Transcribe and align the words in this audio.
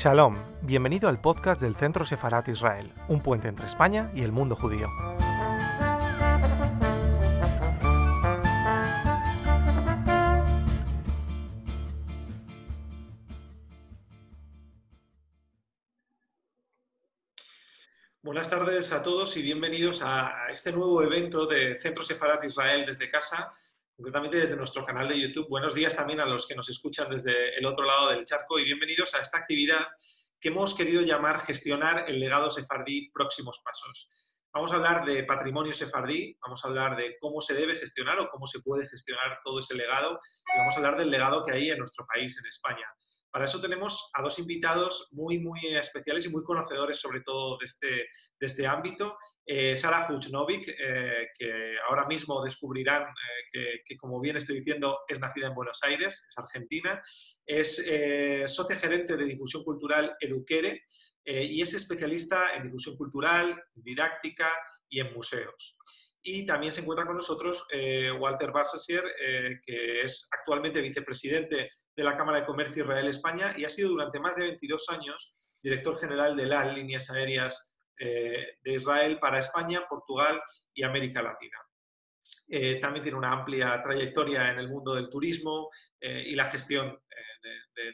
Shalom, 0.00 0.36
bienvenido 0.62 1.08
al 1.08 1.20
podcast 1.20 1.60
del 1.60 1.74
Centro 1.74 2.04
Sefarat 2.04 2.46
Israel, 2.46 2.94
un 3.08 3.20
puente 3.20 3.48
entre 3.48 3.66
España 3.66 4.12
y 4.14 4.22
el 4.22 4.30
mundo 4.30 4.54
judío. 4.54 4.88
Buenas 18.22 18.48
tardes 18.48 18.92
a 18.92 19.02
todos 19.02 19.36
y 19.36 19.42
bienvenidos 19.42 20.02
a 20.04 20.46
este 20.48 20.70
nuevo 20.70 21.02
evento 21.02 21.44
de 21.44 21.76
Centro 21.80 22.04
Sefarat 22.04 22.44
Israel 22.44 22.86
desde 22.86 23.10
casa 23.10 23.52
concretamente 23.98 24.38
desde 24.38 24.54
nuestro 24.54 24.86
canal 24.86 25.08
de 25.08 25.18
YouTube. 25.18 25.48
Buenos 25.48 25.74
días 25.74 25.96
también 25.96 26.20
a 26.20 26.24
los 26.24 26.46
que 26.46 26.54
nos 26.54 26.68
escuchan 26.68 27.10
desde 27.10 27.58
el 27.58 27.66
otro 27.66 27.84
lado 27.84 28.10
del 28.10 28.24
charco 28.24 28.56
y 28.60 28.64
bienvenidos 28.64 29.12
a 29.16 29.20
esta 29.20 29.38
actividad 29.38 29.88
que 30.40 30.50
hemos 30.50 30.72
querido 30.76 31.02
llamar 31.02 31.40
Gestionar 31.40 32.08
el 32.08 32.20
legado 32.20 32.48
sefardí 32.48 33.10
próximos 33.10 33.60
pasos. 33.64 34.08
Vamos 34.54 34.70
a 34.70 34.76
hablar 34.76 35.04
de 35.04 35.24
patrimonio 35.24 35.74
sefardí, 35.74 36.38
vamos 36.40 36.64
a 36.64 36.68
hablar 36.68 36.96
de 36.96 37.16
cómo 37.18 37.40
se 37.40 37.54
debe 37.54 37.74
gestionar 37.74 38.20
o 38.20 38.28
cómo 38.30 38.46
se 38.46 38.60
puede 38.60 38.86
gestionar 38.86 39.40
todo 39.42 39.58
ese 39.58 39.74
legado 39.74 40.20
y 40.54 40.58
vamos 40.60 40.74
a 40.74 40.76
hablar 40.76 40.96
del 40.96 41.10
legado 41.10 41.44
que 41.44 41.54
hay 41.54 41.70
en 41.70 41.78
nuestro 41.78 42.06
país, 42.06 42.38
en 42.38 42.46
España. 42.46 42.86
Para 43.32 43.46
eso 43.46 43.60
tenemos 43.60 44.10
a 44.14 44.22
dos 44.22 44.38
invitados 44.38 45.08
muy, 45.10 45.40
muy 45.40 45.74
especiales 45.74 46.24
y 46.24 46.28
muy 46.28 46.44
conocedores 46.44 47.00
sobre 47.00 47.20
todo 47.20 47.58
de 47.58 47.66
este, 47.66 47.88
de 47.88 48.46
este 48.46 48.64
ámbito. 48.64 49.18
Eh, 49.50 49.74
Sara 49.76 50.06
Huchnovic, 50.10 50.68
eh, 50.68 51.28
que 51.34 51.76
ahora 51.88 52.06
mismo 52.06 52.44
descubrirán 52.44 53.04
eh, 53.54 53.80
que, 53.82 53.96
como 53.96 54.20
bien 54.20 54.36
estoy 54.36 54.58
diciendo, 54.58 54.98
es 55.08 55.18
nacida 55.20 55.46
en 55.46 55.54
Buenos 55.54 55.82
Aires, 55.84 56.22
es 56.28 56.36
argentina, 56.36 57.02
es 57.46 57.76
socia 58.46 58.76
gerente 58.76 59.16
de 59.16 59.24
difusión 59.24 59.64
cultural 59.64 60.14
Eduquere 60.20 60.84
y 61.24 61.62
es 61.62 61.72
especialista 61.72 62.54
en 62.56 62.64
difusión 62.64 62.94
cultural, 62.98 63.58
didáctica 63.74 64.50
y 64.86 65.00
en 65.00 65.14
museos. 65.14 65.78
Y 66.22 66.44
también 66.44 66.70
se 66.70 66.82
encuentra 66.82 67.06
con 67.06 67.16
nosotros 67.16 67.66
Walter 68.18 68.52
Bassasier, 68.52 69.02
que 69.64 70.02
es 70.02 70.28
actualmente 70.30 70.82
vicepresidente 70.82 71.70
de 71.96 72.04
la 72.04 72.16
Cámara 72.16 72.40
de 72.40 72.46
Comercio 72.46 72.82
Israel-España 72.82 73.54
y 73.56 73.64
ha 73.64 73.70
sido 73.70 73.88
durante 73.88 74.20
más 74.20 74.36
de 74.36 74.44
22 74.44 74.88
años 74.90 75.32
director 75.62 75.98
general 75.98 76.36
de 76.36 76.46
las 76.46 76.74
líneas 76.74 77.10
aéreas 77.10 77.77
eh, 77.98 78.58
de 78.62 78.72
Israel 78.72 79.18
para 79.18 79.38
España, 79.38 79.86
Portugal 79.88 80.40
y 80.74 80.82
América 80.82 81.22
Latina. 81.22 81.58
Eh, 82.48 82.78
también 82.78 83.02
tiene 83.02 83.18
una 83.18 83.32
amplia 83.32 83.82
trayectoria 83.82 84.50
en 84.50 84.58
el 84.58 84.68
mundo 84.68 84.94
del 84.94 85.08
turismo 85.08 85.70
eh, 86.00 86.24
y 86.26 86.34
la 86.34 86.46
gestión 86.46 86.98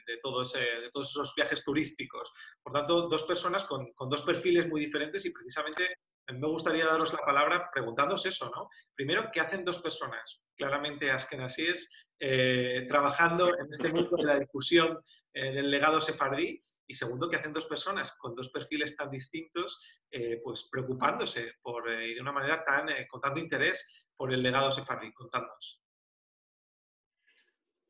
de, 0.07 0.19
todos 0.23 0.57
esos 0.57 1.35
viajes 1.37 1.63
turísticos. 1.63 2.33
Por 2.63 2.73
tanto, 2.73 3.09
dos 3.09 3.25
personas 3.25 3.65
con, 3.65 3.93
dos 4.09 4.23
perfiles 4.23 4.67
muy 4.67 4.81
diferentes 4.81 5.25
y 5.27 5.31
precisamente 5.31 5.99
me 6.33 6.49
gustaría 6.49 6.87
daros 6.87 7.13
la 7.13 7.19
palabra 7.19 7.71
preguntándoos 7.73 8.25
eso, 8.25 8.51
¿no? 8.55 8.71
Primero, 8.95 9.29
¿qué 9.31 9.41
hacen 9.41 9.65
dos 9.65 9.81
personas? 9.81 10.43
Claramente 10.57 11.11
askenazíes, 11.11 11.91
eh, 12.19 12.87
trabajando 12.89 13.49
en 13.49 13.67
este 13.71 13.93
mundo 13.93 14.17
de 14.17 14.27
la 14.27 14.39
discusión 14.39 14.99
eh, 15.35 15.53
del 15.53 15.71
legado 15.71 16.01
sefardí. 16.01 16.61
Y 16.87 16.95
segundo, 16.95 17.29
¿qué 17.29 17.37
hacen 17.37 17.53
dos 17.53 17.67
personas 17.67 18.13
con 18.13 18.35
dos 18.35 18.51
perfiles 18.51 18.97
tan 18.97 19.11
distintos, 19.11 19.79
eh, 20.11 20.41
pues 20.43 20.69
preocupándose 20.71 21.55
por, 21.63 21.91
y 21.91 22.15
de 22.15 22.21
una 22.21 22.33
manera 22.33 22.65
tan, 22.65 22.89
con 23.09 23.21
tanto 23.21 23.41
interés 23.41 24.07
por 24.17 24.33
el 24.33 24.43
legado 24.43 24.71
sefardí? 24.71 25.13
Contándonos. 25.13 25.83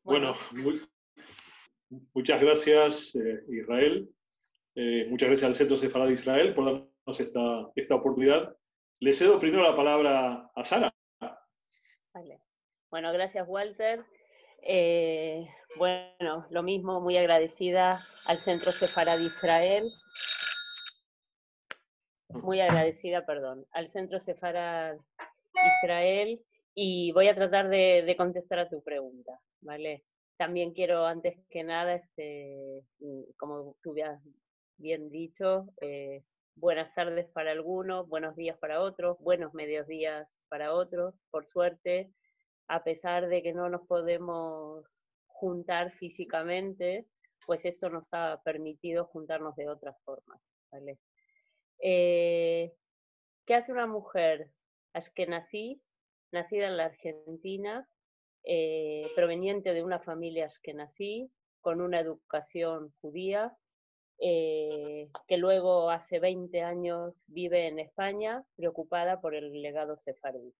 Bueno, 0.03 0.33
muchas 2.13 2.39
gracias, 2.39 3.15
Israel. 3.49 4.09
muchas 5.09 5.29
gracias 5.29 5.43
al 5.43 5.55
Centro 5.55 5.77
Sefardí 5.77 6.13
Israel 6.13 6.53
por 6.53 6.65
darnos 6.65 7.19
esta, 7.19 7.71
esta 7.75 7.95
oportunidad. 7.95 8.55
Le 8.99 9.13
cedo 9.13 9.39
primero 9.39 9.63
la 9.63 9.75
palabra 9.75 10.51
a 10.55 10.63
Sara. 10.63 10.93
Vale. 12.13 12.39
Bueno, 12.89 13.11
gracias 13.11 13.45
Walter. 13.47 14.05
Eh, 14.61 15.45
bueno, 15.77 16.45
lo 16.49 16.63
mismo, 16.63 17.01
muy 17.01 17.17
agradecida 17.17 17.99
al 18.25 18.37
Centro 18.37 18.71
Sefarad 18.71 19.19
Israel. 19.19 19.91
Muy 22.29 22.59
agradecida, 22.59 23.25
perdón, 23.25 23.65
al 23.71 23.89
Centro 23.91 24.19
Sefarad 24.19 24.97
Israel 25.81 26.41
y 26.73 27.11
voy 27.13 27.27
a 27.27 27.35
tratar 27.35 27.69
de, 27.69 28.13
contestar 28.17 28.59
a 28.59 28.69
tu 28.69 28.83
pregunta, 28.83 29.39
¿vale? 29.61 30.03
También 30.37 30.73
quiero, 30.73 31.05
antes 31.05 31.37
que 31.49 31.63
nada, 31.63 31.95
este, 31.95 32.83
como 33.37 33.77
tú 33.81 33.91
habías 33.91 34.21
bien 34.77 35.09
dicho, 35.09 35.67
eh, 35.81 36.23
buenas 36.55 36.93
tardes 36.93 37.27
para 37.31 37.51
algunos, 37.51 38.07
buenos 38.09 38.35
días 38.35 38.57
para 38.57 38.81
otros, 38.81 39.17
buenos 39.19 39.53
medios 39.53 39.87
días 39.87 40.27
para 40.49 40.73
otros. 40.73 41.15
Por 41.31 41.45
suerte, 41.45 42.11
a 42.67 42.83
pesar 42.83 43.27
de 43.29 43.41
que 43.41 43.53
no 43.53 43.69
nos 43.69 43.87
podemos 43.87 45.04
juntar 45.35 45.91
físicamente, 45.91 47.05
pues 47.45 47.65
esto 47.65 47.89
nos 47.89 48.07
ha 48.13 48.41
permitido 48.43 49.05
juntarnos 49.05 49.55
de 49.55 49.69
otras 49.69 50.01
formas. 50.03 50.41
¿vale? 50.71 50.97
Eh, 51.79 52.73
¿Qué 53.45 53.53
hace 53.53 53.71
una 53.71 53.85
mujer 53.85 54.49
ashkenazí, 54.93 55.81
nacida 56.31 56.67
en 56.67 56.77
la 56.77 56.85
Argentina, 56.85 57.87
eh, 58.43 59.07
proveniente 59.15 59.73
de 59.73 59.83
una 59.83 59.99
familia 59.99 60.45
ashkenazí, 60.45 61.29
con 61.61 61.81
una 61.81 61.99
educación 61.99 62.93
judía, 63.01 63.55
eh, 64.19 65.09
que 65.27 65.37
luego 65.37 65.89
hace 65.89 66.19
20 66.19 66.61
años 66.61 67.23
vive 67.27 67.67
en 67.67 67.79
España, 67.79 68.43
preocupada 68.55 69.19
por 69.19 69.35
el 69.35 69.51
legado 69.61 69.97
sefardí. 69.97 70.53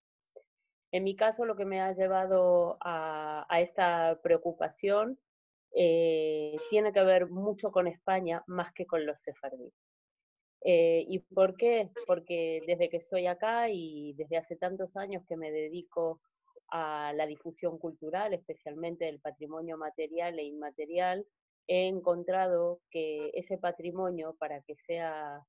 En 0.95 1.03
mi 1.03 1.17
caso, 1.17 1.43
lo 1.43 1.57
que 1.57 1.65
me 1.65 1.81
ha 1.81 1.91
llevado 1.91 2.77
a, 2.79 3.45
esta 3.59 4.17
preocupación 4.23 5.19
eh, 5.73 6.55
tiene 6.69 6.93
que 6.93 7.03
ver 7.03 7.27
mucho 7.27 7.69
con 7.69 7.87
España 7.87 8.45
más 8.47 8.71
que 8.71 8.85
con 8.85 9.05
los 9.05 9.21
sefardíes. 9.21 9.73
Eh, 10.61 11.03
¿Y 11.09 11.19
por 11.19 11.57
qué? 11.57 11.89
Porque 12.07 12.61
desde 12.65 12.87
que 12.87 12.95
estoy 12.95 13.27
acá 13.27 13.67
y 13.69 14.13
desde 14.13 14.37
hace 14.37 14.55
tantos 14.55 14.95
años 14.95 15.25
que 15.27 15.35
me 15.35 15.51
dedico 15.51 16.21
a 16.69 17.11
la 17.13 17.25
difusión 17.25 17.77
cultural, 17.77 18.33
especialmente 18.33 19.03
del 19.03 19.19
patrimonio 19.19 19.77
material 19.77 20.39
e 20.39 20.43
inmaterial, 20.43 21.27
he 21.67 21.87
encontrado 21.87 22.79
que 22.89 23.31
ese 23.33 23.57
patrimonio, 23.57 24.37
para 24.39 24.61
que 24.61 24.77
sea 24.77 25.43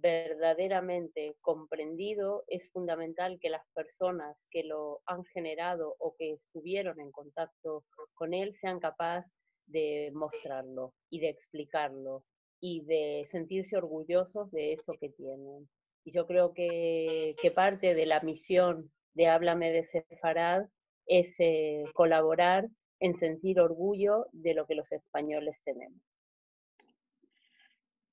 verdaderamente 0.00 1.36
comprendido, 1.40 2.44
es 2.46 2.70
fundamental 2.70 3.38
que 3.40 3.50
las 3.50 3.66
personas 3.74 4.46
que 4.50 4.64
lo 4.64 5.00
han 5.06 5.24
generado 5.24 5.96
o 5.98 6.14
que 6.16 6.32
estuvieron 6.32 7.00
en 7.00 7.10
contacto 7.10 7.84
con 8.14 8.34
él 8.34 8.54
sean 8.54 8.80
capaces 8.80 9.32
de 9.66 10.10
mostrarlo 10.14 10.94
y 11.10 11.20
de 11.20 11.28
explicarlo 11.28 12.24
y 12.60 12.84
de 12.84 13.26
sentirse 13.30 13.76
orgullosos 13.76 14.50
de 14.50 14.74
eso 14.74 14.94
que 15.00 15.10
tienen. 15.10 15.68
Y 16.04 16.12
yo 16.12 16.26
creo 16.26 16.52
que, 16.52 17.34
parte 17.54 17.94
de 17.94 18.06
la 18.06 18.20
misión 18.20 18.90
de 19.14 19.28
Háblame 19.28 19.70
de 19.70 19.84
Sefarad 19.84 20.66
es 21.06 21.34
eh, 21.38 21.84
colaborar 21.94 22.68
en 23.00 23.16
sentir 23.16 23.60
orgullo 23.60 24.26
de 24.32 24.54
lo 24.54 24.66
que 24.66 24.74
los 24.74 24.90
españoles 24.92 25.56
tenemos. 25.64 26.00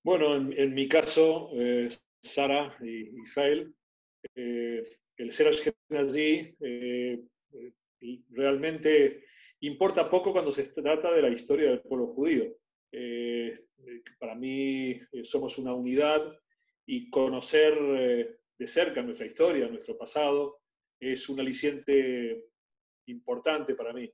Bueno, 0.08 0.38
en, 0.38 0.74
mi 0.74 0.88
caso, 0.88 1.50
eh, 1.52 1.90
Sara 2.22 2.78
y 2.82 3.22
Israel, 3.24 3.76
eh, 4.36 4.82
el 5.18 5.32
ser 5.34 5.50
ashkenazí 5.50 6.56
eh, 6.62 7.20
realmente 8.30 9.26
importa 9.60 10.10
poco 10.10 10.32
cuando 10.32 10.50
se 10.50 10.64
trata 10.68 11.12
de 11.12 11.22
la 11.22 11.28
historia 11.28 11.72
del 11.72 11.82
pueblo 11.82 12.08
judío. 12.14 12.56
para 14.18 14.34
mí 14.36 14.98
somos 15.24 15.58
una 15.58 15.74
unidad 15.74 16.22
y 16.86 17.10
conocer 17.10 17.76
de 18.58 18.68
cerca 18.68 19.02
nuestra 19.02 19.26
historia, 19.26 19.68
nuestro 19.68 19.98
pasado, 19.98 20.62
es 21.02 21.28
un 21.28 21.42
aliciente 21.42 22.46
importante 23.08 23.76
para 23.76 23.92
mí. 23.92 24.10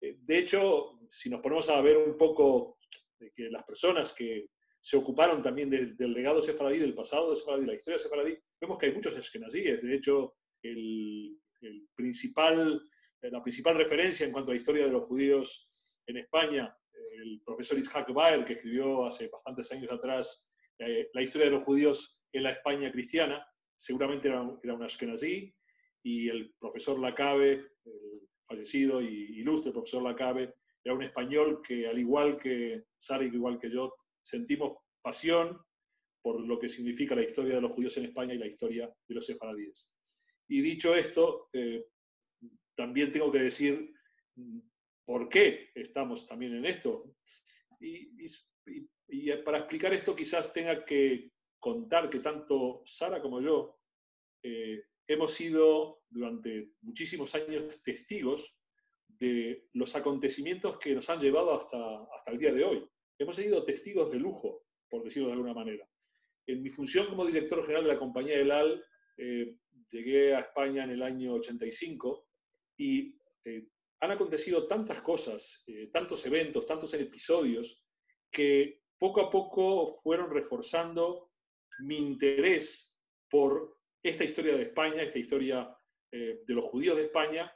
Eh, 0.00 0.16
de 0.18 0.38
hecho, 0.38 0.98
si 1.08 1.30
nos 1.30 1.40
ponemos 1.40 1.68
a 1.68 1.80
ver 1.80 1.98
un 1.98 2.16
poco 2.16 2.78
de 3.20 3.30
que 3.30 3.48
las 3.48 3.62
personas 3.62 4.12
que 4.12 4.48
se 4.86 4.96
ocuparon 4.96 5.42
también 5.42 5.68
del 5.68 6.12
legado 6.12 6.40
sefaradí, 6.40 6.78
del 6.78 6.94
pasado 6.94 7.30
de 7.30 7.34
sefaradí, 7.34 7.66
la 7.66 7.74
historia 7.74 7.98
sefaradí, 7.98 8.38
vemos 8.60 8.78
que 8.78 8.86
hay 8.86 8.92
muchos 8.92 9.16
eskenazíes. 9.16 9.82
De 9.82 9.92
hecho, 9.96 10.36
el, 10.62 11.40
principal, 11.96 12.80
eh, 13.20 13.30
la 13.32 13.42
principal 13.42 13.74
referencia 13.74 14.24
en 14.24 14.30
cuanto 14.30 14.52
a 14.52 14.54
la 14.54 14.60
historia 14.60 14.86
de 14.86 14.92
los 14.92 15.02
judíos 15.06 15.68
en 16.06 16.18
España, 16.18 16.72
el 17.20 17.42
profesor 17.44 17.76
Isaac 17.76 18.12
Baer, 18.12 18.44
que 18.44 18.52
escribió 18.52 19.06
hace 19.06 19.26
bastantes 19.26 19.72
años 19.72 19.90
atrás 19.90 20.48
eh, 20.78 21.10
la 21.12 21.22
historia 21.22 21.46
de 21.46 21.54
los 21.54 21.64
judíos 21.64 22.20
en 22.32 22.44
la 22.44 22.52
España 22.52 22.92
cristiana, 22.92 23.44
seguramente 23.76 24.28
era, 24.28 24.48
era 24.62 24.74
un 24.74 24.84
ashkenazí, 24.84 25.52
y 26.04 26.28
el 26.28 26.54
profesor 26.60 27.00
Lacabe, 27.00 27.72
fallecido 28.46 29.02
y 29.02 29.40
ilustre 29.40 29.72
profesor 29.72 30.04
Lacabe, 30.04 30.54
era 30.84 30.94
un 30.94 31.02
español 31.02 31.60
que, 31.66 31.88
al 31.88 31.98
igual 31.98 32.36
que 32.36 32.84
Sari, 32.96 33.26
igual 33.26 33.58
que 33.58 33.68
yo, 33.68 33.92
sentimos 34.26 34.78
pasión 35.00 35.60
por 36.20 36.40
lo 36.40 36.58
que 36.58 36.68
significa 36.68 37.14
la 37.14 37.22
historia 37.22 37.54
de 37.54 37.60
los 37.60 37.72
judíos 37.72 37.96
en 37.96 38.06
España 38.06 38.34
y 38.34 38.38
la 38.38 38.48
historia 38.48 38.92
de 39.06 39.14
los 39.14 39.24
sefaradíes. 39.24 39.92
Y 40.48 40.60
dicho 40.60 40.94
esto, 40.96 41.48
eh, 41.52 41.86
también 42.74 43.12
tengo 43.12 43.30
que 43.30 43.38
decir 43.38 43.94
mm, 44.34 44.58
por 45.04 45.28
qué 45.28 45.70
estamos 45.72 46.26
también 46.26 46.54
en 46.56 46.66
esto. 46.66 47.14
Y, 47.78 48.10
para 49.44 49.58
explicar 49.58 49.94
esto 49.94 50.16
quizás 50.16 50.52
tenga 50.52 50.84
que 50.84 51.30
contar 51.60 52.10
que 52.10 52.18
tanto 52.18 52.82
Sara 52.84 53.22
como 53.22 53.40
yo 53.40 53.78
eh, 54.42 54.82
hemos 55.06 55.32
sido 55.32 56.02
durante 56.08 56.72
muchísimos 56.80 57.32
años 57.36 57.80
testigos 57.82 58.58
de 59.06 59.68
los 59.74 59.94
acontecimientos 59.94 60.76
que 60.78 60.94
nos 60.94 61.08
han 61.08 61.20
llevado 61.20 61.54
hasta, 61.54 61.78
hasta 62.16 62.32
el 62.32 62.38
día 62.38 62.52
de 62.52 62.64
hoy. 62.64 62.90
Hemos 63.18 63.36
sido 63.36 63.64
testigos 63.64 64.10
de 64.10 64.18
lujo, 64.18 64.66
por 64.88 65.02
decirlo 65.02 65.28
de 65.28 65.34
alguna 65.34 65.54
manera. 65.54 65.88
En 66.46 66.62
mi 66.62 66.70
función 66.70 67.06
como 67.08 67.26
director 67.26 67.62
general 67.62 67.84
de 67.84 67.92
la 67.94 67.98
compañía 67.98 68.36
del 68.36 68.50
AL, 68.50 68.84
eh, 69.16 69.56
llegué 69.90 70.34
a 70.34 70.40
España 70.40 70.84
en 70.84 70.90
el 70.90 71.02
año 71.02 71.34
85 71.34 72.28
y 72.76 73.18
eh, 73.44 73.68
han 74.00 74.10
acontecido 74.10 74.66
tantas 74.66 75.00
cosas, 75.00 75.64
eh, 75.66 75.88
tantos 75.92 76.24
eventos, 76.26 76.66
tantos 76.66 76.92
episodios, 76.94 77.82
que 78.30 78.82
poco 78.98 79.22
a 79.22 79.30
poco 79.30 79.86
fueron 79.86 80.30
reforzando 80.30 81.32
mi 81.80 81.96
interés 81.96 82.94
por 83.28 83.78
esta 84.02 84.24
historia 84.24 84.56
de 84.56 84.64
España, 84.64 85.02
esta 85.02 85.18
historia 85.18 85.72
de 86.10 86.54
los 86.54 86.64
judíos 86.64 86.96
de 86.96 87.04
España, 87.04 87.52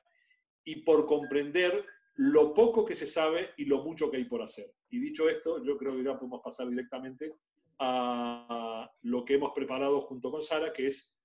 y 0.65 0.83
por 0.83 1.07
comprender 1.07 1.83
lo 2.21 2.53
poco 2.53 2.85
que 2.85 2.95
se 2.95 3.07
sabe 3.07 3.55
y 3.57 3.65
lo 3.65 3.83
mucho 3.83 4.11
que 4.11 4.19
hay 4.19 4.25
por 4.25 4.43
hacer. 4.43 4.71
Y 4.91 4.99
dicho 4.99 5.27
esto, 5.31 5.65
yo 5.65 5.79
creo 5.79 5.97
que 5.97 6.05
ya 6.05 6.19
podemos 6.19 6.43
pasar 6.45 6.69
directamente 6.69 7.35
a 7.79 8.93
lo 9.01 9.25
que 9.25 9.35
hemos 9.35 9.53
preparado 9.53 10.03
junto 10.03 10.31
con 10.31 10.43
Sara, 10.43 10.71
que 10.71 10.87
es 10.87 11.17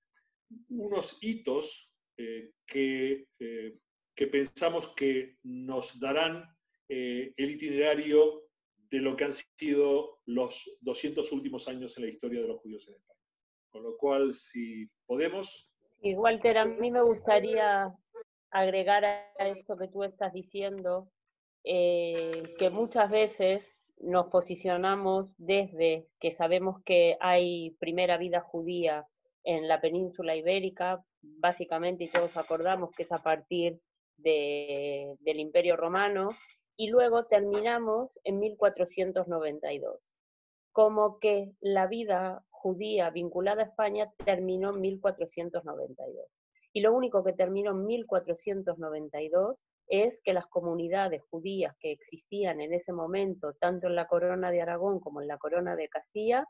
unos 0.70 1.18
hitos 1.20 1.92
eh, 2.16 2.52
que, 2.66 3.26
eh, 3.38 3.78
que, 4.14 4.26
pensamos 4.28 4.94
que 4.96 5.36
nos 5.42 6.00
darán 6.00 6.44
eh, 6.88 7.34
el 7.36 7.50
itinerario 7.50 8.44
de 8.88 9.00
lo 9.00 9.16
que 9.16 9.24
han 9.24 9.34
sido 9.34 10.20
los 10.24 10.78
200 10.80 11.30
últimos 11.32 11.68
años 11.68 11.94
en 11.98 12.04
la 12.04 12.10
historia 12.10 12.40
de 12.40 12.48
los 12.48 12.60
judíos 12.62 12.88
en 12.88 12.94
España. 12.94 13.20
Con 13.68 13.82
lo 13.82 13.98
cual, 13.98 14.32
si 14.32 14.88
podemos... 15.04 15.74
Y 16.00 16.14
Walter, 16.14 16.56
a 16.56 16.64
mí 16.64 16.90
me 16.90 17.02
gustaría 17.02 17.94
agregar 18.50 19.04
a 19.04 19.48
esto 19.48 19.76
que 19.76 19.88
tú 19.88 20.04
estás 20.04 20.32
diciendo, 20.32 21.08
que 21.64 22.70
muchas 22.72 23.10
veces 23.10 23.76
nos 23.98 24.26
posicionamos 24.28 25.28
desde 25.38 26.06
que 26.20 26.34
sabemos 26.34 26.82
que 26.84 27.16
hay 27.20 27.70
primera 27.80 28.18
vida 28.18 28.40
judía 28.40 29.06
en 29.42 29.68
la 29.68 29.80
península 29.80 30.36
ibérica, 30.36 31.04
básicamente, 31.22 32.04
y 32.04 32.08
todos 32.08 32.36
acordamos 32.36 32.90
que 32.92 33.04
es 33.04 33.12
a 33.12 33.22
partir 33.22 33.80
del 34.16 35.16
Imperio 35.24 35.76
Romano, 35.76 36.30
y 36.76 36.88
luego 36.88 37.24
terminamos 37.24 38.20
en 38.24 38.38
1492, 38.38 40.00
como 40.72 41.18
que 41.18 41.52
la 41.60 41.86
vida 41.86 42.44
judía 42.50 43.10
vinculada 43.10 43.62
a 43.62 43.66
España 43.66 44.12
terminó 44.24 44.74
en 44.74 44.80
1492. 44.82 46.26
Y 46.76 46.82
lo 46.82 46.92
único 46.92 47.24
que 47.24 47.32
terminó 47.32 47.70
en 47.70 47.86
1492 47.86 49.64
es 49.88 50.20
que 50.20 50.34
las 50.34 50.46
comunidades 50.46 51.22
judías 51.30 51.74
que 51.80 51.90
existían 51.90 52.60
en 52.60 52.74
ese 52.74 52.92
momento, 52.92 53.54
tanto 53.54 53.86
en 53.86 53.94
la 53.94 54.06
corona 54.06 54.50
de 54.50 54.60
Aragón 54.60 55.00
como 55.00 55.22
en 55.22 55.28
la 55.28 55.38
corona 55.38 55.74
de 55.74 55.88
Castilla, 55.88 56.46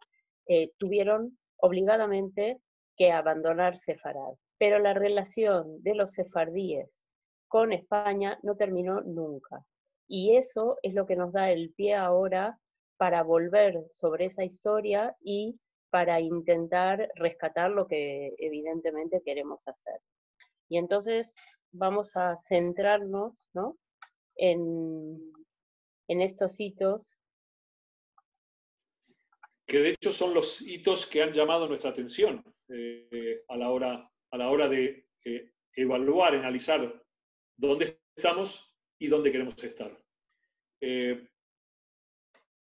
eh, 0.49 0.73
tuvieron 0.79 1.39
obligadamente 1.59 2.61
que 2.97 3.13
abandonar 3.13 3.77
Sefarad. 3.77 4.35
Pero 4.59 4.81
la 4.81 4.95
relación 4.95 5.81
de 5.85 5.95
los 5.95 6.15
sefardíes 6.15 6.91
con 7.47 7.73
España 7.73 8.37
no 8.43 8.57
terminó 8.57 9.03
nunca. 9.03 9.65
Y 10.09 10.35
eso 10.35 10.77
es 10.83 10.93
lo 10.93 11.07
que 11.07 11.15
nos 11.15 11.33
da 11.33 11.53
el 11.53 11.73
pie 11.73 11.95
ahora 11.95 12.59
para 12.97 13.23
volver 13.23 13.85
sobre 13.93 14.25
esa 14.25 14.43
historia 14.43 15.15
y 15.21 15.61
para 15.91 16.19
intentar 16.19 17.13
rescatar 17.15 17.71
lo 17.71 17.87
que 17.87 18.35
evidentemente 18.39 19.23
queremos 19.25 19.69
hacer. 19.69 20.01
Y 20.69 20.79
entonces 20.79 21.35
vamos 21.73 22.17
a 22.17 22.39
centrarnos 22.49 23.35
en, 24.37 25.33
estos 26.09 26.59
hitos. 26.59 27.17
Que 29.67 29.79
de 29.79 29.91
hecho 29.91 30.13
son 30.13 30.35
los 30.35 30.63
hitos 30.63 31.07
que 31.07 31.23
han 31.23 31.33
llamado 31.33 31.69
nuestra 31.69 31.91
atención 31.91 32.43
eh, 32.69 33.43
a, 33.49 33.57
la 33.57 33.71
hora, 33.71 34.13
a 34.31 34.37
la 34.37 34.51
hora 34.51 34.69
de 34.69 35.09
eh, 35.25 35.53
evaluar, 35.75 36.35
analizar 36.35 37.03
dónde 37.57 37.99
estamos 38.15 38.73
y 38.99 39.09
dónde 39.09 39.33
queremos 39.33 39.63
estar. 39.63 39.97
Eh, 40.81 41.29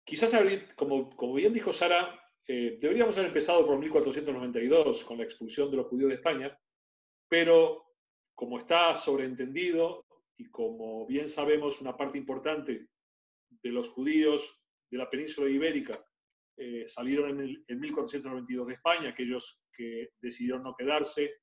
quizás, 0.05 0.33
como, 0.75 1.15
como, 1.17 1.35
bien 1.35 1.53
dijo 1.53 1.73
Sara, 1.73 2.23
deberíamos 2.47 3.17
haber 3.17 3.29
empezado 3.29 3.67
por 3.67 3.77
1492 3.79 5.05
con 5.05 5.19
la 5.19 5.25
expulsión 5.25 5.71
de 5.71 5.79
los 5.79 5.87
judíos 5.87 6.11
de 6.11 6.15
España, 6.15 6.59
pero 7.29 7.86
como 8.37 8.59
está 8.59 8.95
sobreentendido 8.95 10.07
y 10.37 10.45
como 10.51 11.07
bien 11.07 11.27
sabemos, 11.27 11.81
una 11.81 11.97
parte 11.97 12.19
importante 12.19 12.89
de 13.49 13.71
los 13.71 13.89
judíos 13.89 14.63
de 14.91 14.99
la 14.99 15.11
península 15.11 15.49
ibérica 15.49 16.07
eh, 16.59 16.85
salieron 16.87 17.41
en, 17.41 17.65
el, 17.67 17.79
1492 17.81 18.67
de 18.67 18.75
España, 18.75 19.09
aquellos 19.11 19.63
que 19.73 20.11
decidieron 20.21 20.63
no 20.63 20.75
quedarse 20.77 21.41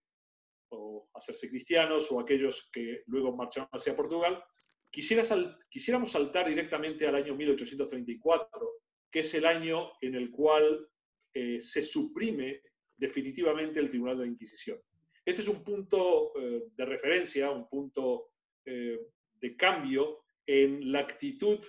o 0.70 1.10
hacerse 1.14 1.50
cristianos 1.50 2.12
o 2.12 2.20
aquellos 2.20 2.70
que 2.72 3.04
luego 3.08 3.36
marcharon 3.36 3.70
hacia 3.72 3.96
Portugal. 3.96 4.44
Quisiéramos 4.92 6.12
saltar 6.12 6.48
directamente 6.48 7.08
al 7.08 7.16
año 7.16 7.36
1834, 7.36 8.70
que 9.12 9.20
es 9.20 9.34
el 9.34 9.46
año 9.46 9.92
en 10.02 10.16
el 10.16 10.30
cual 10.30 10.88
eh, 11.34 11.60
se 11.60 11.82
suprime 11.82 12.62
definitivamente 12.96 13.80
el 13.80 13.90
Tribunal 13.90 14.20
de 14.20 14.26
la 14.26 14.32
Inquisición. 14.32 14.80
Este 15.26 15.42
es 15.42 15.48
un 15.48 15.64
punto 15.64 16.34
eh, 16.38 16.66
de 16.76 16.86
referencia, 16.86 17.50
un 17.50 17.70
punto 17.70 18.32
eh, 18.66 19.00
de 19.36 19.56
cambio 19.56 20.26
en 20.46 20.92
la 20.92 21.00
actitud 21.00 21.60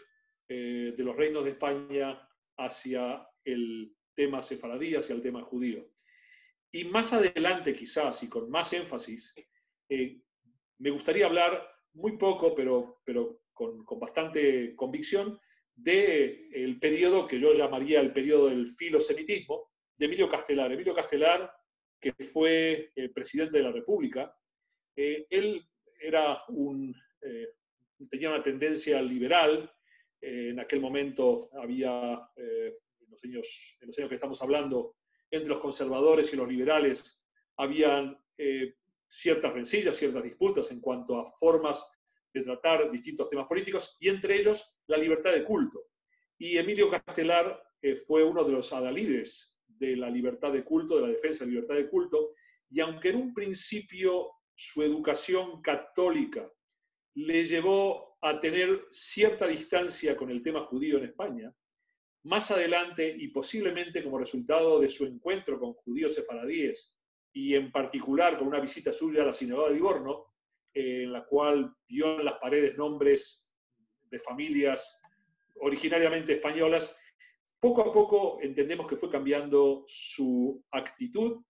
eh, 0.48 0.92
de 0.96 1.04
los 1.04 1.14
reinos 1.14 1.44
de 1.44 1.50
España 1.50 2.28
hacia 2.56 3.26
el 3.44 3.94
tema 4.14 4.42
sefaradí, 4.42 4.96
hacia 4.96 5.14
el 5.14 5.22
tema 5.22 5.42
judío. 5.42 5.88
Y 6.72 6.84
más 6.84 7.12
adelante, 7.12 7.72
quizás, 7.72 8.22
y 8.24 8.28
con 8.28 8.50
más 8.50 8.72
énfasis, 8.72 9.34
me 9.88 10.90
gustaría 10.90 11.26
hablar 11.26 11.64
muy 11.92 12.16
poco, 12.16 12.54
pero, 12.54 13.00
pero 13.04 13.42
con, 13.52 13.84
con 13.84 14.00
bastante 14.00 14.74
convicción, 14.74 15.38
del 15.76 16.48
el 16.52 16.78
periodo 16.78 17.26
que 17.26 17.38
yo 17.38 17.52
llamaría 17.52 18.00
el 18.00 18.12
periodo 18.12 18.48
del 18.48 18.68
filosemitismo 18.68 19.70
de 19.96 20.06
Emilio 20.06 20.28
Castelar. 20.28 20.72
Emilio 20.72 20.94
Castelar 20.94 21.52
que 22.12 22.22
fue 22.22 22.92
eh, 22.94 23.08
presidente 23.08 23.56
de 23.56 23.64
la 23.64 23.72
República, 23.72 24.36
eh, 24.94 25.26
él 25.30 25.66
era 25.98 26.38
un, 26.48 26.94
eh, 27.22 27.48
tenía 28.10 28.28
una 28.28 28.42
tendencia 28.42 29.00
liberal. 29.00 29.70
en 30.20 30.58
aquel 30.58 30.80
momento 30.80 31.50
había, 31.52 31.92
en 32.36 33.10
los, 33.10 33.22
años, 33.24 33.78
en, 33.80 33.88
los 33.88 33.98
años, 33.98 34.08
que 34.08 34.14
estamos 34.14 34.40
hablando, 34.40 34.96
entre 35.30 35.50
los 35.50 35.58
conservadores 35.58 36.32
y 36.32 36.36
los 36.36 36.48
liberales, 36.48 37.22
habían 37.58 38.18
ciertas 39.06 39.52
rencillas, 39.52 39.96
ciertas 39.96 40.22
disputas 40.22 40.70
en 40.70 40.80
cuanto 40.80 41.18
a 41.18 41.30
formas 41.38 41.86
de 42.32 42.42
tratar 42.42 42.90
distintos 42.90 43.28
temas 43.28 43.46
políticos, 43.46 43.98
y 44.00 44.08
entre 44.08 44.38
ellos 44.38 44.74
la 44.86 44.96
libertad 44.96 45.32
de 45.32 45.44
culto. 45.44 45.90
Y 46.38 46.56
Emilio 46.56 46.88
Castelar 46.88 47.62
fue 48.06 48.24
uno 48.24 48.44
de 48.44 48.52
los 48.52 48.72
adalides 48.72 49.53
de 49.78 49.96
la 49.96 50.10
libertad 50.10 50.52
de 50.52 50.64
culto, 50.64 50.96
de 50.96 51.02
la 51.02 51.08
defensa 51.08 51.44
de 51.44 51.50
la 51.50 51.54
libertad 51.54 51.76
de 51.76 51.88
culto, 51.88 52.34
y 52.70 52.80
aunque 52.80 53.10
en 53.10 53.16
un 53.16 53.34
principio 53.34 54.30
su 54.54 54.82
educación 54.82 55.60
católica 55.62 56.50
le 57.14 57.44
llevó 57.44 58.16
a 58.20 58.40
tener 58.40 58.86
cierta 58.90 59.46
distancia 59.46 60.16
con 60.16 60.30
el 60.30 60.42
tema 60.42 60.60
judío 60.60 60.98
en 60.98 61.04
España, 61.04 61.54
más 62.24 62.50
adelante 62.50 63.14
y 63.18 63.28
posiblemente 63.28 64.02
como 64.02 64.18
resultado 64.18 64.80
de 64.80 64.88
su 64.88 65.04
encuentro 65.04 65.58
con 65.58 65.74
judíos 65.74 66.14
sefaradíes 66.14 66.96
y 67.32 67.54
en 67.54 67.70
particular 67.70 68.38
con 68.38 68.48
una 68.48 68.60
visita 68.60 68.92
suya 68.92 69.22
a 69.22 69.26
la 69.26 69.32
sinagoga 69.32 69.68
de 69.68 69.74
Livorno, 69.74 70.26
en 70.72 71.12
la 71.12 71.24
cual 71.24 71.74
vio 71.86 72.18
en 72.18 72.24
las 72.24 72.38
paredes 72.38 72.76
nombres 72.76 73.50
de 74.10 74.18
familias 74.18 75.00
originariamente 75.56 76.34
españolas, 76.34 76.96
poco 77.64 77.80
a 77.80 77.90
poco 77.90 78.38
entendemos 78.42 78.86
que 78.86 78.94
fue 78.94 79.08
cambiando 79.08 79.84
su 79.86 80.62
actitud 80.70 81.42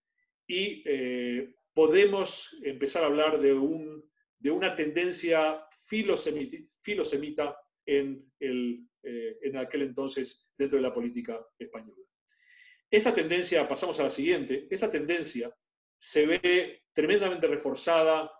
y 0.46 0.80
eh, 0.86 1.56
podemos 1.72 2.56
empezar 2.62 3.02
a 3.02 3.06
hablar 3.06 3.40
de, 3.40 3.52
un, 3.52 4.08
de 4.38 4.52
una 4.52 4.76
tendencia 4.76 5.66
filosemita, 5.88 7.58
en 7.84 8.32
el 8.38 8.86
en 9.02 9.56
aquel 9.56 9.82
entonces 9.82 10.48
dentro 10.56 10.76
de 10.78 10.82
la 10.82 10.92
política 10.92 11.44
española. 11.58 12.02
Esta 12.88 13.12
tendencia, 13.12 13.66
pasamos 13.66 13.98
a 13.98 14.04
la 14.04 14.10
siguiente, 14.10 14.68
esta 14.70 14.88
tendencia 14.88 15.52
se 15.98 16.26
ve 16.26 16.84
tremendamente 16.92 17.48
reforzada 17.48 18.30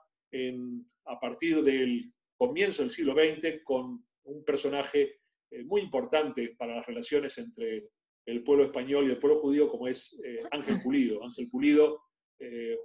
a 1.07 1.21
partir 1.21 1.61
del 1.63 2.13
comienzo 2.37 2.83
del 2.83 2.91
siglo 2.91 3.15
XX 3.15 3.65
con 3.65 4.07
un 4.23 4.45
personaje 4.45 5.01
eh, 5.03 5.24
muy 5.65 5.83
importante 5.83 6.55
para 6.59 6.77
las 6.77 6.87
relaciones 6.87 7.39
entre 7.39 7.89
el 8.27 8.43
pueblo 8.43 8.65
español 8.65 9.07
y 9.07 9.11
el 9.11 9.19
pueblo 9.19 9.41
judío, 9.41 9.69
como 9.69 9.87
es 9.87 10.19
eh, 10.25 10.43
Ángel 10.51 10.83
Pulido. 10.83 11.23
Ángel 11.23 11.49
Pulido, 11.51 12.03
eh, 12.39 12.79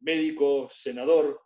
médico, 0.00 0.68
senador, 0.70 1.40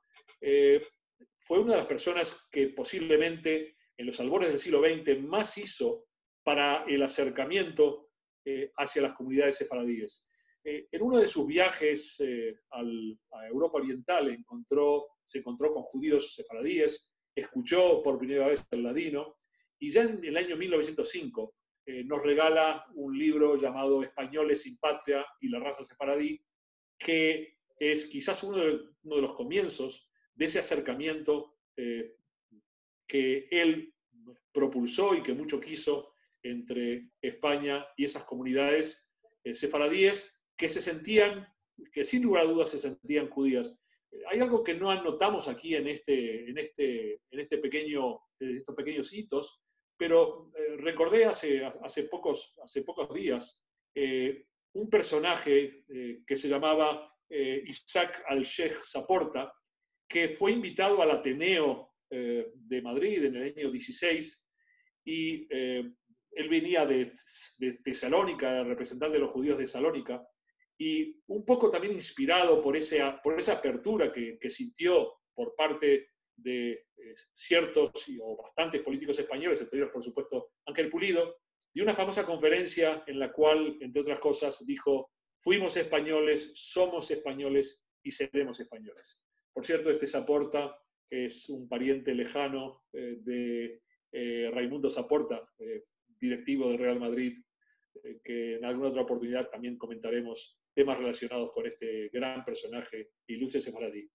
fue 1.37 1.59
una 1.59 1.73
de 1.73 1.79
las 1.79 1.87
personas 1.87 2.49
que 2.51 2.69
posiblemente 2.69 3.77
en 3.97 4.07
los 4.07 4.19
albores 4.21 4.49
del 4.49 4.59
siglo 4.59 4.81
XX 4.81 5.21
más 5.23 5.59
hizo 5.59 6.07
para 6.43 6.85
el 6.85 7.03
acercamiento 7.03 8.11
hacia 8.77 9.03
las 9.03 9.15
comunidades 9.15 9.57
sefaradíes. 9.57 10.27
en 10.63 11.03
uno 11.03 11.19
de 11.19 11.27
sus 11.27 11.47
viajes 11.47 12.23
a 12.71 13.47
Europa 13.49 13.79
Oriental 13.79 14.29
encontró, 14.29 15.07
se 15.25 15.39
encontró 15.39 15.73
con 15.73 15.83
judíos 15.83 16.35
sefaradíes, 16.35 17.11
escuchó 17.35 18.01
por 18.03 18.19
primera 18.19 18.47
vez 18.47 18.65
el 18.71 18.83
ladino 18.83 19.35
y 19.79 19.91
ya 19.91 20.03
en 20.03 20.25
el 20.25 20.37
año 20.37 20.57
1905 20.57 21.55
eh, 21.87 22.03
nos 22.05 22.23
regala 22.23 22.87
un 22.95 23.19
libro 23.19 23.57
llamado 23.57 24.03
Españoles 24.03 24.63
sin 24.63 24.79
patria 24.79 25.27
y 25.41 25.49
la 25.49 25.61
raza 25.61 25.85
sefaradí, 25.85 26.41
que 26.99 27.59
es 27.79 28.07
quizás 28.07 28.43
uno 28.43 28.57
de, 28.57 28.81
uno 29.03 29.17
de 29.17 29.23
los 29.23 29.35
comienzos 29.35 30.11
de 30.35 30.47
ese 30.47 30.59
acercamiento 30.59 31.59
eh, 31.77 32.17
que 33.07 33.49
él 33.51 33.95
propulsó 34.51 35.15
y 35.15 35.23
que 35.23 35.35
mucho 35.35 35.61
quiso 35.61 36.15
entre 36.43 37.11
España 37.21 37.87
y 37.97 38.05
esas 38.05 38.25
comunidades 38.25 39.13
eh, 39.43 39.53
sefaradíes 39.53 40.43
que 40.57 40.71
se 40.71 40.81
sentían, 40.81 41.47
que 41.93 42.05
sin 42.05 42.23
lugar 42.23 42.45
a 42.45 42.49
dudas 42.49 42.71
se 42.71 42.79
sentían 42.79 43.29
judías. 43.29 43.79
Hay 44.31 44.41
algo 44.41 44.65
que 44.65 44.75
no 44.75 44.91
anotamos 44.91 45.49
aquí 45.49 45.75
en, 45.75 45.89
este, 45.89 46.49
en, 46.49 46.57
este, 46.57 47.21
en 47.31 47.41
este 47.41 47.59
pequeño, 47.59 48.21
estos 48.39 48.75
pequeños 48.75 49.13
hitos, 49.13 49.64
pero 49.97 50.51
eh, 50.57 50.77
recordé 50.79 51.25
hace, 51.25 51.65
hace, 51.65 52.05
pocos, 52.05 52.55
hace 52.63 52.83
pocos 52.83 53.13
días 53.15 53.65
eh, 53.95 54.47
un 54.75 54.91
personaje 54.91 55.85
eh, 55.89 56.23
que 56.27 56.37
se 56.37 56.49
llamaba 56.49 57.11
Isaac 57.67 58.23
al-Sheikh 58.29 58.85
Zaporta, 58.85 59.53
que 60.07 60.29
fue 60.29 60.53
invitado 60.53 61.03
al 61.03 61.11
Ateneo 61.11 61.95
de 62.09 62.83
Madrid 62.83 63.25
en 63.25 63.37
el 63.37 63.55
año 63.57 63.73
16 63.73 64.47
y 65.05 65.49
él 65.51 66.49
venía 66.49 66.87
de, 66.87 67.13
de 67.59 67.73
Tesalónica, 67.83 68.63
representante 68.63 69.15
de 69.15 69.21
los 69.21 69.33
judíos 69.33 69.59
de 69.59 69.65
Tesalónica, 69.65 70.25
y 70.79 71.23
un 71.29 71.45
poco 71.45 71.71
también 71.71 71.95
inspirado 71.95 72.61
por, 72.61 72.77
ese, 72.77 73.01
por 73.23 73.39
esa 73.39 73.55
apertura 73.55 74.13
que, 74.13 74.51
sintió 74.51 75.21
por 75.35 75.55
parte 75.55 76.14
de 76.37 76.73
eh, 76.73 77.15
ciertos 77.33 77.91
o 78.21 78.43
bastantes 78.43 78.83
políticos 78.83 79.19
españoles, 79.19 79.61
entre 79.61 79.79
ellos, 79.79 79.91
por 79.93 80.03
supuesto, 80.03 80.53
Ángel 80.67 80.89
Pulido, 80.89 81.39
de 81.73 81.83
una 81.83 81.95
famosa 81.95 82.25
conferencia 82.25 83.03
en 83.07 83.19
la 83.19 83.33
cual, 83.33 83.77
entre 83.81 84.01
otras 84.01 84.21
cosas, 84.21 84.65
dijo, 84.67 85.11
fuimos 85.39 85.77
españoles, 85.77 86.53
somos 86.55 87.11
españoles 87.11 87.83
y 88.03 88.11
seremos 88.11 88.61
españoles. 88.61 89.23
Por 89.53 89.65
cierto, 89.65 89.91
este 89.91 90.07
Zaporta 90.07 90.77
es 91.11 91.49
un 91.49 91.69
pariente 91.69 92.15
lejano 92.15 92.85
eh, 92.93 93.17
de 93.21 93.83
eh, 94.13 94.51
Raimundo 94.53 94.91
Zaporta, 94.91 95.45
directivo 96.21 96.69
del 96.69 96.79
Real 96.79 97.01
Madrid, 97.01 97.39
que 98.23 98.57
en 98.57 98.65
alguna 98.65 98.89
otra 98.89 99.03
oportunidad 99.03 99.51
también 99.51 99.77
comentaremos 99.77 100.61
temas 100.75 100.99
relacionados 100.99 101.53
con 101.53 101.67
este 101.67 102.09
gran 102.13 102.45
personaje 102.45 103.11
ilustre 103.27 103.61
sefaradí. 103.61 104.09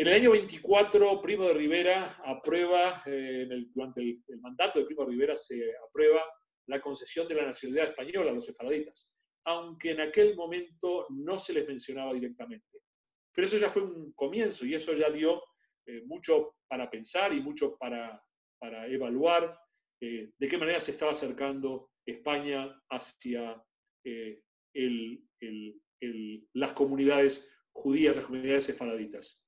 En 0.00 0.06
el 0.06 0.14
año 0.14 0.30
24, 0.30 1.20
Primo 1.20 1.48
de 1.48 1.54
Rivera 1.54 2.22
aprueba, 2.24 3.02
eh, 3.04 3.48
durante 3.74 4.00
el, 4.00 4.40
mandato 4.40 4.78
de 4.78 4.84
Primo 4.84 5.04
de 5.04 5.10
Rivera 5.10 5.34
se 5.34 5.74
aprueba 5.76 6.22
la 6.68 6.80
concesión 6.80 7.26
de 7.26 7.34
la 7.34 7.46
nacionalidad 7.46 7.88
española 7.88 8.30
a 8.30 8.34
los 8.34 8.44
sefaraditas, 8.44 9.12
aunque 9.44 9.90
en 9.90 10.02
aquel 10.02 10.36
momento 10.36 11.06
no 11.10 11.36
se 11.36 11.52
les 11.52 11.66
mencionaba 11.66 12.14
directamente. 12.14 12.78
Pero 13.34 13.44
eso 13.44 13.58
ya 13.58 13.70
fue 13.70 13.82
un 13.82 14.12
comienzo 14.12 14.64
y 14.64 14.74
eso 14.74 14.92
ya 14.92 15.10
dio 15.10 15.42
eh, 15.84 16.02
mucho 16.06 16.54
para 16.68 16.88
pensar 16.88 17.32
y 17.32 17.40
mucho 17.40 17.76
para, 17.76 18.22
evaluar 18.60 19.58
eh, 20.00 20.30
de 20.38 20.48
qué 20.48 20.58
manera 20.58 20.78
se 20.78 20.92
estaba 20.92 21.10
acercando 21.10 21.90
España 22.06 22.72
hacia 22.88 23.60
el, 24.04 25.24
las 26.52 26.72
comunidades 26.72 27.50
judías, 27.72 28.14
las 28.14 28.26
comunidades 28.26 28.64
sefaraditas. 28.64 29.44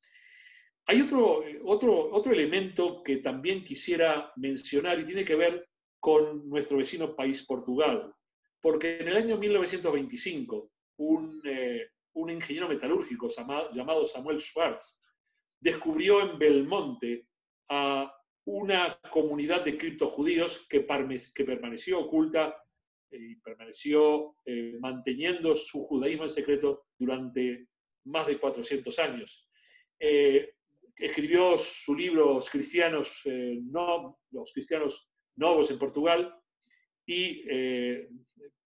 Hay 0.90 1.00
otro, 1.02 1.44
otro, 1.66 2.10
otro 2.10 2.32
elemento 2.32 3.00
que 3.04 3.18
también 3.18 3.62
quisiera 3.62 4.32
mencionar 4.34 4.98
y 4.98 5.04
tiene 5.04 5.24
que 5.24 5.36
ver 5.36 5.68
con 6.00 6.48
nuestro 6.50 6.78
vecino 6.78 7.14
país 7.14 7.46
Portugal, 7.46 8.12
porque 8.60 8.98
en 8.98 9.06
el 9.06 9.16
año 9.16 9.36
1925 9.36 10.72
un, 10.96 11.40
eh, 11.44 11.90
un 12.14 12.30
ingeniero 12.30 12.68
metalúrgico 12.68 13.28
llamado 13.72 14.04
Samuel 14.04 14.40
Schwartz 14.40 15.00
descubrió 15.60 16.28
en 16.28 16.36
Belmonte 16.40 17.28
a 17.68 18.12
una 18.46 18.98
comunidad 19.12 19.64
de 19.64 19.78
criptojudíos 19.78 20.66
que, 20.68 20.84
que 21.32 21.44
permaneció 21.44 22.00
oculta 22.00 22.64
y 23.12 23.36
permaneció 23.36 24.34
eh, 24.44 24.76
manteniendo 24.80 25.54
su 25.54 25.84
judaísmo 25.84 26.24
en 26.24 26.30
secreto 26.30 26.88
durante 26.98 27.68
más 28.06 28.26
de 28.26 28.40
400 28.40 28.98
años. 28.98 29.48
Eh, 29.96 30.54
escribió 31.00 31.56
su 31.58 31.94
libro 31.94 32.34
Los 32.34 32.50
cristianos, 32.50 33.22
eh, 33.24 33.58
no, 33.62 34.20
los 34.30 34.52
cristianos 34.52 35.10
novos 35.36 35.70
en 35.70 35.78
Portugal 35.78 36.34
y 37.06 37.44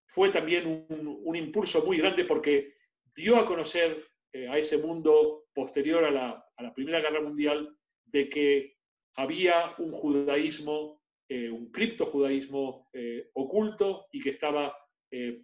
fue 0.07 0.29
también 0.29 0.87
un, 0.89 1.37
impulso 1.37 1.85
muy 1.87 1.97
grande 1.97 2.25
porque 2.25 2.75
dio 3.15 3.37
a 3.37 3.45
conocer 3.47 4.07
a 4.51 4.59
ese 4.59 4.77
mundo 4.77 5.47
posterior 5.55 6.05
a 6.05 6.11
la, 6.11 6.75
Primera 6.75 7.01
Guerra 7.01 7.23
Mundial 7.23 7.75
de 8.05 8.29
que 8.29 8.77
había 9.15 9.75
un 9.79 9.93
judaísmo 9.93 11.05
eh, 11.27 11.49
un 11.49 11.71
criptojudaísmo 11.73 12.91
eh, 12.93 13.31
oculto 13.33 14.09
y 14.13 14.21
que 14.21 14.31
estaba 14.31 14.77
eh, 15.11 15.43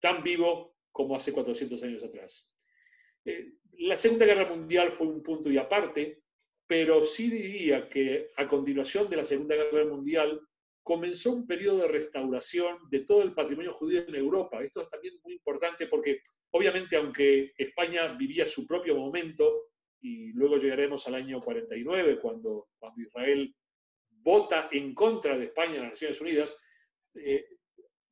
tan 0.00 0.22
vivo 0.22 0.78
como 0.90 1.14
hace 1.14 1.32
400 1.32 1.82
años 1.82 2.02
atrás. 2.02 2.56
La 3.78 3.96
Segunda 3.96 4.26
Guerra 4.26 4.48
Mundial 4.48 4.90
fue 4.90 5.06
un 5.06 5.22
punto 5.22 5.50
y 5.50 5.58
aparte, 5.58 6.22
pero 6.66 7.02
sí 7.02 7.30
diría 7.30 7.88
que 7.88 8.30
a 8.36 8.48
continuación 8.48 9.08
de 9.08 9.16
la 9.16 9.24
Segunda 9.24 9.54
Guerra 9.54 9.84
Mundial 9.84 10.40
comenzó 10.82 11.32
un 11.32 11.46
periodo 11.46 11.82
de 11.82 11.88
restauración 11.88 12.78
de 12.90 13.00
todo 13.00 13.22
el 13.22 13.34
patrimonio 13.34 13.72
judío 13.72 14.04
en 14.06 14.14
Europa. 14.14 14.62
Esto 14.62 14.82
es 14.82 14.88
también 14.88 15.14
muy 15.22 15.34
importante 15.34 15.86
porque, 15.86 16.20
obviamente, 16.50 16.96
aunque 16.96 17.52
España 17.58 18.14
vivía 18.14 18.46
su 18.46 18.66
propio 18.66 18.96
momento, 18.96 19.70
y 20.00 20.32
luego 20.32 20.56
llegaremos 20.58 21.06
al 21.08 21.16
año 21.16 21.40
49, 21.40 22.20
cuando, 22.20 22.68
cuando 22.78 23.02
Israel 23.02 23.54
vota 24.10 24.68
en 24.70 24.94
contra 24.94 25.36
de 25.36 25.46
España 25.46 25.76
en 25.76 25.82
las 25.82 25.90
Naciones 25.90 26.20
Unidas, 26.20 26.56
eh, 27.14 27.46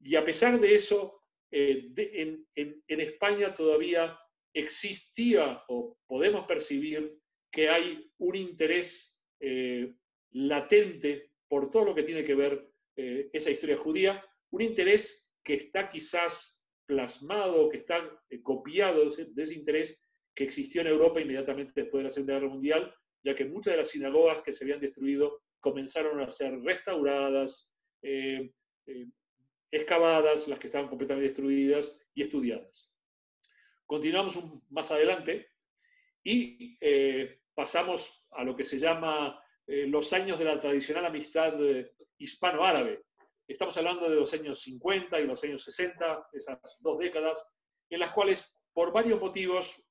y 0.00 0.16
a 0.16 0.24
pesar 0.24 0.58
de 0.60 0.74
eso, 0.74 1.22
eh, 1.50 1.88
en, 1.96 3.00
España 3.00 3.54
todavía 3.54 4.18
existía 4.54 5.62
o 5.68 5.98
podemos 6.06 6.46
percibir 6.46 7.18
que 7.50 7.68
hay 7.68 8.10
un 8.18 8.36
interés 8.36 9.20
eh, 9.40 9.94
latente 10.30 11.32
por 11.48 11.68
todo 11.68 11.84
lo 11.84 11.94
que 11.94 12.02
tiene 12.02 12.24
que 12.24 12.34
ver 12.34 12.70
esa 12.96 13.50
historia 13.50 13.76
judía, 13.76 14.24
un 14.50 14.62
interés 14.62 15.34
que 15.42 15.54
está 15.54 15.88
quizás 15.88 16.64
plasmado, 16.86 17.68
que 17.68 17.78
está 17.78 18.08
copiado 18.44 19.04
de 19.04 19.42
ese 19.42 19.54
interés 19.54 19.98
que 20.34 20.44
existió 20.44 20.80
en 20.80 20.88
Europa 20.88 21.20
inmediatamente 21.20 21.72
después 21.74 22.00
de 22.00 22.04
la 22.04 22.10
Segunda 22.10 22.34
Guerra 22.34 22.48
Mundial, 22.48 22.94
ya 23.24 23.34
que 23.34 23.46
muchas 23.46 23.72
de 23.72 23.78
las 23.78 23.88
sinagogas 23.88 24.42
que 24.42 24.52
se 24.52 24.64
habían 24.64 24.80
destruido 24.80 25.42
comenzaron 25.60 26.20
a 26.20 26.30
ser 26.30 26.60
restauradas, 26.60 27.72
eh, 28.02 28.52
eh, 28.86 29.06
excavadas, 29.70 30.46
las 30.46 30.58
que 30.58 30.66
estaban 30.66 30.88
completamente 30.88 31.28
destruidas 31.28 31.98
y 32.14 32.22
estudiadas. 32.22 32.93
Continuamos 33.86 34.38
más 34.70 34.90
adelante 34.90 35.48
y 36.22 36.76
eh, 36.80 37.40
pasamos 37.54 38.26
a 38.30 38.44
lo 38.44 38.56
que 38.56 38.64
se 38.64 38.78
llama 38.78 39.40
los 39.66 40.12
años 40.12 40.38
de 40.38 40.44
la 40.44 40.60
tradicional 40.60 41.06
amistad 41.06 41.54
hispano-árabe. 42.18 43.04
Estamos 43.48 43.74
hablando 43.78 44.10
de 44.10 44.16
los 44.16 44.30
años 44.34 44.60
50 44.60 45.18
y 45.20 45.26
los 45.26 45.42
años 45.42 45.62
60, 45.62 46.28
esas 46.34 46.78
dos 46.80 46.98
décadas, 46.98 47.48
en 47.88 48.00
las 48.00 48.12
cuales, 48.12 48.58
por 48.74 48.92
varios 48.92 49.18
motivos, 49.18 49.82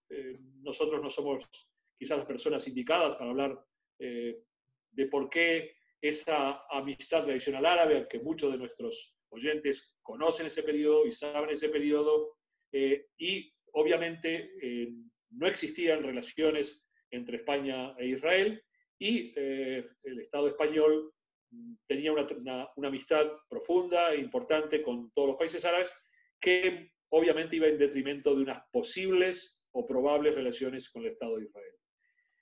nosotros 0.61 1.01
no 1.01 1.09
somos 1.09 1.49
quizás 1.97 2.19
las 2.19 2.27
personas 2.27 2.67
indicadas 2.67 3.15
para 3.15 3.31
hablar 3.31 3.65
de 3.97 5.07
por 5.07 5.27
qué 5.27 5.75
esa 6.03 6.65
amistad 6.69 7.23
tradicional 7.23 7.65
árabe, 7.65 8.07
que 8.09 8.19
muchos 8.19 8.51
de 8.51 8.57
nuestros 8.57 9.15
oyentes 9.29 9.95
conocen 10.01 10.47
ese 10.47 10.61
periodo 10.61 11.05
y 11.05 11.13
saben 11.13 11.49
ese 11.49 11.69
periodo, 11.69 12.37
eh, 12.73 13.07
y 13.17 13.53
obviamente 13.73 14.53
eh, 14.61 14.93
no 15.31 15.47
existían 15.47 16.01
relaciones 16.03 16.87
entre 17.11 17.37
España 17.37 17.95
e 17.97 18.07
Israel, 18.07 18.63
y 18.97 19.33
eh, 19.35 19.85
el 20.03 20.19
Estado 20.19 20.47
español 20.47 21.13
tenía 21.85 22.11
una, 22.11 22.25
una, 22.75 22.87
amistad 22.87 23.27
profunda 23.49 24.13
e 24.13 24.19
importante 24.19 24.81
con 24.81 25.11
todos 25.11 25.29
los 25.29 25.37
países 25.37 25.63
árabes, 25.65 25.93
que 26.39 26.91
obviamente 27.09 27.57
iba 27.57 27.67
en 27.67 27.77
detrimento 27.77 28.35
de 28.35 28.41
unas 28.41 28.63
posibles 28.71 29.63
o 29.71 29.85
probables 29.85 30.35
relaciones 30.35 30.89
con 30.89 31.03
el 31.03 31.11
Estado 31.11 31.37
de 31.37 31.45
Israel. 31.45 31.73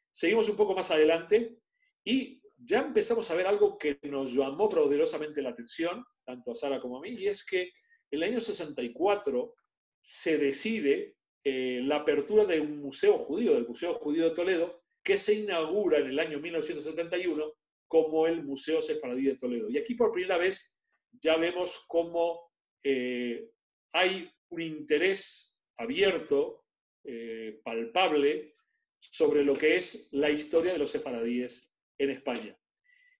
Seguimos 0.09 0.47
un 0.49 0.55
poco 0.55 0.73
más 0.73 0.91
adelante 0.91 1.57
y 2.03 2.41
ya 2.57 2.79
empezamos 2.79 3.29
a 3.29 3.35
ver 3.35 3.47
algo 3.47 3.77
que 3.77 3.99
nos 4.03 4.33
llamó 4.33 4.69
poderosamente 4.69 5.41
la 5.41 5.49
atención, 5.49 6.05
tanto 6.23 6.51
a 6.51 6.55
Sara 6.55 6.79
como 6.79 6.97
a 6.97 7.01
mí, 7.01 7.09
y 7.09 7.27
es 7.27 7.45
que 7.45 7.61
en 7.63 7.71
el 8.11 8.23
año 8.23 8.41
64 8.41 9.55
se 10.01 10.37
decide 10.37 11.17
eh, 11.43 11.81
la 11.83 11.97
apertura 11.97 12.45
de 12.45 12.59
un 12.59 12.79
museo 12.79 13.17
judío, 13.17 13.53
del 13.53 13.67
Museo 13.67 13.93
Judío 13.95 14.29
de 14.29 14.35
Toledo, 14.35 14.81
que 15.03 15.17
se 15.17 15.33
inaugura 15.33 15.97
en 15.97 16.07
el 16.07 16.19
año 16.19 16.39
1971 16.39 17.53
como 17.87 18.27
el 18.27 18.43
Museo 18.43 18.81
Sefaradí 18.81 19.23
de 19.23 19.35
Toledo. 19.35 19.69
Y 19.69 19.77
aquí 19.77 19.95
por 19.95 20.11
primera 20.11 20.37
vez 20.37 20.77
ya 21.11 21.37
vemos 21.37 21.83
cómo 21.87 22.51
eh, 22.83 23.49
hay 23.91 24.31
un 24.49 24.61
interés 24.61 25.57
abierto, 25.77 26.65
eh, 27.03 27.59
palpable, 27.63 28.55
sobre 28.99 29.43
lo 29.43 29.57
que 29.57 29.75
es 29.75 30.07
la 30.11 30.29
historia 30.29 30.73
de 30.73 30.77
los 30.77 30.91
sefaradíes 30.91 31.73
en 31.97 32.11
España. 32.11 32.57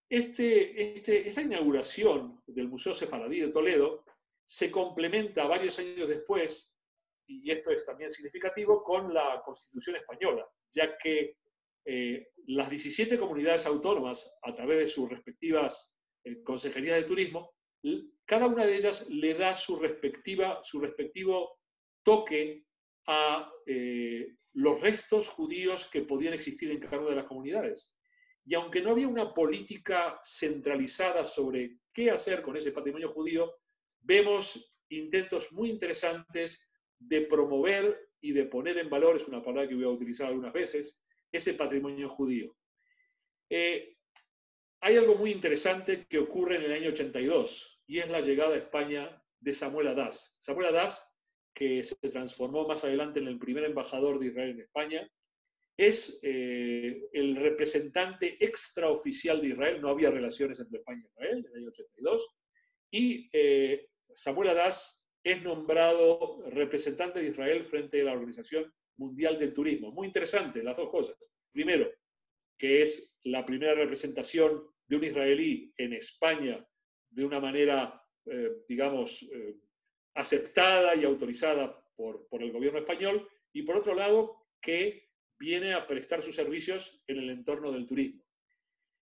Este, 0.07 0.95
este, 0.95 1.27
esta 1.27 1.41
inauguración 1.41 2.41
del 2.45 2.67
Museo 2.67 2.93
Sefaradí 2.93 3.39
de 3.39 3.47
Toledo 3.47 4.05
se 4.45 4.69
complementa 4.69 5.47
varios 5.47 5.79
años 5.79 6.07
después, 6.07 6.70
y 7.43 7.51
esto 7.51 7.71
es 7.71 7.85
también 7.85 8.09
significativo, 8.09 8.83
con 8.83 9.13
la 9.13 9.41
Constitución 9.43 9.95
española, 9.95 10.45
ya 10.71 10.97
que 10.97 11.37
eh, 11.85 12.27
las 12.47 12.69
17 12.69 13.17
comunidades 13.17 13.65
autónomas, 13.65 14.37
a 14.43 14.53
través 14.53 14.79
de 14.79 14.87
sus 14.87 15.09
respectivas 15.09 15.95
eh, 16.23 16.43
consejerías 16.43 16.97
de 16.97 17.03
turismo, 17.07 17.53
cada 18.25 18.45
una 18.47 18.65
de 18.65 18.75
ellas 18.75 19.09
le 19.09 19.33
da 19.33 19.55
su, 19.55 19.77
respectiva, 19.77 20.59
su 20.63 20.79
respectivo 20.79 21.59
toque 22.03 22.65
a 23.07 23.51
eh, 23.65 24.35
los 24.53 24.79
restos 24.79 25.27
judíos 25.27 25.89
que 25.91 26.01
podían 26.01 26.33
existir 26.33 26.69
en 26.69 26.79
cada 26.79 26.99
una 26.99 27.09
de 27.09 27.15
las 27.15 27.25
comunidades. 27.25 27.95
Y 28.45 28.55
aunque 28.55 28.81
no 28.81 28.91
había 28.91 29.07
una 29.07 29.33
política 29.33 30.19
centralizada 30.23 31.25
sobre 31.25 31.79
qué 31.93 32.11
hacer 32.11 32.41
con 32.41 32.55
ese 32.57 32.71
patrimonio 32.71 33.09
judío, 33.09 33.55
vemos 33.99 34.75
intentos 34.89 35.51
muy 35.51 35.69
interesantes 35.69 36.70
de 37.01 37.21
promover 37.21 38.09
y 38.21 38.31
de 38.31 38.45
poner 38.45 38.77
en 38.77 38.89
valor, 38.89 39.15
es 39.15 39.27
una 39.27 39.43
palabra 39.43 39.67
que 39.67 39.75
voy 39.75 39.85
a 39.85 39.89
utilizar 39.89 40.27
algunas 40.27 40.53
veces, 40.53 40.99
ese 41.31 41.53
patrimonio 41.55 42.07
judío. 42.07 42.55
Eh, 43.49 43.97
hay 44.81 44.97
algo 44.97 45.15
muy 45.15 45.31
interesante 45.31 46.05
que 46.07 46.19
ocurre 46.19 46.57
en 46.57 46.63
el 46.63 46.73
año 46.73 46.89
82 46.89 47.81
y 47.87 47.99
es 47.99 48.09
la 48.09 48.21
llegada 48.21 48.55
a 48.55 48.57
España 48.57 49.23
de 49.39 49.53
Samuel 49.53 49.87
Adás. 49.87 50.37
Samuel 50.39 50.67
Adás, 50.67 51.13
que 51.53 51.83
se 51.83 51.95
transformó 52.09 52.67
más 52.67 52.83
adelante 52.83 53.19
en 53.19 53.27
el 53.27 53.37
primer 53.37 53.65
embajador 53.65 54.19
de 54.19 54.27
Israel 54.27 54.51
en 54.51 54.61
España, 54.61 55.11
es 55.77 56.19
eh, 56.21 57.09
el 57.11 57.35
representante 57.35 58.43
extraoficial 58.43 59.41
de 59.41 59.49
Israel. 59.49 59.81
No 59.81 59.89
había 59.89 60.11
relaciones 60.11 60.59
entre 60.59 60.79
España 60.79 61.01
y 61.03 61.07
Israel 61.07 61.37
en 61.39 61.45
el 61.45 61.57
año 61.61 61.69
82. 61.69 62.27
Y 62.91 63.29
eh, 63.33 63.87
Samuel 64.13 64.49
Adás 64.49 65.00
es 65.23 65.43
nombrado 65.43 66.43
representante 66.49 67.19
de 67.19 67.29
Israel 67.29 67.63
frente 67.63 68.01
a 68.01 68.05
la 68.05 68.13
Organización 68.13 68.73
Mundial 68.97 69.37
del 69.37 69.53
Turismo. 69.53 69.91
Muy 69.91 70.07
interesante 70.07 70.63
las 70.63 70.77
dos 70.77 70.89
cosas. 70.89 71.15
Primero, 71.51 71.89
que 72.57 72.81
es 72.81 73.19
la 73.23 73.45
primera 73.45 73.73
representación 73.73 74.63
de 74.87 74.95
un 74.95 75.03
israelí 75.03 75.73
en 75.77 75.93
España 75.93 76.65
de 77.09 77.25
una 77.25 77.39
manera, 77.39 78.01
eh, 78.25 78.63
digamos, 78.67 79.23
eh, 79.23 79.55
aceptada 80.15 80.95
y 80.95 81.03
autorizada 81.03 81.83
por, 81.95 82.27
por 82.27 82.41
el 82.41 82.51
gobierno 82.51 82.79
español. 82.79 83.27
Y 83.53 83.63
por 83.63 83.77
otro 83.77 83.93
lado, 83.93 84.47
que 84.61 85.09
viene 85.39 85.73
a 85.73 85.85
prestar 85.87 86.21
sus 86.21 86.35
servicios 86.35 87.03
en 87.07 87.17
el 87.17 87.29
entorno 87.29 87.71
del 87.71 87.87
turismo. 87.87 88.23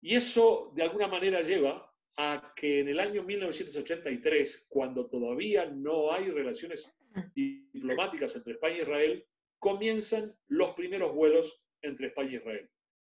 Y 0.02 0.16
eso, 0.16 0.72
de 0.74 0.84
alguna 0.84 1.08
manera, 1.08 1.42
lleva 1.42 1.89
a 2.18 2.54
que 2.56 2.80
en 2.80 2.90
el 2.90 3.00
año 3.00 3.24
1983, 3.24 4.68
cuando 4.70 5.08
todavía 5.08 5.66
no 5.66 6.12
hay 6.12 6.30
relaciones 6.30 6.94
diplomáticas 7.34 8.36
entre 8.36 8.54
España 8.54 8.76
e 8.76 8.82
Israel, 8.82 9.26
comienzan 9.58 10.36
los 10.48 10.74
primeros 10.74 11.14
vuelos 11.14 11.64
entre 11.82 12.08
España 12.08 12.32
e 12.32 12.36
Israel. 12.36 12.70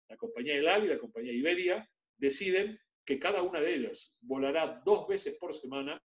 La 0.09 0.17
compañía 0.17 0.57
El 0.57 0.85
y 0.85 0.89
la 0.89 0.99
compañía 0.99 1.33
Iberia 1.33 1.89
deciden 2.17 2.79
que 3.05 3.19
cada 3.19 3.43
una 3.43 3.61
de 3.61 3.75
ellas 3.75 4.17
volará 4.21 4.83
dos 4.85 5.07
veces 5.09 5.35
por 5.35 5.53
semana 5.55 6.03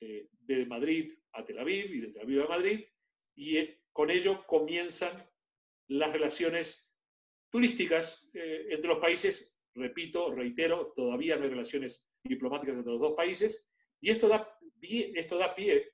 eh, 0.00 0.28
de 0.40 0.66
Madrid 0.66 1.12
a 1.32 1.44
Tel 1.44 1.58
Aviv 1.58 1.92
y 1.92 2.00
de 2.00 2.08
Tel 2.08 2.22
Aviv 2.22 2.42
a 2.42 2.48
Madrid, 2.48 2.84
y 3.36 3.56
eh, 3.56 3.80
con 3.92 4.10
ello 4.10 4.44
comienzan 4.46 5.28
las 5.88 6.12
relaciones 6.12 6.92
turísticas 7.50 8.28
eh, 8.34 8.66
entre 8.70 8.88
los 8.88 8.98
países. 8.98 9.53
Repito, 9.74 10.32
reitero, 10.32 10.92
todavía 10.94 11.36
no 11.36 11.44
hay 11.44 11.50
relaciones 11.50 12.08
diplomáticas 12.22 12.76
entre 12.76 12.92
los 12.92 13.00
dos 13.00 13.14
países, 13.14 13.68
y 14.00 14.10
esto 14.10 14.28
da, 14.28 14.56
esto 14.80 15.36
da 15.36 15.54
pie 15.54 15.92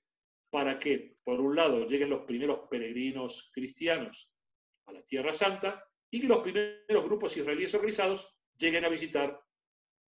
para 0.50 0.78
que, 0.78 1.16
por 1.22 1.40
un 1.40 1.56
lado, 1.56 1.86
lleguen 1.86 2.10
los 2.10 2.24
primeros 2.24 2.68
peregrinos 2.68 3.50
cristianos 3.54 4.30
a 4.86 4.92
la 4.92 5.02
Tierra 5.02 5.32
Santa 5.32 5.84
y 6.10 6.20
que 6.20 6.26
los 6.26 6.40
primeros 6.40 7.04
grupos 7.04 7.36
israelíes 7.36 7.74
organizados 7.74 8.36
lleguen 8.58 8.84
a 8.84 8.88
visitar 8.88 9.40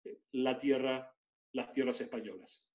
eh, 0.05 0.19
la 0.33 0.57
tierra, 0.57 1.15
las 1.53 1.71
tierras 1.71 2.01
españolas. 2.01 2.67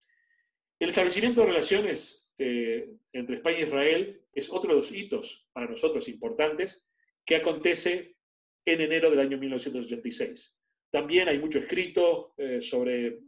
El 0.80 0.90
establecimiento 0.90 1.42
de 1.42 1.48
relaciones 1.48 2.32
eh, 2.38 2.88
entre 3.12 3.38
España 3.38 3.58
e 3.58 3.64
Israel 3.64 4.22
es 4.32 4.52
otro 4.52 4.70
de 4.70 4.78
los 4.78 4.92
hitos 4.92 5.50
para 5.52 5.68
nosotros 5.68 6.08
importantes 6.08 6.88
que 7.26 7.36
acontece 7.36 8.18
en 8.64 8.82
enero 8.82 9.10
del 9.10 9.20
año 9.20 9.38
1986. 9.38 10.57
También 10.92 11.30
hay 11.30 11.40
mucho 11.40 11.60
escrito 11.60 12.34
eh, 12.38 12.62
sobre 12.62 13.20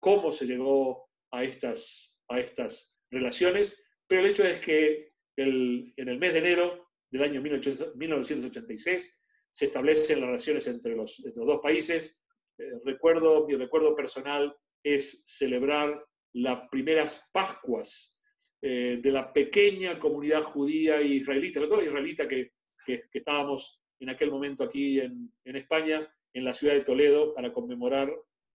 cómo 0.00 0.32
se 0.32 0.46
llegó 0.46 1.10
a 1.30 1.44
estas, 1.44 2.20
a 2.28 2.40
estas 2.40 2.96
relaciones, 3.10 3.82
pero 4.06 4.20
el 4.20 4.28
hecho 4.28 4.44
es 4.44 4.60
que 4.60 5.12
en 5.36 5.92
el 5.96 6.18
mes 6.18 6.32
de 6.32 6.38
enero 6.38 6.88
del 7.10 7.22
año 7.22 7.40
1986 7.40 9.20
se 9.54 9.66
establecen 9.66 10.20
las 10.20 10.28
relaciones 10.30 10.66
entre 10.66 10.96
los, 10.96 11.22
dos 11.34 11.60
países. 11.62 12.20
Eh, 12.58 12.72
recuerdo, 12.84 13.46
mi 13.46 13.54
recuerdo 13.54 13.94
personal 13.94 14.54
es 14.82 15.22
celebrar 15.26 16.04
las 16.32 16.68
primeras 16.68 17.30
Pascuas 17.32 18.20
eh, 18.60 18.98
de 19.00 19.12
la 19.12 19.32
pequeña 19.32 19.98
comunidad 20.00 20.42
judía 20.42 21.00
e 21.00 21.06
israelita, 21.06 21.60
sobre 21.60 21.70
todo 21.70 21.84
israelita 21.84 22.26
que, 22.26 22.52
que, 22.84 23.02
estábamos 23.12 23.80
en 24.00 24.08
aquel 24.08 24.32
momento 24.32 24.64
aquí 24.64 24.98
en, 24.98 25.32
en, 25.44 25.56
España, 25.56 26.04
en 26.34 26.44
la 26.44 26.52
ciudad 26.52 26.74
de 26.74 26.84
Toledo, 26.84 27.32
para 27.32 27.52
conmemorar 27.52 28.12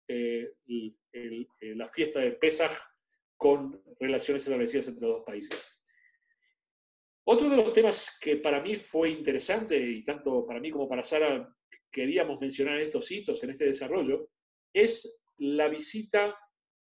eh, 0.08 0.52
la 1.60 1.88
fiesta 1.88 2.20
de 2.20 2.32
Pesach 2.32 2.72
con 3.36 3.82
relaciones 4.00 4.42
establecidas 4.44 4.88
entre 4.88 5.06
dos 5.06 5.22
países. 5.24 5.80
Otro 7.26 7.48
de 7.48 7.56
los 7.56 7.72
temas 7.72 8.18
que 8.20 8.36
para 8.36 8.60
mí 8.60 8.76
fue 8.76 9.10
interesante, 9.10 9.78
y 9.78 10.04
tanto 10.04 10.46
para 10.46 10.60
mí 10.60 10.70
como 10.70 10.88
para 10.88 11.02
Sara 11.02 11.54
queríamos 11.90 12.40
mencionar 12.40 12.76
en 12.76 12.82
estos 12.82 13.10
hitos, 13.10 13.42
en 13.42 13.50
este 13.50 13.64
desarrollo, 13.64 14.30
es 14.72 15.22
la 15.38 15.68
visita, 15.68 16.36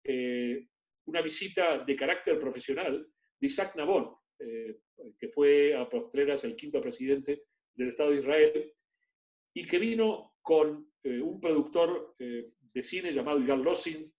eh, 0.03 0.67
una 1.05 1.21
visita 1.21 1.83
de 1.83 1.95
carácter 1.95 2.39
profesional 2.39 3.07
de 3.39 3.47
Isaac 3.47 3.75
Nabón, 3.75 4.15
eh, 4.39 4.79
que 5.19 5.29
fue 5.29 5.75
a 5.75 5.87
postreras 5.87 6.43
el 6.43 6.55
quinto 6.55 6.81
presidente 6.81 7.43
del 7.73 7.89
Estado 7.89 8.11
de 8.11 8.19
Israel, 8.19 8.73
y 9.53 9.65
que 9.65 9.79
vino 9.79 10.32
con 10.43 10.93
eh, 11.01 11.19
un 11.19 11.41
productor 11.41 12.15
de 12.19 12.83
cine 12.83 13.11
llamado 13.11 13.39
Igal 13.39 13.63
Lossin, 13.63 14.13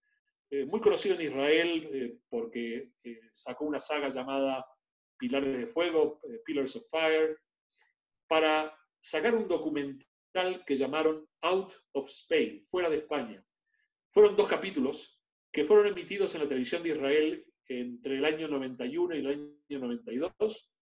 eh, 0.54 0.64
muy 0.66 0.80
conocido 0.80 1.16
en 1.16 1.22
Israel 1.22 1.90
eh, 1.92 2.18
porque 2.28 2.92
eh, 3.02 3.20
sacó 3.32 3.64
una 3.64 3.80
saga 3.80 4.08
llamada 4.08 4.64
Pilares 5.18 5.56
de 5.56 5.66
Fuego, 5.66 6.20
Pillars 6.44 6.76
of 6.76 6.88
Fire, 6.88 7.36
para 8.28 8.72
sacar 9.00 9.34
un 9.34 9.48
documental 9.48 10.64
que 10.64 10.76
llamaron 10.76 11.28
Out 11.40 11.72
of 11.92 12.08
Spain, 12.08 12.64
fuera 12.66 12.88
de 12.88 12.98
España. 12.98 13.44
Fueron 14.12 14.36
dos 14.36 14.46
capítulos 14.46 15.20
que 15.52 15.64
fueron 15.64 15.88
emitidos 15.88 16.34
en 16.34 16.42
la 16.42 16.48
televisión 16.48 16.84
de 16.84 16.90
Israel 16.90 17.46
entre 17.66 18.18
el 18.18 18.24
año 18.24 18.46
91 18.46 19.14
y 19.14 19.18
el 19.18 19.26
año 19.26 19.78
92 19.80 20.74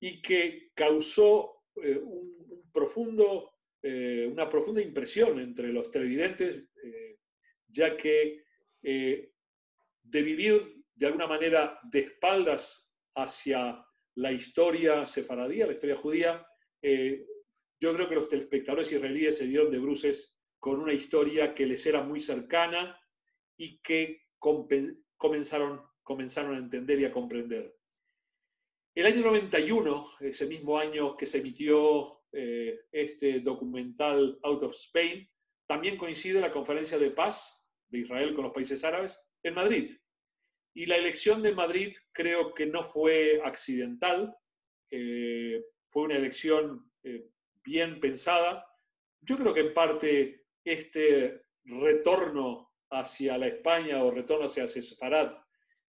y 0.00 0.22
que 0.22 0.70
causó 0.74 1.64
un, 1.74 2.70
profundo 2.72 3.51
eh, 3.82 4.28
una 4.30 4.48
profunda 4.48 4.80
impresión 4.80 5.40
entre 5.40 5.72
los 5.72 5.90
televidentes, 5.90 6.64
eh, 6.82 7.18
ya 7.68 7.96
que 7.96 8.44
de 8.82 10.22
vivir 10.22 10.84
de 10.92 11.06
alguna 11.06 11.28
manera 11.28 11.78
de 11.84 12.00
espaldas 12.00 12.90
hacia 13.14 13.84
la 14.16 14.32
historia 14.32 15.06
sefaradía, 15.06 15.66
la 15.66 15.72
historia 15.72 15.96
judía, 15.96 16.46
yo 17.80 17.94
creo 17.94 18.08
que 18.08 18.16
los 18.16 18.28
telespectadores 18.28 18.90
israelíes 18.90 19.36
se 19.36 19.46
dieron 19.46 19.70
de 19.70 19.78
bruces 19.78 20.36
con 20.58 20.80
una 20.80 20.92
historia 20.92 21.54
que 21.54 21.66
les 21.66 21.84
era 21.86 22.02
muy 22.02 22.20
cercana 22.20 23.00
y 23.56 23.80
que 23.80 24.28
comenzaron, 24.38 25.82
comenzaron 26.02 26.54
a 26.54 26.58
entender 26.58 27.00
y 27.00 27.04
a 27.04 27.12
comprender. 27.12 27.76
El 28.94 29.06
año 29.06 29.22
91, 29.22 30.06
ese 30.20 30.46
mismo 30.46 30.78
año 30.78 31.16
que 31.16 31.26
se 31.26 31.38
emitió 31.38 32.21
eh, 32.32 32.86
este 32.90 33.40
documental 33.40 34.38
Out 34.42 34.62
of 34.64 34.74
Spain, 34.74 35.28
también 35.66 35.96
coincide 35.96 36.40
la 36.40 36.52
conferencia 36.52 36.98
de 36.98 37.10
paz 37.10 37.62
de 37.88 38.00
Israel 38.00 38.34
con 38.34 38.44
los 38.44 38.52
países 38.52 38.82
árabes 38.84 39.30
en 39.42 39.54
Madrid. 39.54 39.96
Y 40.74 40.86
la 40.86 40.96
elección 40.96 41.42
de 41.42 41.52
Madrid 41.52 41.94
creo 42.12 42.54
que 42.54 42.66
no 42.66 42.82
fue 42.82 43.40
accidental, 43.44 44.34
eh, 44.90 45.62
fue 45.88 46.04
una 46.04 46.16
elección 46.16 46.90
eh, 47.02 47.28
bien 47.62 48.00
pensada. 48.00 48.66
Yo 49.20 49.36
creo 49.36 49.52
que 49.52 49.60
en 49.60 49.74
parte 49.74 50.46
este 50.64 51.42
retorno 51.64 52.72
hacia 52.90 53.38
la 53.38 53.46
España 53.46 54.02
o 54.02 54.10
retorno 54.10 54.46
hacia 54.46 54.68
Sefarad 54.68 55.36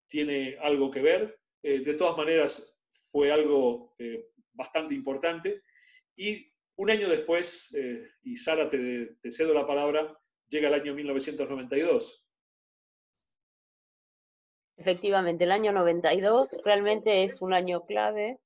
tiene 0.07 0.57
algo 0.61 0.89
que 0.91 1.01
ver. 1.01 1.39
Eh, 1.61 1.79
de 1.79 1.93
todas 1.93 2.17
maneras, 2.17 2.77
fue 3.11 3.31
algo 3.31 3.95
eh, 3.97 4.29
bastante 4.51 4.93
importante. 4.93 5.63
Y 6.15 6.51
un 6.75 6.89
año 6.89 7.09
después, 7.09 7.73
eh, 7.75 8.07
y 8.23 8.37
Sara, 8.37 8.69
te, 8.69 9.15
cedo 9.31 9.53
la 9.53 9.65
palabra, 9.65 10.17
llega 10.47 10.67
el 10.67 10.73
año 10.75 10.93
1992. 10.93 12.25
Efectivamente, 14.77 15.43
el 15.43 15.51
año 15.51 15.71
92 15.71 16.55
realmente 16.63 17.23
es 17.23 17.41
un 17.41 17.53
año 17.53 17.85
clave 17.85 18.39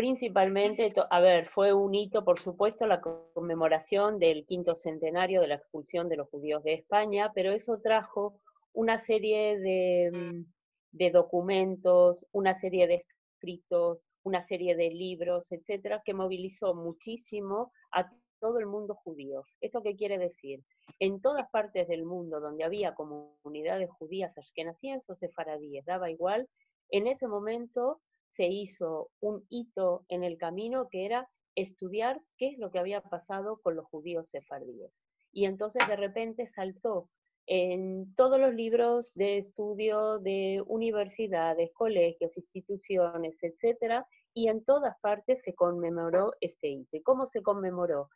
principalmente, 0.00 0.94
a 1.10 1.20
ver, 1.20 1.50
fue 1.50 1.74
un 1.74 1.94
hito, 1.94 2.24
por 2.24 2.40
supuesto, 2.40 2.86
la 2.86 3.02
conmemoración 3.02 4.18
del 4.18 4.46
quinto 4.46 4.74
centenario 4.74 5.42
de 5.42 5.48
la 5.48 5.56
expulsión 5.56 6.08
de 6.08 6.16
los 6.16 6.30
judíos 6.30 6.64
de 6.64 6.72
España, 6.72 7.32
pero 7.34 7.52
eso 7.52 7.78
trajo 7.82 8.40
una 8.72 8.96
serie 8.96 9.58
de, 9.58 10.10
mm, 10.10 11.12
documentos, 11.12 12.24
una 12.32 12.54
serie 12.54 12.86
de 12.86 13.04
escritos, 13.34 13.98
una 14.22 14.42
serie 14.42 14.76
de 14.76 14.90
libros, 14.90 15.50
etcétera, 15.52 16.02
que 16.04 16.14
movilizó 16.14 16.74
muchísimo 16.74 17.72
a 17.92 18.08
todo 18.40 18.58
el 18.58 18.66
mundo 18.66 18.94
judío. 18.94 19.44
¿Esto 19.60 19.82
qué 19.82 19.94
quiere 19.96 20.18
decir? 20.18 20.64
En 20.98 21.20
todas 21.20 21.48
partes 21.50 21.86
del 21.88 22.04
mundo 22.04 22.40
donde 22.40 22.64
había 22.64 22.94
comunidades 22.94 23.90
judías 23.90 24.36
ashkenazíes 24.36 25.08
o 25.08 25.14
sefaradíes, 25.14 25.84
daba 25.84 26.10
igual, 26.10 26.48
en 26.90 27.06
ese 27.06 27.28
momento 27.28 28.00
se 28.34 28.46
hizo 28.46 29.10
un 29.20 29.44
hito 29.48 30.04
en 30.08 30.24
el 30.24 30.38
camino 30.38 30.88
que 30.88 31.04
era 31.04 31.28
estudiar 31.54 32.20
qué 32.38 32.48
es 32.48 32.58
lo 32.58 32.70
que 32.70 32.78
había 32.78 33.00
pasado 33.02 33.60
con 33.62 33.76
los 33.76 33.86
judíos 33.86 34.28
sefardíes. 34.30 34.92
Y 35.32 35.44
entonces 35.44 35.86
de 35.86 35.96
repente 35.96 36.46
saltó 36.46 37.08
en 37.46 38.14
todos 38.14 38.38
los 38.38 38.54
libros 38.54 39.12
de 39.14 39.38
estudio 39.38 40.18
de 40.18 40.62
universidades, 40.66 41.70
colegios, 41.74 42.36
instituciones, 42.36 43.36
etcétera, 43.42 44.06
y 44.34 44.48
en 44.48 44.64
todas 44.64 44.96
partes 45.00 45.42
se 45.42 45.54
conmemoró 45.54 46.32
este 46.40 46.68
hito. 46.68 46.96
¿Y 46.96 47.02
cómo 47.02 47.26
se 47.26 47.42
conmemoró? 47.42 48.08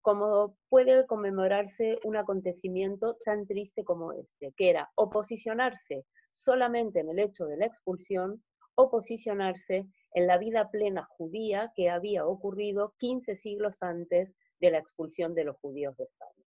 Como 0.00 0.56
puede 0.68 1.04
conmemorarse 1.06 1.98
un 2.04 2.16
acontecimiento 2.16 3.16
tan 3.24 3.46
triste 3.46 3.84
como 3.84 4.12
este, 4.12 4.52
que 4.56 4.70
era 4.70 4.90
oposicionarse 4.94 6.04
solamente 6.30 7.00
en 7.00 7.08
el 7.08 7.18
hecho 7.18 7.46
de 7.46 7.56
la 7.56 7.66
expulsión 7.66 8.42
o 8.76 8.90
posicionarse 8.90 9.86
en 10.12 10.26
la 10.26 10.38
vida 10.38 10.70
plena 10.70 11.08
judía 11.16 11.72
que 11.74 11.90
había 11.90 12.26
ocurrido 12.26 12.94
15 12.98 13.34
siglos 13.34 13.82
antes 13.82 14.32
de 14.60 14.70
la 14.70 14.78
expulsión 14.78 15.34
de 15.34 15.44
los 15.44 15.56
judíos 15.56 15.96
de 15.96 16.04
España. 16.04 16.45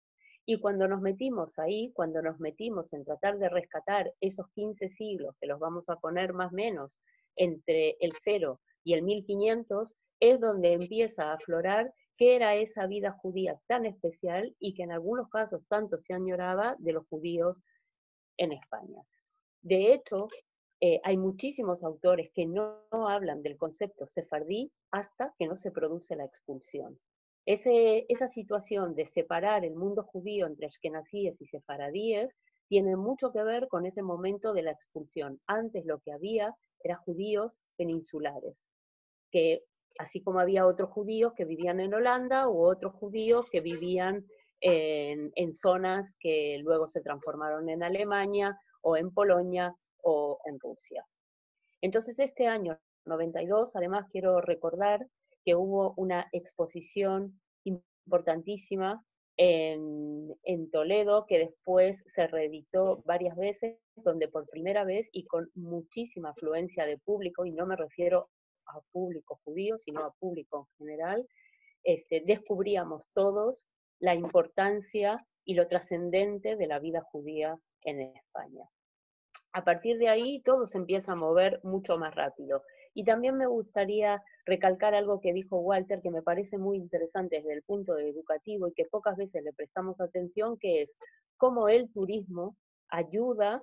Y 0.50 0.60
cuando 0.60 0.88
nos 0.88 1.02
metimos 1.02 1.58
ahí, 1.58 1.92
cuando 1.92 2.22
nos 2.22 2.40
metimos 2.40 2.94
en 2.94 3.04
tratar 3.04 3.36
de 3.36 3.50
rescatar 3.50 4.14
esos 4.22 4.48
15 4.54 4.88
siglos, 4.88 5.36
que 5.38 5.46
los 5.46 5.60
vamos 5.60 5.90
a 5.90 5.96
poner 5.96 6.32
más 6.32 6.54
o 6.54 6.56
menos 6.56 6.96
entre 7.36 7.98
el 8.00 8.12
0 8.14 8.58
y 8.82 8.94
el 8.94 9.02
1500, 9.02 9.94
es 10.20 10.40
donde 10.40 10.72
empieza 10.72 11.24
a 11.24 11.34
aflorar 11.34 11.92
qué 12.16 12.34
era 12.34 12.56
esa 12.56 12.86
vida 12.86 13.12
judía 13.12 13.60
tan 13.66 13.84
especial 13.84 14.56
y 14.58 14.72
que 14.72 14.84
en 14.84 14.92
algunos 14.92 15.28
casos 15.28 15.66
tanto 15.68 15.98
se 15.98 16.14
añoraba 16.14 16.76
de 16.78 16.94
los 16.94 17.06
judíos 17.08 17.58
en 18.38 18.52
España. 18.52 19.02
De 19.60 19.92
hecho, 19.92 20.28
eh, 20.80 20.98
hay 21.04 21.18
muchísimos 21.18 21.84
autores 21.84 22.30
que 22.32 22.46
no, 22.46 22.86
hablan 22.90 23.42
del 23.42 23.58
concepto 23.58 24.06
sefardí 24.06 24.72
hasta 24.92 25.34
que 25.38 25.46
no 25.46 25.58
se 25.58 25.72
produce 25.72 26.16
la 26.16 26.24
expulsión. 26.24 26.98
Esa 27.50 28.28
situación 28.28 28.94
de 28.94 29.06
separar 29.06 29.64
el 29.64 29.74
mundo 29.74 30.02
judío 30.02 30.46
entre 30.46 30.66
ashkenazíes 30.66 31.40
y 31.40 31.46
sefaradíes 31.46 32.30
tiene 32.68 32.94
mucho 32.94 33.32
que 33.32 33.42
ver 33.42 33.68
con 33.68 33.86
ese 33.86 34.02
momento 34.02 34.52
de 34.52 34.62
la 34.62 34.72
expulsión. 34.72 35.40
Antes 35.46 35.86
lo 35.86 35.98
que 36.00 36.12
había 36.12 36.54
era 36.84 36.96
judíos 36.96 37.58
peninsulares, 37.78 38.54
que 39.30 39.64
así 39.98 40.22
como 40.22 40.40
había 40.40 40.66
otros 40.66 40.90
judíos 40.90 41.32
que 41.34 41.46
vivían 41.46 41.80
en 41.80 41.94
Holanda 41.94 42.50
u 42.50 42.66
otros 42.66 42.92
judíos 42.92 43.48
que 43.50 43.62
vivían 43.62 44.26
en, 44.60 45.32
en 45.34 45.54
zonas 45.54 46.12
que 46.20 46.58
luego 46.62 46.86
se 46.86 47.00
transformaron 47.00 47.70
en 47.70 47.82
Alemania 47.82 48.60
o 48.82 48.98
en 48.98 49.10
Polonia 49.10 49.74
o 50.02 50.38
en 50.44 50.60
Rusia. 50.60 51.02
Entonces, 51.80 52.18
este 52.18 52.46
año 52.46 52.78
92, 53.06 53.74
además 53.74 54.06
quiero 54.12 54.42
recordar 54.42 55.06
que 55.48 55.54
hubo 55.54 55.94
una 55.96 56.28
exposición 56.32 57.40
importantísima 57.64 59.02
en, 59.38 60.70
Toledo, 60.70 61.24
que 61.26 61.38
después 61.38 62.04
se 62.06 62.26
reeditó 62.26 63.02
varias 63.06 63.34
veces, 63.34 63.78
donde 63.96 64.28
por 64.28 64.46
primera 64.50 64.84
vez 64.84 65.08
y 65.10 65.24
con 65.24 65.50
muchísima 65.54 66.32
afluencia 66.32 66.84
de 66.84 66.98
público, 66.98 67.46
y 67.46 67.52
no 67.52 67.64
me 67.64 67.76
refiero 67.76 68.28
a 68.66 68.78
público 68.92 69.40
judío, 69.42 69.78
sino 69.78 70.04
a 70.04 70.12
público 70.20 70.68
en 70.78 70.86
general, 70.86 71.26
este, 71.82 72.22
descubríamos 72.26 73.06
todos 73.14 73.64
la 74.00 74.14
importancia 74.14 75.26
y 75.46 75.54
lo 75.54 75.66
trascendente 75.66 76.56
de 76.56 76.66
la 76.66 76.78
vida 76.78 77.00
judía 77.10 77.58
en 77.84 78.02
España 78.02 78.68
a 79.52 79.64
partir 79.64 79.98
de 79.98 80.08
ahí 80.08 80.40
todo 80.42 80.66
se 80.66 80.78
empieza 80.78 81.12
a 81.12 81.16
mover 81.16 81.60
mucho 81.62 81.98
más 81.98 82.14
rápido. 82.14 82.62
Y 82.98 83.04
también 83.04 83.36
me 83.36 83.46
gustaría 83.46 84.24
recalcar 84.44 84.92
algo 84.92 85.20
que 85.20 85.32
dijo 85.32 85.60
Walter, 85.60 86.02
que 86.02 86.10
me 86.10 86.20
parece 86.20 86.58
muy 86.58 86.78
interesante 86.78 87.36
desde 87.36 87.52
el 87.52 87.62
punto 87.62 87.96
educativo 87.96 88.66
y 88.66 88.72
que 88.72 88.86
pocas 88.86 89.16
veces 89.16 89.44
le 89.44 89.52
prestamos 89.52 90.00
atención, 90.00 90.58
que 90.58 90.82
es 90.82 90.90
cómo 91.36 91.68
el 91.68 91.92
turismo 91.92 92.56
ayuda 92.88 93.62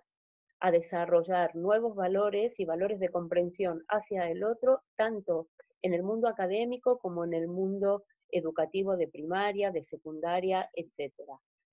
a 0.62 0.72
desarrollar 0.72 1.54
nuevos 1.54 1.98
valores 1.98 2.58
y 2.62 2.64
valores 2.64 2.98
de 3.02 3.10
comprensión 3.10 3.84
hacia 3.90 4.32
el 4.32 4.42
otro, 4.42 4.84
tanto 4.96 5.50
en 5.82 5.94
el 5.94 6.02
mundo 6.02 6.30
académico 6.30 6.98
como 6.98 7.26
en 7.26 7.34
el 7.34 7.50
mundo 7.50 8.06
educativo 8.32 8.96
de 8.96 9.10
primaria, 9.10 9.70
de 9.70 9.84
secundaria, 9.84 10.70
etc. 10.76 11.12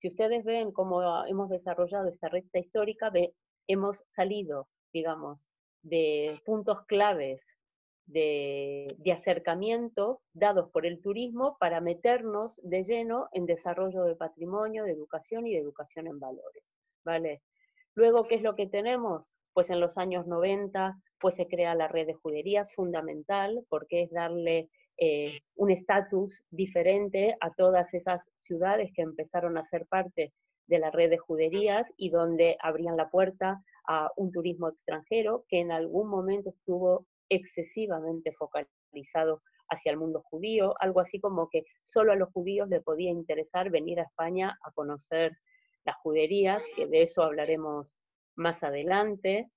Si 0.00 0.08
ustedes 0.08 0.44
ven 0.44 0.72
cómo 0.72 1.24
hemos 1.26 1.48
desarrollado 1.48 2.08
esta 2.08 2.28
recta 2.28 2.58
histórica, 2.58 3.12
hemos 3.68 4.02
salido, 4.08 4.66
digamos, 4.92 5.46
de 5.82 6.40
puntos 6.44 6.84
claves 6.86 7.40
de, 8.06 9.12
acercamiento 9.12 10.20
dados 10.32 10.70
por 10.70 10.86
el 10.86 11.00
turismo 11.00 11.56
para 11.58 11.80
meternos 11.80 12.60
de 12.62 12.84
lleno 12.84 13.28
en 13.32 13.46
desarrollo 13.46 14.04
de 14.04 14.16
patrimonio, 14.16 14.84
de 14.84 14.92
educación 14.92 15.46
y 15.46 15.52
de 15.52 15.60
educación 15.60 16.06
en 16.06 16.18
valores, 16.18 16.64
¿vale? 17.04 17.42
Luego, 17.94 18.26
¿qué 18.26 18.36
es 18.36 18.42
lo 18.42 18.54
que 18.56 18.66
tenemos? 18.66 19.28
Pues 19.52 19.70
en 19.70 19.80
los 19.80 19.98
años 19.98 20.26
90, 20.26 20.98
pues 21.20 21.36
se 21.36 21.46
crea 21.46 21.74
la 21.74 21.88
red 21.88 22.06
de 22.06 22.14
juderías, 22.14 22.72
fundamental, 22.74 23.64
porque 23.68 24.02
es 24.02 24.10
darle 24.10 24.70
eh, 24.98 25.40
un 25.56 25.70
estatus 25.70 26.42
diferente 26.50 27.36
a 27.40 27.52
todas 27.52 27.92
esas 27.94 28.30
ciudades 28.38 28.90
que 28.94 29.02
empezaron 29.02 29.58
a 29.58 29.66
ser 29.66 29.86
parte 29.86 30.32
de 30.66 30.78
la 30.78 30.90
red 30.90 31.10
de 31.10 31.18
juderías 31.18 31.86
y 31.96 32.10
donde 32.10 32.56
abrían 32.60 32.96
la 32.96 33.10
puerta 33.10 33.62
a 33.88 34.10
un 34.16 34.30
turismo 34.30 34.68
extranjero 34.68 35.44
que 35.48 35.60
en 35.60 35.72
algún 35.72 36.08
momento 36.08 36.50
estuvo 36.50 37.06
excesivamente 37.28 38.32
focalizado 38.32 39.42
hacia 39.68 39.92
el 39.92 39.98
mundo 39.98 40.22
judío, 40.22 40.74
algo 40.80 41.00
así 41.00 41.18
como 41.18 41.48
que 41.48 41.64
solo 41.82 42.12
a 42.12 42.16
los 42.16 42.30
judíos 42.30 42.68
le 42.68 42.80
podía 42.80 43.10
interesar 43.10 43.70
venir 43.70 44.00
a 44.00 44.04
España 44.04 44.58
a 44.64 44.72
conocer 44.72 45.32
las 45.84 45.96
juderías, 45.96 46.62
que 46.76 46.86
de 46.86 47.02
eso 47.02 47.22
hablaremos 47.22 47.98
más 48.36 48.62
adelante, 48.62 49.50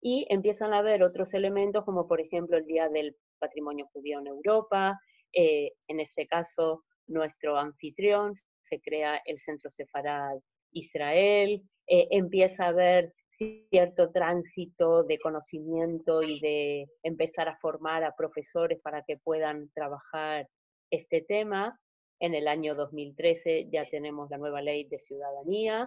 y 0.00 0.26
empiezan 0.28 0.74
a 0.74 0.78
haber 0.78 1.02
otros 1.02 1.32
elementos 1.32 1.84
como 1.84 2.06
por 2.06 2.20
ejemplo 2.20 2.58
el 2.58 2.66
Día 2.66 2.88
del 2.90 3.16
Patrimonio 3.38 3.88
Judío 3.92 4.20
en 4.20 4.26
Europa, 4.26 5.00
eh, 5.32 5.72
en 5.88 6.00
este 6.00 6.26
caso 6.26 6.84
nuestro 7.06 7.56
anfitrión, 7.56 8.32
se 8.60 8.80
crea 8.80 9.20
el 9.24 9.38
Centro 9.38 9.70
Sefarad 9.70 10.38
Israel, 10.72 11.62
eh, 11.86 12.08
empieza 12.10 12.64
a 12.64 12.68
haber 12.68 13.12
cierto 13.36 14.10
tránsito 14.10 15.04
de 15.04 15.18
conocimiento 15.18 16.22
y 16.22 16.40
de 16.40 16.86
empezar 17.02 17.48
a 17.48 17.58
formar 17.58 18.04
a 18.04 18.14
profesores 18.14 18.80
para 18.80 19.02
que 19.02 19.18
puedan 19.18 19.70
trabajar 19.74 20.48
este 20.90 21.22
tema. 21.22 21.78
En 22.20 22.34
el 22.34 22.48
año 22.48 22.74
2013 22.74 23.68
ya 23.70 23.88
tenemos 23.88 24.30
la 24.30 24.38
nueva 24.38 24.62
ley 24.62 24.84
de 24.84 24.98
ciudadanía 24.98 25.86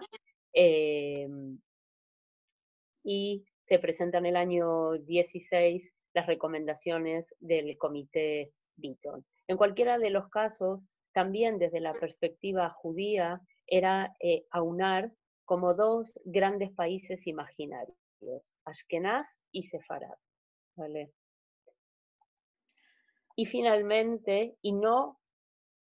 em, 0.52 1.58
y 3.02 3.44
se 3.62 3.78
presentan 3.78 4.26
en 4.26 4.30
el 4.30 4.36
año 4.36 4.92
16 4.92 5.90
las 6.14 6.26
recomendaciones 6.26 7.34
del 7.40 7.76
comité 7.78 8.52
Beaton. 8.76 9.24
En 9.46 9.56
cualquiera 9.56 9.98
de 9.98 10.10
los 10.10 10.28
casos, 10.28 10.80
también 11.12 11.58
desde 11.58 11.80
la 11.80 11.94
perspectiva 11.94 12.70
judía, 12.70 13.40
era 13.66 14.14
eh, 14.20 14.44
aunar 14.50 15.12
como 15.48 15.72
dos 15.72 16.20
grandes 16.26 16.70
países 16.72 17.26
imaginarios, 17.26 17.96
Ashkenaz 18.66 19.26
y 19.50 19.62
Sefarad. 19.62 20.18
¿vale? 20.76 21.10
Y 23.34 23.46
finalmente, 23.46 24.58
y 24.60 24.72
no 24.72 25.18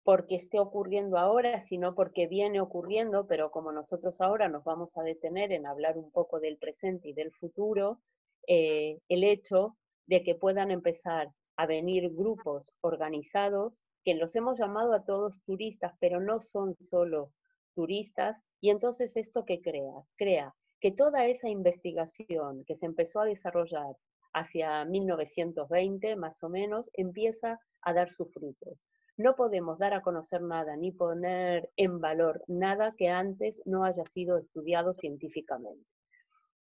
porque 0.03 0.35
esté 0.35 0.59
ocurriendo 0.59 1.17
ahora, 1.17 1.63
sino 1.63 1.95
porque 1.95 2.27
viene 2.27 2.61
ocurriendo, 2.61 3.25
pero 3.25 3.49
como 3.49 3.71
nosotros 3.71 4.21
ahora 4.21 4.49
nos 4.49 4.63
vamos 4.63 4.95
a 4.97 5.01
detener 5.01 5.51
en 5.51 5.65
hablar 5.65 5.97
un 5.97 6.11
poco 6.11 6.39
del 6.39 6.57
presente 6.57 7.09
y 7.09 7.13
del 7.13 7.31
futuro, 7.31 8.01
eh, 8.47 8.99
el 9.09 9.23
hecho 9.23 9.77
de 10.05 10.21
que 10.21 10.35
puedan 10.35 10.69
empezar 10.69 11.29
a 11.55 11.65
venir 11.65 12.13
grupos 12.13 12.69
organizados, 12.81 13.81
que 14.03 14.13
los 14.13 14.35
hemos 14.35 14.59
llamado 14.59 14.93
a 14.93 15.05
todos 15.05 15.41
turistas, 15.43 15.95
pero 15.99 16.19
no 16.19 16.39
son 16.39 16.75
solo 16.91 17.31
turistas, 17.73 18.37
y 18.65 18.71
entonces 18.71 19.15
esto 19.15 19.45
que 19.45 19.61
crea, 19.61 19.93
crea 20.15 20.55
que 20.81 20.91
toda 20.91 21.27
esa 21.27 21.49
investigación 21.49 22.65
que 22.65 22.75
se 22.75 22.87
empezó 22.87 23.19
a 23.19 23.25
desarrollar 23.25 23.95
hacia 24.33 24.83
1920 24.85 26.15
más 26.15 26.41
o 26.41 26.49
menos 26.49 26.89
empieza 26.93 27.59
a 27.83 27.93
dar 27.93 28.09
sus 28.09 28.33
frutos. 28.33 28.79
No 29.17 29.35
podemos 29.35 29.77
dar 29.77 29.93
a 29.93 30.01
conocer 30.01 30.41
nada 30.41 30.75
ni 30.77 30.91
poner 30.91 31.69
en 31.75 32.01
valor 32.01 32.43
nada 32.47 32.95
que 32.97 33.07
antes 33.07 33.61
no 33.65 33.83
haya 33.83 34.03
sido 34.07 34.39
estudiado 34.39 34.95
científicamente. 34.95 35.85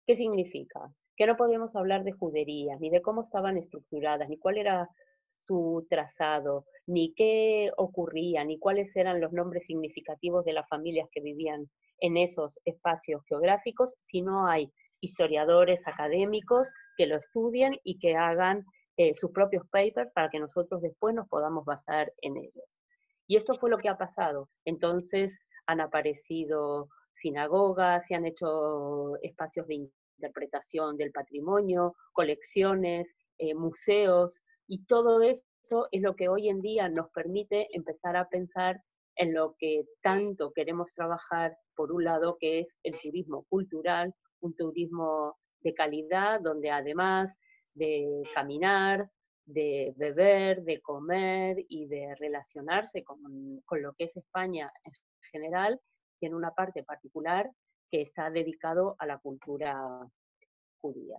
¿Qué 0.05 0.17
significa? 0.17 0.93
Que 1.15 1.25
no 1.25 1.37
podemos 1.37 1.73
hablar 1.77 2.03
de 2.03 2.11
juderías, 2.11 2.81
ni 2.81 2.89
de 2.89 3.01
cómo 3.01 3.21
estaban 3.21 3.55
estructuradas, 3.55 4.27
ni 4.27 4.37
cuál 4.37 4.57
era 4.57 4.89
su 5.39 5.85
trazado, 5.87 6.65
ni 6.85 7.13
qué 7.13 7.71
ocurría, 7.77 8.43
ni 8.43 8.59
cuáles 8.59 8.93
eran 8.93 9.21
los 9.21 9.31
nombres 9.31 9.67
significativos 9.67 10.43
de 10.43 10.51
las 10.51 10.67
familias 10.67 11.07
que 11.13 11.21
vivían 11.21 11.69
en 12.03 12.17
esos 12.17 12.59
espacios 12.65 13.23
geográficos, 13.29 13.95
si 14.01 14.21
no 14.21 14.45
hay 14.45 14.69
historiadores 14.99 15.87
académicos 15.87 16.69
que 16.97 17.07
lo 17.07 17.15
estudien 17.15 17.79
y 17.85 17.97
que 17.97 18.15
hagan 18.15 18.65
eh, 18.97 19.13
sus 19.13 19.31
propios 19.31 19.65
papers 19.69 20.11
para 20.13 20.29
que 20.29 20.39
nosotros 20.39 20.81
después 20.81 21.15
nos 21.15 21.29
podamos 21.29 21.63
basar 21.63 22.11
en 22.21 22.35
ellos. 22.35 22.65
Y 23.25 23.37
esto 23.37 23.53
fue 23.53 23.69
lo 23.69 23.77
que 23.77 23.87
ha 23.87 23.97
pasado. 23.97 24.49
Entonces 24.65 25.33
han 25.65 25.79
aparecido 25.79 26.89
sinagogas, 27.15 28.05
se 28.05 28.15
han 28.15 28.25
hecho 28.25 29.15
espacios 29.21 29.65
de 29.67 29.89
interpretación 30.17 30.97
del 30.97 31.13
patrimonio, 31.13 31.95
colecciones, 32.11 33.07
eh, 33.37 33.55
museos, 33.55 34.41
y 34.67 34.83
todo 34.85 35.21
eso 35.21 35.87
es 35.91 36.01
lo 36.01 36.15
que 36.17 36.27
hoy 36.27 36.49
en 36.49 36.59
día 36.59 36.89
nos 36.89 37.09
permite 37.11 37.69
empezar 37.71 38.17
a 38.17 38.27
pensar 38.27 38.81
en 39.15 39.33
lo 39.33 39.55
que 39.57 39.85
tanto 40.01 40.51
queremos 40.53 40.93
trabajar, 40.93 41.57
por 41.75 41.91
un 41.91 42.03
lado, 42.03 42.37
que 42.39 42.59
es 42.59 42.67
el 42.83 42.99
turismo 42.99 43.45
cultural, 43.49 44.13
un 44.41 44.55
turismo 44.55 45.37
de 45.61 45.73
calidad, 45.73 46.41
donde 46.41 46.71
además 46.71 47.37
de 47.73 48.23
caminar, 48.33 49.09
de 49.45 49.93
beber, 49.97 50.63
de 50.63 50.81
comer 50.81 51.57
y 51.69 51.87
de 51.87 52.15
relacionarse 52.15 53.03
con, 53.03 53.19
con 53.65 53.81
lo 53.81 53.93
que 53.93 54.05
es 54.05 54.17
España 54.17 54.71
en 54.83 54.93
general, 55.31 55.79
tiene 56.19 56.35
una 56.35 56.51
parte 56.51 56.83
particular 56.83 57.49
que 57.91 58.01
está 58.01 58.29
dedicado 58.29 58.95
a 58.99 59.05
la 59.05 59.17
cultura 59.17 59.77
judía. 60.81 61.17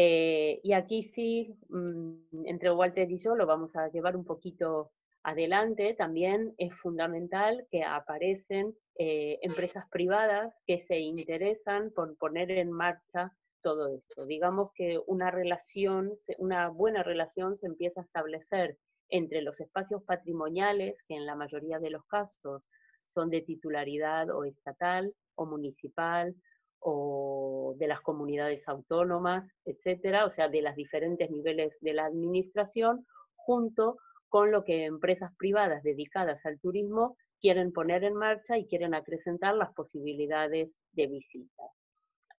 Eh, 0.00 0.60
y 0.62 0.74
aquí 0.74 1.02
sí, 1.02 1.58
mm, 1.70 2.46
entre 2.46 2.70
Walter 2.70 3.10
y 3.10 3.18
yo 3.18 3.34
lo 3.34 3.46
vamos 3.46 3.74
a 3.74 3.88
llevar 3.88 4.16
un 4.16 4.24
poquito 4.24 4.92
adelante. 5.28 5.94
También 5.94 6.54
es 6.58 6.74
fundamental 6.74 7.66
que 7.70 7.84
aparecen 7.84 8.74
eh, 8.98 9.38
empresas 9.42 9.84
privadas 9.90 10.60
que 10.66 10.80
se 10.80 10.98
interesan 10.98 11.90
por 11.90 12.16
poner 12.16 12.50
en 12.50 12.72
marcha 12.72 13.32
todo 13.62 13.88
esto. 13.88 14.26
Digamos 14.26 14.70
que 14.74 14.98
una 15.06 15.30
relación, 15.30 16.12
una 16.38 16.68
buena 16.68 17.02
relación 17.02 17.56
se 17.56 17.66
empieza 17.66 18.00
a 18.00 18.04
establecer 18.04 18.78
entre 19.10 19.42
los 19.42 19.60
espacios 19.60 20.02
patrimoniales, 20.04 21.02
que 21.06 21.16
en 21.16 21.26
la 21.26 21.34
mayoría 21.34 21.78
de 21.78 21.90
los 21.90 22.04
casos 22.06 22.62
son 23.06 23.30
de 23.30 23.40
titularidad 23.42 24.30
o 24.30 24.44
estatal 24.44 25.14
o 25.34 25.46
municipal 25.46 26.34
o 26.80 27.74
de 27.78 27.88
las 27.88 28.00
comunidades 28.00 28.68
autónomas, 28.68 29.50
etcétera, 29.64 30.24
o 30.24 30.30
sea, 30.30 30.48
de 30.48 30.62
los 30.62 30.76
diferentes 30.76 31.30
niveles 31.30 31.76
de 31.80 31.94
la 31.94 32.06
administración, 32.06 33.06
junto 33.34 33.96
con 34.28 34.50
lo 34.50 34.64
que 34.64 34.84
empresas 34.84 35.32
privadas 35.36 35.82
dedicadas 35.82 36.44
al 36.46 36.60
turismo 36.60 37.16
quieren 37.40 37.72
poner 37.72 38.04
en 38.04 38.14
marcha 38.14 38.58
y 38.58 38.66
quieren 38.66 38.94
acrecentar 38.94 39.54
las 39.54 39.72
posibilidades 39.74 40.78
de 40.92 41.06
visita. 41.06 41.62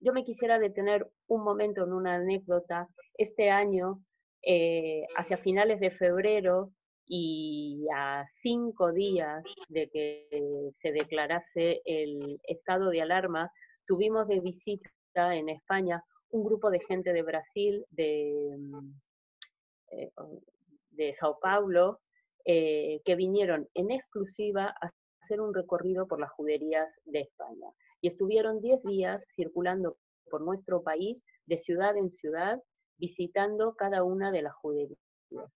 Yo 0.02 0.13
me 0.13 0.23
quisiera 0.23 0.60
detener 0.60 1.10
un 1.28 1.43
momento 1.43 1.84
en 1.84 1.93
una 1.93 2.15
anécdota. 2.15 2.88
Este 3.17 3.49
año, 3.49 4.02
eh, 4.41 5.06
hacia 5.17 5.38
finales 5.38 5.80
de 5.80 5.91
febrero 5.91 6.71
y 7.06 7.86
a 7.93 8.25
cinco 8.32 8.93
días 8.93 9.43
de 9.67 9.89
que 9.89 10.71
se 10.82 10.91
declarase 10.91 11.82
el 11.86 12.39
estado 12.47 12.91
de 12.91 13.02
alarma, 13.02 13.52
tuvimos 13.86 14.28
de 14.28 14.39
visita 14.39 14.89
en 15.36 15.49
España 15.49 16.04
un 16.30 16.43
grupo 16.43 16.69
de 16.69 16.80
gente 16.82 17.12
de 17.12 17.23
Brasil, 17.23 17.86
de, 17.89 18.56
mm, 18.58 18.91
eh, 19.91 20.12
de 20.99 21.13
Sao 21.13 21.39
Paulo, 21.39 22.01
eh, 22.45 23.01
que 23.05 23.15
vinieron 23.15 23.67
en 23.73 23.89
exclusiva 23.91 24.75
a 24.81 24.91
hacer 25.21 25.39
un 25.41 25.53
recorrido 25.53 26.07
por 26.07 26.19
las 26.19 26.31
juderías 26.31 26.89
de 27.05 27.21
España. 27.21 27.69
Y 28.01 28.07
estuvieron 28.09 28.62
10 28.62 28.83
días 28.83 29.23
circulando 29.35 29.97
por 30.29 30.41
nuestro 30.41 30.83
país, 30.83 31.25
de 31.45 31.57
ciudad 31.57 31.97
en 31.97 32.12
ciudad, 32.12 32.62
visitando 32.97 33.75
cada 33.75 34.03
una 34.03 34.31
de 34.31 34.41
las 34.41 34.53
juderías. 34.55 34.99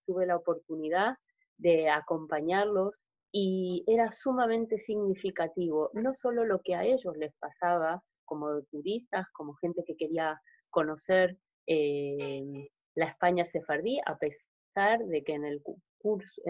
Tuve 0.05 0.25
la 0.25 0.37
oportunidad 0.37 1.17
de 1.57 1.89
acompañarlos 1.89 3.03
y 3.31 3.83
era 3.87 4.09
sumamente 4.09 4.77
significativo, 4.79 5.89
no 5.93 6.13
solo 6.13 6.45
lo 6.45 6.59
que 6.59 6.75
a 6.75 6.85
ellos 6.85 7.17
les 7.17 7.33
pasaba 7.39 8.01
como 8.25 8.61
turistas, 8.71 9.27
como 9.33 9.55
gente 9.55 9.83
que 9.85 9.95
quería 9.95 10.39
conocer 10.69 11.37
eh, 11.67 12.69
la 12.95 13.05
España 13.05 13.45
sefardí, 13.45 13.99
a 14.05 14.17
pesar 14.17 14.52
de 14.75 15.23
que 15.23 15.33
en 15.33 15.45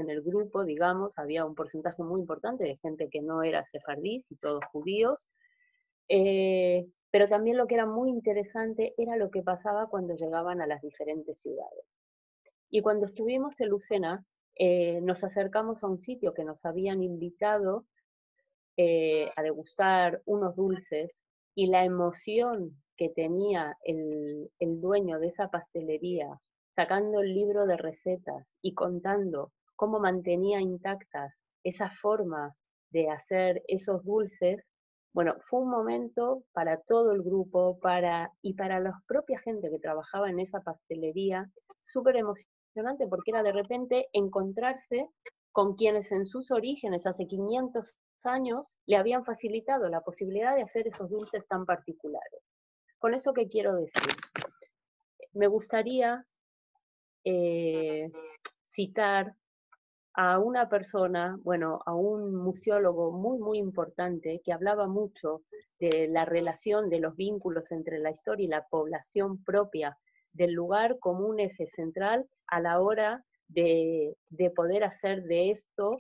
el 0.10 0.22
grupo, 0.22 0.64
digamos, 0.64 1.18
había 1.18 1.46
un 1.46 1.56
porcentaje 1.56 2.04
muy 2.04 2.22
importante 2.22 2.64
de 2.64 2.78
gente 2.78 3.10
que 3.10 3.22
no 3.22 3.44
era 3.44 3.66
sefardí 3.66 4.22
y 4.30 4.36
todos 4.38 4.64
judíos. 4.72 5.30
Eh, 6.08 6.86
pero 7.12 7.28
también 7.28 7.58
lo 7.58 7.68
que 7.68 7.76
era 7.76 7.86
muy 7.86 8.10
interesante 8.10 8.94
era 8.98 9.16
lo 9.18 9.30
que 9.30 9.44
pasaba 9.44 9.88
cuando 9.88 10.16
llegaban 10.16 10.62
a 10.62 10.68
las 10.68 10.82
diferentes 10.82 11.40
ciudades. 11.42 11.86
Y 12.70 12.82
cuando 12.82 13.06
estuvimos 13.06 13.60
en 13.62 13.70
Lucena, 13.70 14.26
eh, 14.56 15.00
nos 15.02 15.24
acercamos 15.24 15.84
a 15.84 15.88
un 15.88 16.00
sitio 16.00 16.34
que 16.34 16.44
nos 16.44 16.66
habían 16.66 17.04
invitado 17.04 17.86
a 19.36 19.44
degustar 19.44 20.24
unos 20.26 20.56
dulces 20.56 21.22
y 21.54 21.68
la 21.68 21.86
emoción 21.86 22.76
que 22.98 23.10
tenía 23.10 23.78
el, 23.84 24.50
dueño 24.60 25.20
de 25.20 25.28
esa 25.28 25.50
pastelería 25.50 26.40
sacando 26.76 27.22
el 27.22 27.34
libro 27.34 27.66
de 27.66 27.78
recetas 27.78 28.56
y 28.62 28.74
contando 28.74 29.52
cómo 29.76 30.00
mantenía 30.00 30.62
intactas 30.62 31.34
esa 31.64 31.90
forma 31.90 32.56
de 32.92 33.10
hacer 33.10 33.64
esos 33.68 34.04
dulces, 34.04 34.66
bueno, 35.14 35.36
fue 35.42 35.62
un 35.62 35.70
momento 35.70 36.44
para 36.54 36.82
todo 36.82 37.12
el 37.12 37.22
grupo 37.22 37.80
para, 37.80 38.32
y 38.42 38.54
para 38.54 38.80
la 38.80 39.00
propia 39.08 39.40
gente 39.40 39.70
que 39.70 39.80
trabajaba 39.80 40.30
en 40.30 40.40
esa 40.40 40.62
pastelería, 40.62 41.50
súper 41.84 42.18
emocionante 42.18 43.08
porque 43.08 43.32
era 43.32 43.44
de 43.44 43.52
repente 43.52 44.08
encontrarse 44.14 45.08
con 45.52 45.76
quienes 45.76 46.12
en 46.12 46.26
sus 46.26 46.50
orígenes, 46.50 47.06
hace 47.06 47.28
500 47.28 47.96
años 48.24 48.76
le 48.88 48.98
habían 48.98 49.24
facilitado 49.24 49.88
la 49.90 50.02
posibilidad 50.02 50.56
de 50.56 50.64
hacer 50.64 50.88
esos 50.88 51.10
dulces 51.10 51.46
tan 51.48 51.66
particulares. 51.66 52.42
Con 52.98 53.14
eso 53.14 53.34
que 53.34 53.48
quiero 53.48 53.76
decir, 53.76 54.16
me 55.34 55.48
gustaría 55.48 56.26
eh, 57.24 58.12
citar 58.72 59.36
a 60.16 60.38
una 60.38 60.70
persona, 60.70 61.40
bueno, 61.44 61.80
a 61.86 61.96
un 61.96 62.36
museólogo 62.36 63.12
muy, 63.12 63.40
muy 63.40 63.58
importante 63.58 64.42
que 64.44 64.54
hablaba 64.54 64.88
mucho 64.88 65.42
de 65.80 66.08
la 66.08 66.26
relación 66.26 66.90
de 66.90 67.00
los 67.00 67.16
vínculos 67.16 67.72
entre 67.72 68.00
la 68.00 68.12
historia 68.12 68.46
y 68.46 68.50
la 68.50 68.68
población 68.68 69.44
propia 69.44 69.98
del 70.32 70.54
lugar 70.54 71.00
como 71.00 71.26
un 71.28 71.40
eje 71.40 71.68
central 71.68 72.28
a 72.48 72.60
la 72.60 72.80
hora 72.80 73.24
de, 73.48 74.16
poder 74.56 74.84
hacer 74.84 75.24
de 75.24 75.52
esto 75.52 75.98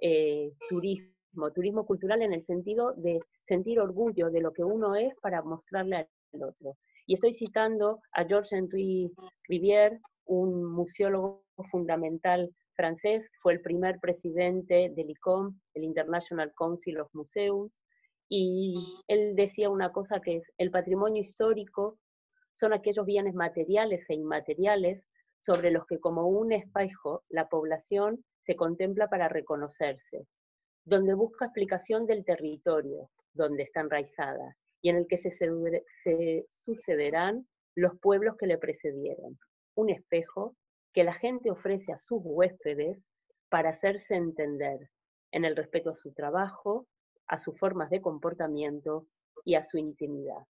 eh, 0.00 0.52
turismo, 0.68 1.50
turismo 1.54 1.86
cultural 1.86 2.22
en 2.22 2.32
el 2.32 2.42
sentido 2.42 2.92
de 2.94 3.20
sentir 3.40 3.80
orgullo 3.80 4.30
de 4.30 4.40
lo 4.40 4.52
que 4.52 4.64
uno 4.64 4.94
es 4.96 5.14
para 5.20 5.42
mostrarle 5.42 6.08
al 6.32 6.42
otro. 6.42 6.76
Y 7.06 7.14
estoy 7.14 7.32
citando 7.32 8.00
a 8.12 8.24
Georges-Henri 8.24 9.12
Rivière, 9.48 10.00
un 10.26 10.64
museólogo 10.64 11.44
fundamental 11.70 12.54
francés, 12.74 13.30
fue 13.40 13.54
el 13.54 13.60
primer 13.62 13.98
presidente 14.00 14.92
del 14.94 15.10
ICOM, 15.10 15.58
el 15.74 15.84
International 15.84 16.52
Council 16.56 17.00
of 17.00 17.08
Museums, 17.14 17.80
y 18.28 19.02
él 19.08 19.34
decía 19.36 19.70
una 19.70 19.92
cosa 19.92 20.20
que 20.20 20.36
es, 20.36 20.52
el 20.58 20.70
patrimonio 20.70 21.22
histórico 21.22 21.98
son 22.54 22.72
aquellos 22.72 23.06
bienes 23.06 23.34
materiales 23.34 24.08
e 24.10 24.14
inmateriales 24.14 25.06
sobre 25.38 25.70
los 25.70 25.86
que 25.86 26.00
como 26.00 26.26
un 26.26 26.52
espejo 26.52 27.22
la 27.28 27.48
población 27.48 28.24
se 28.44 28.56
contempla 28.56 29.08
para 29.08 29.28
reconocerse, 29.28 30.26
donde 30.84 31.14
busca 31.14 31.46
explicación 31.46 32.06
del 32.06 32.24
territorio 32.24 33.10
donde 33.32 33.62
está 33.64 33.80
enraizada 33.80 34.56
y 34.82 34.88
en 34.88 34.96
el 34.96 35.06
que 35.06 35.18
se, 35.18 35.30
se 35.30 36.46
sucederán 36.50 37.46
los 37.74 37.98
pueblos 38.00 38.36
que 38.38 38.46
le 38.46 38.58
precedieron. 38.58 39.38
Un 39.76 39.90
espejo 39.90 40.56
que 40.92 41.04
la 41.04 41.14
gente 41.14 41.50
ofrece 41.50 41.92
a 41.92 41.98
sus 41.98 42.20
huéspedes 42.24 42.98
para 43.48 43.70
hacerse 43.70 44.16
entender 44.16 44.90
en 45.30 45.44
el 45.44 45.54
respeto 45.54 45.90
a 45.90 45.94
su 45.94 46.12
trabajo, 46.12 46.86
a 47.28 47.38
sus 47.38 47.58
formas 47.58 47.90
de 47.90 48.00
comportamiento 48.00 49.06
y 49.44 49.54
a 49.54 49.62
su 49.62 49.78
intimidad. 49.78 50.44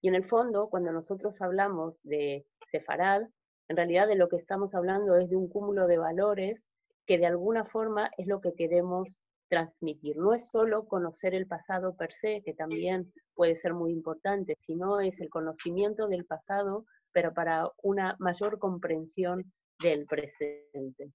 Y 0.00 0.08
en 0.08 0.14
el 0.14 0.24
fondo, 0.24 0.68
cuando 0.68 0.92
nosotros 0.92 1.40
hablamos 1.40 1.98
de 2.02 2.46
Sefarad, 2.70 3.22
en 3.68 3.76
realidad 3.76 4.08
de 4.08 4.16
lo 4.16 4.28
que 4.28 4.36
estamos 4.36 4.74
hablando 4.74 5.16
es 5.16 5.30
de 5.30 5.36
un 5.36 5.48
cúmulo 5.48 5.86
de 5.86 5.98
valores 5.98 6.68
que 7.06 7.18
de 7.18 7.26
alguna 7.26 7.64
forma 7.64 8.10
es 8.18 8.26
lo 8.26 8.40
que 8.40 8.54
queremos 8.54 9.16
transmitir. 9.48 10.16
No 10.16 10.34
es 10.34 10.50
solo 10.50 10.86
conocer 10.86 11.34
el 11.34 11.46
pasado 11.46 11.96
per 11.96 12.12
se, 12.12 12.42
que 12.42 12.54
también 12.54 13.12
puede 13.34 13.56
ser 13.56 13.74
muy 13.74 13.92
importante, 13.92 14.56
sino 14.60 15.00
es 15.00 15.20
el 15.20 15.30
conocimiento 15.30 16.08
del 16.08 16.24
pasado 16.24 16.86
pero 17.14 17.32
para 17.32 17.70
una 17.82 18.16
mayor 18.18 18.58
comprensión 18.58 19.50
del 19.80 20.04
presente. 20.04 21.12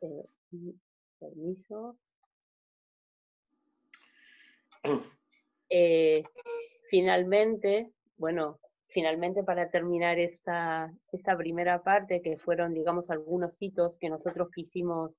Eh, 0.00 0.74
permiso. 1.20 1.96
Eh, 5.72 6.24
finalmente, 6.90 7.92
bueno, 8.16 8.58
finalmente 8.88 9.44
para 9.44 9.70
terminar 9.70 10.18
esta, 10.18 10.92
esta 11.12 11.36
primera 11.36 11.84
parte, 11.84 12.22
que 12.22 12.38
fueron, 12.38 12.74
digamos, 12.74 13.08
algunos 13.08 13.62
hitos 13.62 13.96
que 13.96 14.08
nosotros 14.08 14.50
quisimos 14.52 15.12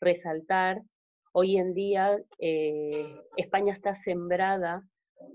resaltar, 0.00 0.82
hoy 1.30 1.56
en 1.56 1.72
día 1.72 2.18
eh, 2.40 3.16
España 3.36 3.72
está 3.72 3.94
sembrada 3.94 4.82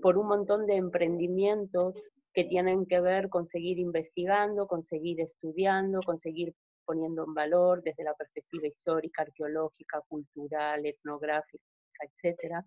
por 0.02 0.18
un 0.18 0.28
montón 0.28 0.66
de 0.66 0.76
emprendimientos 0.76 1.94
que 2.38 2.44
tienen 2.44 2.86
que 2.86 3.00
ver 3.00 3.28
con 3.28 3.48
seguir 3.48 3.80
investigando, 3.80 4.68
con 4.68 4.84
seguir 4.84 5.20
estudiando, 5.20 6.00
con 6.02 6.20
seguir 6.20 6.54
poniendo 6.84 7.24
en 7.24 7.34
valor 7.34 7.82
desde 7.82 8.04
la 8.04 8.14
perspectiva 8.14 8.68
histórica, 8.68 9.22
arqueológica, 9.22 10.00
cultural, 10.06 10.86
etnográfica, 10.86 11.64
etcétera, 12.00 12.64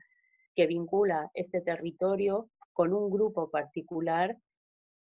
que 0.58 0.68
vincula 0.68 1.32
este 1.34 1.62
territorio 1.62 2.50
con 2.74 2.94
un 2.94 3.10
grupo 3.10 3.50
particular 3.50 4.38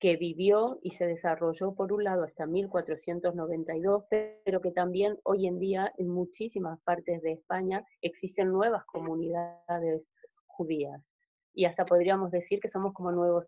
que 0.00 0.16
vivió 0.16 0.81
y 0.83 0.90
se 0.90 1.07
desarrolló 1.07 1.76
por 1.76 1.92
un 1.92 2.02
lado 2.02 2.24
hasta 2.24 2.48
1492, 2.48 4.02
pero 4.44 4.61
que 4.61 4.72
también 4.72 5.16
hoy 5.22 5.46
en 5.46 5.61
día 5.61 5.92
en 5.96 6.09
muchísimas 6.09 6.81
partes 6.81 7.22
de 7.22 7.35
España 7.35 7.87
existen 8.02 8.48
nuevas 8.48 8.85
comunidades 8.87 10.02
judías. 10.46 11.00
Y 11.55 11.66
hasta 11.66 11.87
podríamos 11.87 12.33
decir 12.33 12.59
que 12.59 12.68
somos 12.68 12.92
como 12.94 13.12
nuevos 13.12 13.46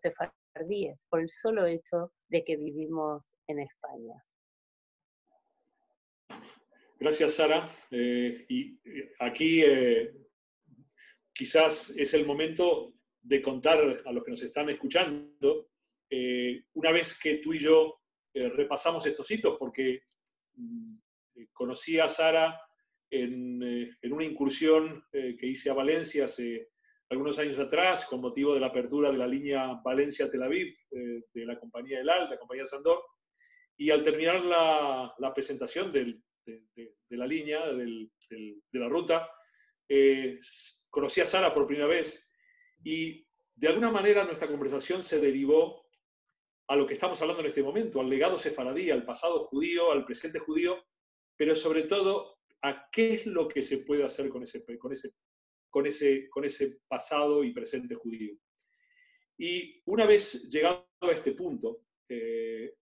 por 1.09 1.21
el 1.21 1.29
solo 1.29 1.65
hecho 1.65 2.11
de 2.27 2.43
que 2.43 2.57
vivimos 2.57 3.33
en 3.47 3.59
España. 3.59 4.23
Gracias, 6.99 7.35
Sara. 7.35 7.69
Eh, 7.91 8.45
y 8.49 8.79
eh, 8.83 9.13
aquí 9.19 9.63
eh, 9.63 10.13
quizás 11.33 11.91
es 11.91 12.13
el 12.13 12.25
momento 12.25 12.93
de 13.21 13.41
contar 13.41 14.03
a 14.05 14.11
los 14.11 14.23
que 14.23 14.31
nos 14.31 14.43
están 14.43 14.69
escuchando, 14.69 15.69
una 16.73 16.91
vez 16.91 17.17
que 17.19 17.35
tú 17.35 17.53
y 17.53 17.59
yo 17.59 18.01
repasamos 18.33 19.05
estos 19.05 19.29
hitos, 19.29 19.57
porque 19.59 20.01
mm, 20.55 20.95
conocí 21.53 21.99
a 21.99 22.09
Sara 22.09 22.59
en, 23.11 23.61
en 24.01 24.13
una 24.13 24.23
incursión 24.23 25.05
que 25.11 25.45
hice 25.45 25.69
a 25.69 25.73
Valencia 25.73 26.25
hace 26.25 26.69
algunos 27.09 27.39
años 27.39 27.57
atrás, 27.57 28.05
con 28.05 28.21
motivo 28.21 28.53
de 28.53 28.59
la 28.59 28.67
apertura 28.67 29.11
de 29.11 29.17
la 29.17 29.27
línea 29.27 29.79
Valencia-Tel 29.83 30.43
Aviv 30.43 30.73
eh, 30.91 31.23
de 31.33 31.45
la 31.45 31.59
compañía 31.59 31.97
del 31.97 32.09
AL, 32.09 32.29
la 32.29 32.37
compañía 32.37 32.65
Sandor, 32.65 33.03
y 33.75 33.89
al 33.89 34.03
terminar 34.03 34.41
la, 34.41 35.13
la 35.17 35.33
presentación 35.33 35.91
de, 35.91 36.19
la 37.09 37.25
línea, 37.25 37.65
de 37.67 38.09
la 38.73 38.89
ruta, 38.89 39.29
eh, 39.87 40.39
conocí 40.89 41.21
a 41.21 41.25
Sara 41.25 41.53
por 41.53 41.65
primera 41.65 41.87
vez 41.87 42.29
y 42.83 43.25
de 43.55 43.67
alguna 43.67 43.89
manera 43.89 44.23
nuestra 44.23 44.47
conversación 44.47 45.01
se 45.01 45.19
derivó 45.19 45.89
a 46.67 46.75
lo 46.75 46.85
que 46.85 46.93
estamos 46.93 47.19
hablando 47.21 47.41
en 47.41 47.47
este 47.47 47.63
momento, 47.63 47.99
al 47.99 48.09
legado 48.09 48.37
sefaradí, 48.37 48.91
al 48.91 49.03
pasado 49.03 49.43
judío, 49.45 49.91
al 49.91 50.05
presente 50.05 50.37
judío, 50.37 50.77
pero 51.35 51.55
sobre 51.55 51.83
todo 51.83 52.37
a 52.61 52.89
qué 52.91 53.15
es 53.15 53.25
lo 53.25 53.47
que 53.47 53.63
se 53.63 53.79
puede 53.79 54.03
hacer 54.03 54.29
con 54.29 54.43
ese, 54.43 54.63
con 54.77 54.93
ese 54.93 55.13
con 55.69 55.85
ese, 55.85 56.29
con 56.29 56.45
ese 56.45 56.79
pasado 56.87 57.43
y 57.43 57.53
presente 57.53 57.95
judío. 57.95 58.35
Y 59.37 59.81
una 59.85 60.05
vez 60.05 60.49
llegado 60.49 60.87
a 61.01 61.11
este 61.11 61.33
punto, 61.33 61.83
eh, 62.09 62.73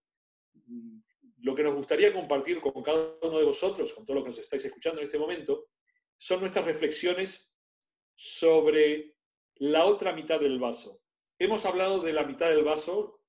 lo 1.40 1.54
que 1.54 1.62
nos 1.62 1.74
gustaría 1.74 2.12
compartir 2.12 2.60
con 2.60 2.82
cada 2.82 3.16
uno 3.22 3.38
de 3.38 3.44
vosotros, 3.44 3.92
con 3.92 4.04
todos 4.04 4.16
los 4.16 4.24
que 4.24 4.30
nos 4.30 4.38
estáis 4.38 4.64
escuchando 4.64 5.00
en 5.00 5.06
este 5.06 5.18
momento, 5.18 5.68
son 6.16 6.40
nuestras 6.40 6.64
reflexiones 6.64 7.54
sobre 8.14 9.14
la 9.56 9.84
otra 9.84 10.12
mitad 10.12 10.40
del 10.40 10.58
vaso. 10.58 11.00
Hemos 11.38 11.64
hablado 11.64 12.00
de 12.00 12.12
la 12.12 12.24
mitad 12.24 12.48
del 12.48 12.64
vaso, 12.64 13.22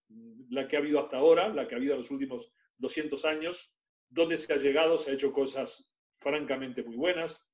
la 0.50 0.68
que 0.68 0.76
ha 0.76 0.80
habido 0.80 1.00
hasta 1.00 1.18
ahora, 1.18 1.50
la 1.50 1.68
que 1.68 1.76
ha 1.76 1.78
habido 1.78 1.94
en 1.94 2.00
los 2.00 2.10
últimos 2.10 2.52
200 2.78 3.24
años, 3.26 3.76
donde 4.10 4.38
se 4.38 4.52
ha 4.52 4.58
llegado, 4.58 4.98
se 4.98 5.12
ha 5.12 5.14
hecho 5.14 5.32
cosas 5.32 5.94
francamente 6.18 6.84
muy 6.84 6.96
buenas, 6.96 7.49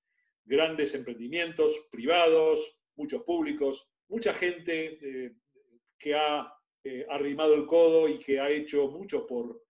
grandes 0.45 0.93
emprendimientos 0.93 1.87
privados, 1.91 2.79
muchos 2.95 3.23
públicos, 3.23 3.89
mucha 4.07 4.33
gente 4.33 4.99
eh, 5.01 5.35
que 5.97 6.13
ha 6.13 6.53
eh, 6.83 7.05
arrimado 7.09 7.55
el 7.55 7.65
codo 7.65 8.07
y 8.07 8.19
que 8.19 8.39
ha 8.39 8.49
hecho 8.49 8.87
mucho 8.87 9.25
por 9.25 9.63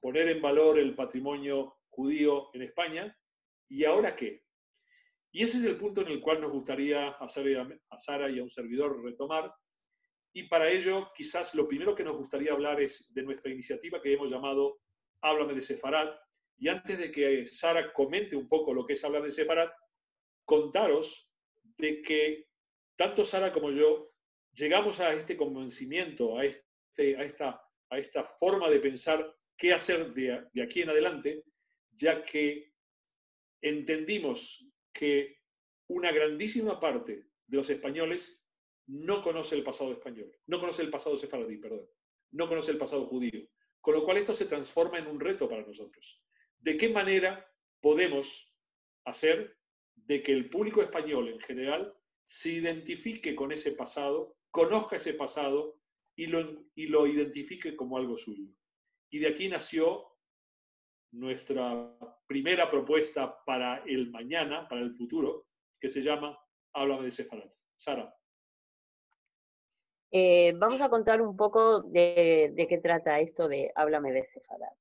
poner 0.00 0.28
en 0.28 0.42
valor 0.42 0.78
el 0.78 0.94
patrimonio 0.94 1.78
judío 1.88 2.50
en 2.54 2.62
España. 2.62 3.16
¿Y 3.68 3.84
ahora 3.84 4.14
qué? 4.14 4.44
Y 5.32 5.42
ese 5.42 5.58
es 5.58 5.64
el 5.64 5.76
punto 5.76 6.00
en 6.00 6.08
el 6.08 6.20
cual 6.20 6.40
nos 6.40 6.50
gustaría 6.50 7.10
a 7.10 7.28
Sara 7.28 8.30
y 8.30 8.38
a 8.38 8.42
un 8.42 8.50
servidor 8.50 9.02
retomar. 9.02 9.52
Y 10.32 10.44
para 10.44 10.70
ello, 10.70 11.10
quizás 11.14 11.54
lo 11.54 11.66
primero 11.66 11.94
que 11.94 12.04
nos 12.04 12.16
gustaría 12.16 12.52
hablar 12.52 12.80
es 12.80 13.12
de 13.12 13.22
nuestra 13.22 13.50
iniciativa 13.50 14.00
que 14.00 14.12
hemos 14.12 14.30
llamado 14.30 14.80
Háblame 15.22 15.54
de 15.54 15.60
Sefarad. 15.60 16.10
Y 16.58 16.68
antes 16.68 16.98
de 16.98 17.10
que 17.10 17.46
Sara 17.46 17.92
comente 17.92 18.36
un 18.36 18.48
poco 18.48 18.74
lo 18.74 18.84
que 18.84 18.94
es 18.94 19.04
Háblame 19.04 19.26
de 19.26 19.32
Sefarad, 19.32 19.70
contaros 20.50 21.30
de 21.78 22.02
que 22.02 22.48
tanto 22.96 23.24
Sara 23.24 23.52
como 23.52 23.70
yo 23.70 24.12
llegamos 24.52 24.98
a 24.98 25.14
este 25.14 25.36
convencimiento, 25.36 26.36
a, 26.36 26.44
este, 26.44 27.16
a, 27.16 27.22
esta, 27.22 27.62
a 27.88 27.98
esta 27.98 28.24
forma 28.24 28.68
de 28.68 28.80
pensar 28.80 29.32
qué 29.56 29.72
hacer 29.72 30.12
de, 30.12 30.48
de 30.52 30.62
aquí 30.62 30.82
en 30.82 30.90
adelante, 30.90 31.44
ya 31.92 32.24
que 32.24 32.72
entendimos 33.62 34.66
que 34.92 35.38
una 35.86 36.10
grandísima 36.10 36.80
parte 36.80 37.28
de 37.46 37.56
los 37.56 37.70
españoles 37.70 38.44
no 38.88 39.22
conoce 39.22 39.54
el 39.54 39.62
pasado 39.62 39.92
español, 39.92 40.36
no 40.46 40.58
conoce 40.58 40.82
el 40.82 40.90
pasado 40.90 41.16
sefaradí, 41.16 41.58
perdón, 41.58 41.88
no 42.32 42.48
conoce 42.48 42.72
el 42.72 42.78
pasado 42.78 43.06
judío. 43.06 43.46
Con 43.80 43.94
lo 43.94 44.04
cual 44.04 44.16
esto 44.16 44.34
se 44.34 44.46
transforma 44.46 44.98
en 44.98 45.06
un 45.06 45.20
reto 45.20 45.48
para 45.48 45.62
nosotros. 45.64 46.20
¿De 46.58 46.76
qué 46.76 46.88
manera 46.88 47.48
podemos 47.80 48.52
hacer 49.04 49.59
de 50.06 50.22
que 50.22 50.32
el 50.32 50.48
público 50.48 50.82
español 50.82 51.28
en 51.28 51.40
general 51.40 51.94
se 52.26 52.50
identifique 52.50 53.34
con 53.34 53.52
ese 53.52 53.72
pasado, 53.72 54.36
conozca 54.50 54.96
ese 54.96 55.14
pasado 55.14 55.80
y 56.16 56.26
lo, 56.26 56.64
y 56.74 56.86
lo 56.86 57.06
identifique 57.06 57.76
como 57.76 57.96
algo 57.96 58.16
suyo. 58.16 58.44
Y 59.10 59.18
de 59.18 59.28
aquí 59.28 59.48
nació 59.48 60.06
nuestra 61.12 61.96
primera 62.26 62.70
propuesta 62.70 63.42
para 63.44 63.82
el 63.84 64.10
mañana, 64.10 64.68
para 64.68 64.80
el 64.80 64.92
futuro, 64.92 65.46
que 65.80 65.88
se 65.88 66.02
llama 66.02 66.38
Háblame 66.72 67.04
de 67.04 67.10
Sefarat. 67.10 67.52
Sara. 67.76 68.14
Eh, 70.12 70.52
vamos 70.56 70.80
a 70.82 70.88
contar 70.88 71.22
un 71.22 71.36
poco 71.36 71.82
de, 71.82 72.54
qué 72.68 72.78
trata 72.78 73.20
esto 73.20 73.48
de 73.48 73.72
Háblame 73.74 74.12
de 74.12 74.24
Sefarad. 74.26 74.72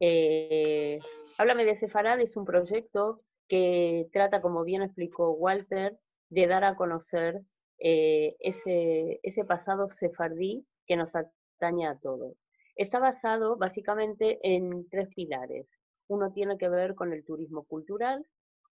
Eh, 0.00 0.98
Háblame 1.38 1.64
de 1.64 1.76
Sefarad 1.76 2.20
es 2.20 2.36
un 2.36 2.44
proyecto 2.44 3.22
que 3.48 4.08
trata, 4.12 4.40
como 4.40 4.64
bien 4.64 4.82
explicó 4.82 5.30
Walter, 5.32 5.98
de 6.30 6.46
dar 6.46 6.64
a 6.64 6.76
conocer 6.76 7.42
eh, 7.78 8.36
ese, 8.40 9.20
ese 9.22 9.44
pasado 9.44 9.88
sefardí 9.88 10.66
que 10.86 10.96
nos 10.96 11.14
atañe 11.14 11.86
a 11.86 11.98
todos. 11.98 12.34
Está 12.74 12.98
basado 12.98 13.56
básicamente 13.56 14.38
en 14.42 14.88
tres 14.88 15.08
pilares. 15.14 15.66
Uno 16.08 16.32
tiene 16.32 16.58
que 16.58 16.68
ver 16.68 16.94
con 16.94 17.12
el 17.12 17.24
turismo 17.24 17.64
cultural, 17.64 18.26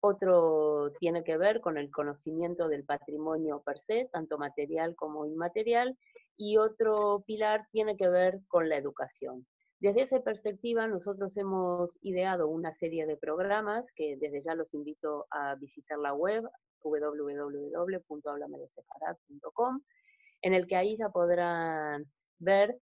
otro 0.01 0.93
tiene 1.01 1.25
que 1.25 1.37
ver 1.37 1.61
con 1.61 1.79
el 1.79 1.91
conocimiento 1.91 2.69
del 2.69 2.85
patrimonio 2.85 3.63
per 3.65 3.79
se, 3.79 4.09
tanto 4.13 4.39
material 4.39 4.95
como 4.95 5.27
inmaterial, 5.27 5.97
y 6.37 6.59
otro 6.59 7.25
pilar 7.27 7.67
tiene 7.73 7.97
que 7.97 8.09
ver 8.09 8.41
con 8.49 8.69
la 8.69 8.77
educación. 8.77 9.47
Desde 9.79 10.01
esa 10.03 10.21
perspectiva, 10.21 10.87
nosotros 10.87 11.37
hemos 11.37 11.99
ideado 12.01 12.49
una 12.49 12.73
serie 12.73 13.05
de 13.07 13.19
programas 13.19 13.85
que 13.95 14.17
desde 14.19 14.43
ya 14.43 14.55
los 14.55 14.73
invito 14.73 15.27
a 15.31 15.55
visitar 15.57 15.99
la 15.99 16.15
web 16.15 16.45
www.hablamedeseparat.com, 16.83 19.83
en 20.43 20.55
el 20.55 20.67
que 20.67 20.77
ahí 20.77 20.97
ya 20.97 21.11
podrán 21.11 22.07
ver 22.39 22.79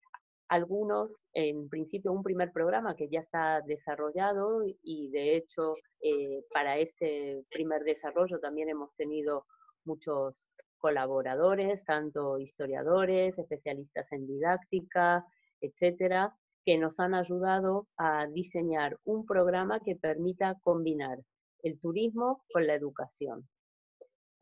algunos, 0.49 1.27
en 1.35 1.69
principio, 1.69 2.11
un 2.11 2.23
primer 2.23 2.53
programa 2.53 2.97
que 2.97 3.11
ya 3.11 3.21
está 3.21 3.61
desarrollado 3.61 4.63
y 4.83 5.11
de 5.11 5.37
hecho 5.37 5.75
eh, 6.01 6.43
para 6.55 6.79
este 6.79 7.45
primer 7.51 7.85
desarrollo 7.85 8.41
también 8.41 8.71
hemos 8.71 8.97
tenido 8.97 9.45
muchos 9.85 10.43
colaboradores, 10.79 11.85
tanto 11.85 12.39
historiadores, 12.39 13.39
especialistas 13.39 14.11
en 14.13 14.27
didáctica, 14.27 15.27
etcétera, 15.61 16.35
que 16.69 16.77
nos 16.77 17.01
han 17.01 17.15
ayudado 17.15 17.89
a 17.97 18.27
diseñar 18.27 18.99
un 19.05 19.25
programa 19.25 19.81
que 19.81 19.97
permita 19.97 20.55
combinar 20.63 21.19
el 21.63 21.81
turismo 21.81 22.45
con 22.53 22.67
la 22.67 22.75
educación. 22.75 23.49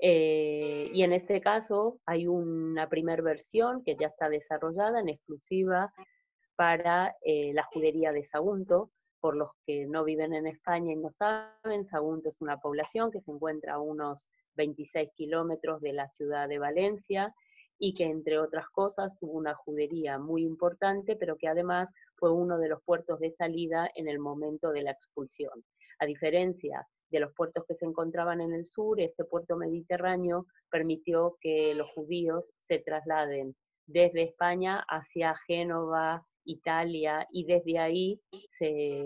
Eh, 0.00 0.90
y 0.92 1.04
en 1.04 1.12
este 1.12 1.40
caso 1.40 2.00
hay 2.04 2.26
una 2.26 2.88
primera 2.88 3.22
versión 3.22 3.84
que 3.84 3.94
ya 3.94 4.08
está 4.08 4.28
desarrollada 4.28 4.98
en 4.98 5.08
exclusiva 5.08 5.94
para 6.56 7.14
eh, 7.24 7.52
la 7.54 7.62
judería 7.62 8.10
de 8.10 8.24
Sagunto. 8.24 8.90
Por 9.20 9.36
los 9.36 9.50
que 9.64 9.86
no 9.86 10.02
viven 10.02 10.34
en 10.34 10.48
España 10.48 10.94
y 10.94 10.96
no 10.96 11.12
saben, 11.12 11.86
Sagunto 11.86 12.30
es 12.30 12.40
una 12.40 12.58
población 12.58 13.12
que 13.12 13.20
se 13.20 13.30
encuentra 13.30 13.74
a 13.74 13.78
unos 13.78 14.28
26 14.56 15.10
kilómetros 15.14 15.80
de 15.80 15.92
la 15.92 16.08
ciudad 16.08 16.48
de 16.48 16.58
Valencia 16.58 17.32
y 17.78 17.94
que 17.94 18.04
entre 18.04 18.38
otras 18.38 18.68
cosas 18.70 19.18
tuvo 19.18 19.32
una 19.32 19.54
judería 19.54 20.18
muy 20.18 20.42
importante, 20.42 21.16
pero 21.16 21.36
que 21.36 21.48
además 21.48 21.92
fue 22.16 22.32
uno 22.32 22.58
de 22.58 22.68
los 22.68 22.82
puertos 22.82 23.20
de 23.20 23.32
salida 23.32 23.90
en 23.94 24.08
el 24.08 24.18
momento 24.18 24.70
de 24.70 24.82
la 24.82 24.92
expulsión. 24.92 25.64
A 25.98 26.06
diferencia 26.06 26.86
de 27.10 27.20
los 27.20 27.32
puertos 27.34 27.64
que 27.66 27.74
se 27.74 27.84
encontraban 27.84 28.40
en 28.40 28.52
el 28.52 28.64
sur, 28.64 29.00
este 29.00 29.24
puerto 29.24 29.56
mediterráneo 29.56 30.46
permitió 30.70 31.36
que 31.40 31.74
los 31.74 31.88
judíos 31.90 32.52
se 32.60 32.78
trasladen 32.78 33.54
desde 33.86 34.22
España 34.22 34.84
hacia 34.88 35.36
Génova, 35.46 36.26
Italia, 36.44 37.26
y 37.30 37.44
desde 37.44 37.78
ahí 37.78 38.20
se 38.50 39.04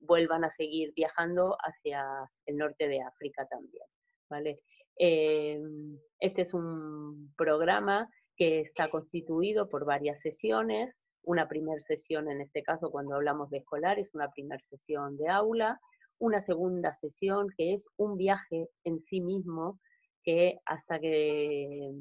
vuelvan 0.00 0.44
a 0.44 0.50
seguir 0.50 0.92
viajando 0.94 1.56
hacia 1.60 2.04
el 2.46 2.56
norte 2.56 2.88
de 2.88 3.02
África 3.02 3.46
también. 3.46 3.84
¿vale? 4.28 4.60
Em, 4.96 5.98
este 6.20 6.42
es 6.42 6.54
un 6.54 7.32
programa 7.36 8.08
que 8.36 8.60
está 8.60 8.90
constituido 8.90 9.68
por 9.68 9.84
varias 9.84 10.20
sesiones, 10.20 10.94
una 11.22 11.48
primera 11.48 11.80
sesión 11.80 12.30
en 12.30 12.40
este 12.40 12.62
caso 12.62 12.90
cuando 12.90 13.14
hablamos 13.14 13.50
de 13.50 13.58
escolares, 13.58 14.10
una 14.14 14.30
primera 14.30 14.62
sesión 14.68 15.16
de 15.16 15.28
aula, 15.28 15.80
una 16.18 16.40
segunda 16.40 16.94
sesión 16.94 17.48
que 17.56 17.72
es 17.72 17.88
un 17.96 18.16
viaje 18.16 18.68
en 18.84 19.00
sí 19.00 19.20
mismo 19.20 19.80
que 20.22 20.58
hasta 20.64 20.98
que 20.98 21.92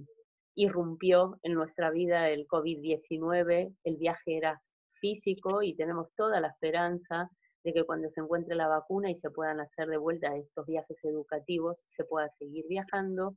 irrumpió 0.55 1.39
en 1.43 1.53
nuestra 1.53 1.89
vida 1.91 2.29
el 2.29 2.47
COVID-19, 2.47 3.75
el 3.83 3.97
viaje 3.97 4.37
era 4.37 4.61
físico 4.93 5.63
y 5.63 5.75
tenemos 5.75 6.13
toda 6.15 6.39
la 6.39 6.49
esperanza 6.49 7.29
de 7.63 7.73
que 7.73 7.83
cuando 7.83 8.09
se 8.09 8.21
encuentre 8.21 8.55
la 8.55 8.67
vacuna 8.67 9.09
y 9.09 9.19
se 9.19 9.29
puedan 9.29 9.59
hacer 9.59 9.87
de 9.87 9.97
vuelta 9.97 10.35
estos 10.35 10.65
viajes 10.65 10.97
educativos, 11.03 11.83
se 11.87 12.03
pueda 12.03 12.29
seguir 12.37 12.65
viajando, 12.67 13.35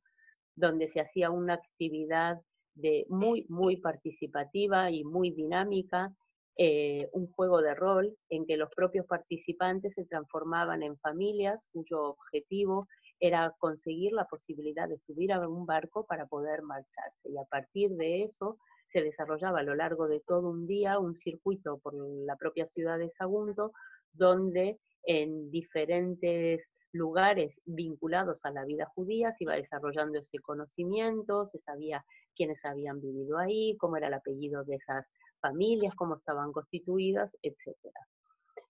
donde 0.55 0.89
se 0.89 1.01
hacía 1.01 1.31
una 1.31 1.55
actividad 1.55 2.41
de 2.74 3.07
muy, 3.09 3.47
muy 3.49 3.77
participativa 3.77 4.91
y 4.91 5.05
muy 5.05 5.31
dinámica 5.31 6.12
eh, 6.59 7.11
un 7.12 7.31
juego 7.33 7.61
de 7.61 7.74
rol 7.74 8.16
en 8.31 8.47
que 8.47 8.57
los 8.57 8.70
propios 8.74 9.07
participantes 9.07 9.93
se 9.93 10.07
transformaban 10.07 10.83
en 10.83 10.97
familias 10.99 11.66
cuyo 11.70 12.03
objetivo 12.03 12.89
era 13.20 13.55
conseguir 13.59 14.12
la 14.12 14.24
posibilidad 14.24 14.89
de 14.89 14.99
subir 14.99 15.33
a 15.33 15.47
un 15.47 15.66
barco 15.66 16.07
para 16.07 16.27
poder 16.27 16.62
marcharse. 16.62 17.29
Y 17.29 17.37
a 17.37 17.45
partir 17.45 17.91
de 17.97 18.22
eso 18.22 18.59
se 18.91 19.03
desarrollaba 19.03 19.61
a 19.61 19.64
lo 19.64 19.74
largo 19.74 20.09
de 20.09 20.20
todo 20.20 20.49
un 20.49 20.66
día 20.66 20.99
un 20.99 21.14
circuito 21.14 21.79
por 21.79 21.95
la 21.95 22.37
propia 22.37 22.64
ciudad 22.64 22.99
de 22.99 23.11
Sagunto, 23.11 23.72
donde 24.17 24.79
en 25.05 25.51
diferentes 25.51 26.62
lugares 26.93 27.61
vinculados 27.64 28.45
a 28.45 28.51
la 28.51 28.64
vida 28.64 28.87
judía 28.95 29.33
se 29.33 29.45
iba 29.45 29.55
desarrollando 29.55 30.19
ese 30.19 30.39
conocimiento, 30.39 31.47
se 31.47 31.59
sabía 31.59 32.05
quiénes 32.35 32.64
habían 32.64 33.01
vivido 33.01 33.39
ahí, 33.39 33.77
cómo 33.79 33.97
era 33.97 34.09
el 34.09 34.14
apellido 34.14 34.64
de 34.64 34.77
esas 34.77 35.07
familias, 35.41 35.95
cómo 35.95 36.17
estaban 36.17 36.53
constituidas, 36.53 37.37
etc. 37.43 37.77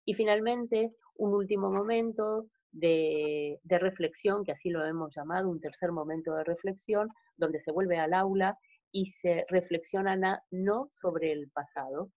Y 0.04 0.14
finalmente, 0.14 0.92
un 1.16 1.34
último 1.34 1.70
momento 1.70 2.46
de, 2.72 3.58
reflexión, 3.64 4.44
que 4.44 4.52
así 4.52 4.70
lo 4.70 4.84
hemos 4.84 5.14
llamado, 5.14 5.48
un 5.48 5.60
tercer 5.60 5.92
momento 5.92 6.34
de 6.34 6.44
reflexión, 6.44 7.08
donde 7.36 7.60
se 7.60 7.72
vuelve 7.72 7.98
al 7.98 8.14
aula 8.14 8.58
y 8.92 9.06
se 9.06 9.44
reflexiona 9.48 10.42
no 10.50 10.88
sobre 10.90 11.32
el 11.32 11.50
pasado, 11.50 12.10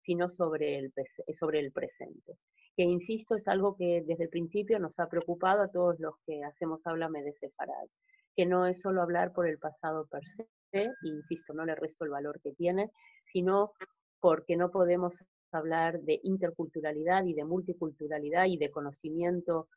sino 0.00 0.28
sobre 0.28 0.78
el, 0.78 0.92
sobre 1.32 1.60
el 1.60 1.72
presente. 1.72 2.38
Que 2.76 2.82
insisto, 2.82 3.36
es 3.36 3.46
algo 3.48 3.76
que 3.76 4.02
desde 4.04 4.24
el 4.24 4.30
principio 4.30 4.78
nos 4.78 4.98
ha 4.98 5.08
preocupado 5.08 5.62
a 5.62 5.70
todos 5.70 6.00
los 6.00 6.14
que 6.26 6.42
hacemos 6.42 6.80
Háblame 6.86 7.22
de 7.22 7.32
Separad, 7.34 7.86
que 8.34 8.46
no 8.46 8.66
es 8.66 8.80
solo 8.80 9.02
hablar 9.02 9.32
por 9.32 9.48
el 9.48 9.58
pasado 9.58 10.06
per 10.06 10.22
se, 10.26 10.92
insisto, 11.02 11.54
no 11.54 11.64
le 11.64 11.74
resto 11.74 12.04
el 12.04 12.10
valor 12.10 12.40
que 12.40 12.52
tiene, 12.52 12.90
sino 13.26 13.72
porque 14.20 14.56
no 14.56 14.70
podemos 14.70 15.22
hablar 15.52 16.00
de 16.00 16.20
interculturalidad 16.24 17.24
y 17.24 17.34
de 17.34 17.44
multiculturalidad 17.44 18.46
y 18.46 18.58
de 18.58 18.70
conocimiento 18.70 19.68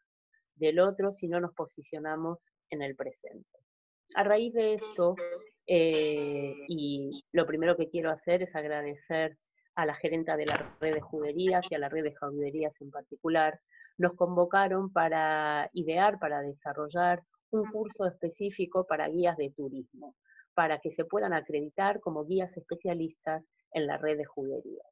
del 0.56 0.80
otro 0.80 1.12
si 1.12 1.28
no 1.28 1.40
nos 1.40 1.54
posicionamos 1.54 2.50
en 2.70 2.82
el 2.82 2.96
presente. 2.96 3.60
A 4.16 4.24
raíz 4.24 4.54
de 4.54 4.74
esto, 4.74 5.16
eh, 5.68 6.56
y 6.68 7.24
lo 7.32 7.46
primero 7.46 7.76
que 7.76 7.90
quiero 7.90 8.10
hacer 8.10 8.42
es 8.42 8.56
agradecer 8.56 9.38
a 9.78 9.86
la 9.86 9.96
gerenta 9.96 10.36
de 10.36 10.46
la 10.46 10.76
red 10.82 10.96
de 10.96 11.02
juderías 11.02 11.66
y 11.70 11.76
a 11.76 11.80
la 11.80 11.88
red 11.88 12.04
de 12.04 12.16
juderías 12.16 12.74
en 12.82 12.92
particular, 12.92 13.60
nos 13.98 14.14
convocaron 14.16 14.92
para 14.92 15.70
idear, 15.74 16.20
para 16.20 16.42
desarrollar 16.42 17.24
un 17.52 17.64
curso 17.72 18.06
específico 18.06 18.86
para 18.86 19.08
guías 19.08 19.38
de 19.38 19.52
turismo 19.52 20.14
para 20.58 20.80
que 20.80 20.92
se 20.92 21.06
puedan 21.06 21.34
acreditar 21.34 22.00
como 22.00 22.26
guías 22.26 22.58
especialistas 22.58 23.44
en 23.74 23.86
la 23.86 23.98
red 23.98 24.18
de 24.18 24.26
juderías. 24.26 24.88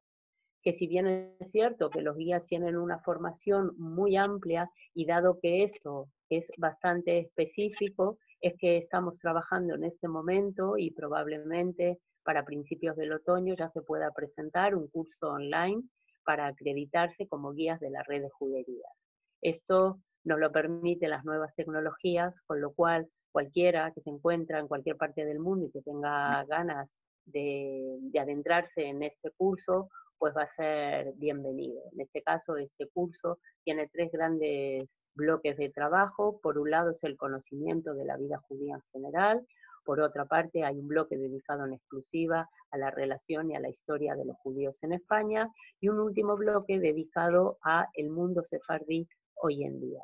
Que 0.62 0.74
si 0.74 0.86
bien 0.86 1.08
es 1.40 1.50
cierto 1.50 1.90
que 1.90 2.02
los 2.02 2.16
guías 2.16 2.46
tienen 2.46 2.76
una 2.76 3.00
formación 3.00 3.72
muy 3.76 4.16
amplia 4.16 4.70
y 4.94 5.06
dado 5.06 5.40
que 5.42 5.64
esto 5.64 6.08
es 6.30 6.48
bastante 6.56 7.18
específico, 7.18 8.16
es 8.40 8.54
que 8.60 8.76
estamos 8.76 9.18
trabajando 9.18 9.74
en 9.74 9.82
este 9.82 10.06
momento 10.06 10.78
y 10.78 10.92
probablemente 10.92 11.98
para 12.26 12.44
principios 12.44 12.96
del 12.96 13.12
otoño 13.12 13.54
ya 13.54 13.70
se 13.70 13.80
pueda 13.80 14.10
presentar 14.10 14.74
un 14.74 14.88
curso 14.88 15.28
online 15.28 15.82
para 16.24 16.48
acreditarse 16.48 17.28
como 17.28 17.52
guías 17.52 17.80
de 17.80 17.90
la 17.90 18.02
red 18.02 18.20
de 18.20 18.30
juderías. 18.30 18.92
Esto 19.40 20.00
nos 20.24 20.40
lo 20.40 20.50
permite 20.50 21.06
las 21.06 21.24
nuevas 21.24 21.54
tecnologías, 21.54 22.40
con 22.42 22.60
lo 22.60 22.74
cual 22.74 23.08
cualquiera 23.30 23.92
que 23.92 24.02
se 24.02 24.10
encuentra 24.10 24.58
en 24.58 24.66
cualquier 24.66 24.96
parte 24.96 25.24
del 25.24 25.38
mundo 25.38 25.66
y 25.66 25.70
que 25.70 25.82
tenga 25.82 26.44
ganas 26.46 26.90
de, 27.26 27.98
adentrarse 28.18 28.86
en 28.86 29.04
este 29.04 29.30
curso, 29.36 29.88
pues 30.18 30.34
va 30.36 30.42
a 30.42 30.50
ser 30.50 31.12
bienvenido. 31.16 31.80
En 31.92 32.00
este 32.00 32.22
caso, 32.22 32.56
este 32.56 32.88
curso 32.88 33.38
tiene 33.62 33.88
tres 33.92 34.10
grandes 34.10 34.88
bloques 35.14 35.56
de 35.58 35.70
trabajo. 35.70 36.40
Por 36.42 36.58
un 36.58 36.70
lado 36.70 36.90
es 36.90 37.04
el 37.04 37.16
conocimiento 37.16 37.94
de 37.94 38.04
la 38.04 38.16
vida 38.16 38.38
judía 38.48 38.74
en 38.74 38.82
general, 38.92 39.46
Por 39.86 40.00
otra 40.00 40.24
parte, 40.24 40.64
hay 40.64 40.80
un 40.80 40.88
bloque 40.88 41.16
dedicado 41.16 41.64
en 41.64 41.74
exclusiva 41.74 42.50
a 42.72 42.76
la 42.76 42.90
relación 42.90 43.52
y 43.52 43.54
a 43.54 43.60
la 43.60 43.68
historia 43.68 44.16
de 44.16 44.24
los 44.24 44.36
judíos 44.38 44.82
en 44.82 44.92
España 44.92 45.48
y 45.80 45.88
un 45.88 46.00
último 46.00 46.36
bloque 46.36 46.80
dedicado 46.80 47.58
a 47.62 47.86
el 47.94 48.10
mundo 48.10 48.42
sefardí 48.42 49.08
hoy 49.36 49.62
en 49.62 49.78
día. 49.78 50.02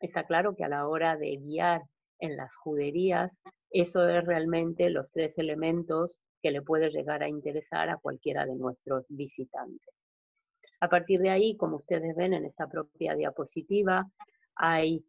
Está 0.00 0.24
claro 0.24 0.56
que 0.56 0.64
a 0.64 0.70
la 0.70 0.88
hora 0.88 1.18
de 1.18 1.36
guiar 1.36 1.82
en 2.18 2.38
las 2.38 2.56
juderías, 2.56 3.42
eso 3.70 4.08
es 4.08 4.24
realmente 4.24 4.88
los 4.88 5.12
tres 5.12 5.36
elementos 5.36 6.18
que 6.42 6.50
le 6.50 6.62
puede 6.62 6.88
llegar 6.88 7.22
a 7.22 7.28
interesar 7.28 7.90
a 7.90 7.98
cualquiera 7.98 8.46
de 8.46 8.56
nuestros 8.56 9.06
visitantes. 9.10 9.94
A 10.80 10.88
partir 10.88 11.20
de 11.20 11.28
ahí, 11.28 11.58
como 11.58 11.76
ustedes 11.76 12.16
ven 12.16 12.32
en 12.32 12.46
esta 12.46 12.66
propia 12.68 13.14
diapositiva, 13.14 14.10
hay 14.54 15.04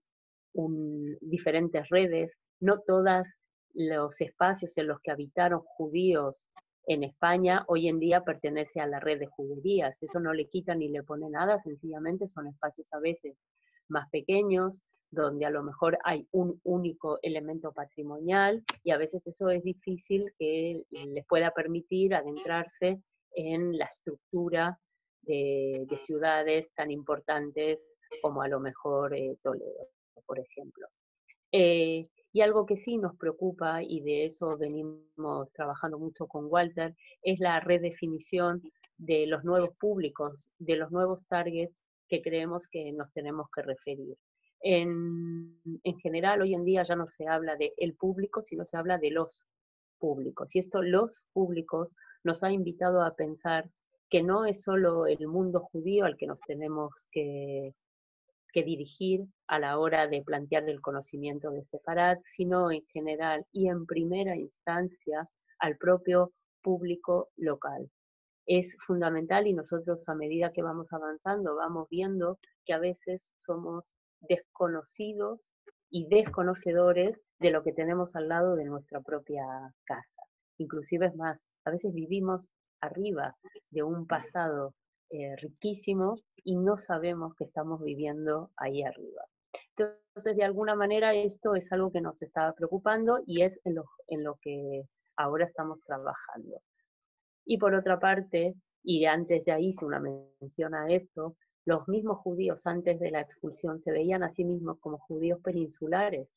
diferentes 1.22 1.88
redes, 1.88 2.34
no 2.60 2.82
todas 2.82 3.38
los 3.74 4.20
espacios 4.22 4.78
en 4.78 4.88
los 4.88 5.00
que 5.02 5.12
habitaron 5.12 5.62
judíos 5.62 6.46
en 6.88 7.04
España 7.04 7.64
hoy 7.68 7.88
en 7.88 8.00
día 8.00 8.24
pertenece 8.24 8.80
a 8.80 8.88
la 8.88 9.00
red 9.00 9.20
de 9.20 9.28
juderías. 9.28 10.02
Eso 10.02 10.20
no 10.20 10.34
le 10.34 10.48
quita 10.48 10.76
ni 10.76 10.90
le 10.90 11.04
pone 11.04 11.30
nada, 11.30 11.62
sencillamente 11.62 12.28
son 12.28 12.48
espacios 12.48 12.92
a 12.94 13.00
veces 13.00 13.38
más 13.88 14.10
pequeños, 14.10 14.82
donde 15.12 15.46
a 15.46 15.50
lo 15.50 15.62
mejor 15.62 16.00
hay 16.04 16.28
un 16.32 16.60
único 16.64 17.20
elemento 17.22 17.74
patrimonial 17.74 18.64
y 18.84 18.92
a 18.92 18.98
veces 18.98 19.28
eso 19.28 19.50
es 19.50 19.62
difícil 19.64 20.34
que 20.40 20.84
les 20.90 21.26
pueda 21.28 21.52
permitir 21.52 22.16
adentrarse 22.16 23.02
en 23.36 23.78
la 23.78 23.86
estructura 23.86 24.80
de, 25.24 25.86
ciudades 25.98 26.74
tan 26.74 26.92
importantes 26.92 27.86
como 28.22 28.42
a 28.42 28.48
lo 28.48 28.60
mejor 28.60 29.14
eh, 29.14 29.38
Toledo, 29.44 29.90
por 30.26 30.40
ejemplo. 30.40 30.88
Eh, 31.52 32.08
y 32.34 32.42
algo 32.42 32.66
que 32.66 32.78
sí 32.78 32.98
nos 32.98 33.16
preocupa, 33.18 33.84
y 33.84 34.02
de 34.02 34.26
eso 34.26 34.58
venimos 34.58 35.52
trabajando 35.54 36.00
mucho 36.00 36.28
con 36.28 36.46
Walter, 36.46 36.96
es 37.22 37.40
la 37.40 37.60
redefinición 37.60 38.62
de 38.98 39.28
los 39.28 39.44
nuevos 39.44 39.76
públicos, 39.78 40.50
de 40.58 40.78
los 40.78 40.92
nuevos 40.92 41.26
targets 41.28 41.76
que 42.08 42.22
creemos 42.22 42.68
que 42.68 42.92
nos 42.94 43.12
tenemos 43.12 43.48
que 43.54 43.64
referir. 43.64 44.16
En, 44.62 45.60
en, 45.84 46.00
general, 46.00 46.42
hoy 46.42 46.54
en 46.54 46.64
día 46.64 46.84
ya 46.88 46.96
no 46.96 47.08
se 47.08 47.28
habla 47.28 47.56
de 47.56 47.74
el 47.78 47.96
público, 47.96 48.42
sino 48.44 48.64
se 48.66 48.78
habla 48.78 48.98
de 48.98 49.12
los 49.12 49.48
públicos. 49.98 50.56
Y 50.56 50.60
esto, 50.60 50.82
los 50.82 51.20
públicos, 51.34 51.96
nos 52.24 52.44
ha 52.44 52.52
invitado 52.52 53.02
a 53.02 53.16
pensar 53.16 53.70
que 54.10 54.24
no 54.24 54.46
es 54.46 54.62
solo 54.62 55.08
el 55.08 55.28
mundo 55.28 55.62
judío 55.62 56.06
al 56.06 56.18
que 56.18 56.28
nos 56.28 56.40
tenemos 56.42 56.94
que, 57.12 57.74
que 58.52 58.64
dirigir 58.64 59.26
a 59.48 59.60
la 59.60 59.80
hora 59.80 60.08
de 60.08 60.24
plantear 60.24 60.70
el 60.70 60.82
conocimiento 60.82 61.52
de 61.52 61.64
Separat, 61.66 62.20
sino 62.36 62.72
en 62.72 62.86
general 62.88 63.46
y 63.52 63.70
en 63.70 63.86
primera 63.86 64.36
instancia 64.36 65.28
al 65.60 65.78
propio 65.78 66.32
público 66.62 67.30
local 67.38 67.90
es 68.46 68.76
fundamental 68.86 69.48
y 69.48 69.54
nosotros 69.54 70.08
a 70.10 70.16
medida 70.16 70.52
que 70.52 70.62
vamos 70.64 70.92
avanzando 70.92 71.56
vamos 71.56 71.88
viendo 71.90 72.40
que 72.66 72.74
a 72.74 72.80
veces 72.80 73.32
somos 73.38 73.86
desconocidos 74.20 75.40
y 75.90 76.08
desconocedores 76.08 77.18
de 77.40 77.52
lo 77.52 77.64
que 77.64 77.74
tenemos 77.74 78.16
al 78.16 78.30
lado 78.30 78.56
de 78.56 78.66
nuestra 78.66 79.02
propia 79.02 79.44
casa. 79.86 80.24
Inclusive 80.58 81.08
es 81.08 81.16
más, 81.16 81.40
a 81.66 81.72
veces 81.72 81.94
vivimos 81.94 82.50
arriba 82.82 83.36
de 83.70 83.84
un 83.84 84.08
pasado 84.08 84.74
eh, 85.12 85.36
riquísimo 85.38 86.16
y 86.44 86.56
no 86.58 86.78
sabemos 86.78 87.36
que 87.36 87.44
estamos 87.44 87.82
viviendo 87.84 88.52
ahí 88.56 88.84
arriba. 88.84 89.26
Entonces, 89.76 90.38
de 90.38 90.44
alguna 90.44 90.76
manera, 90.76 91.14
esto 91.14 91.56
es 91.56 91.72
algo 91.72 91.92
que 91.92 92.02
nos 92.02 92.22
estaba 92.22 92.54
preocupando 92.54 93.20
y 93.26 93.42
es 93.42 93.60
en 93.66 93.76
lo, 93.76 93.86
en 94.08 94.24
lo 94.24 94.36
que 94.42 94.84
ahora 95.18 95.44
estamos 95.44 95.82
trabajando. 95.82 96.62
Y 97.46 97.58
por 97.58 97.74
otra 97.74 98.00
parte, 98.00 98.56
y 98.84 99.06
antes 99.06 99.44
ya 99.46 99.60
hice 99.60 99.86
una 99.86 100.00
mención 100.00 100.74
a 100.74 100.88
esto, 100.90 101.36
los 101.66 101.88
mismos 101.88 102.20
judíos 102.20 102.66
antes 102.66 103.00
de 103.00 103.12
la 103.12 103.22
expulsión 103.22 103.80
se 103.80 103.92
veían 103.92 104.24
a 104.24 104.32
sí 104.32 104.44
mismos 104.44 104.80
como 104.80 104.98
judíos 104.98 105.40
peninsulares, 105.44 106.28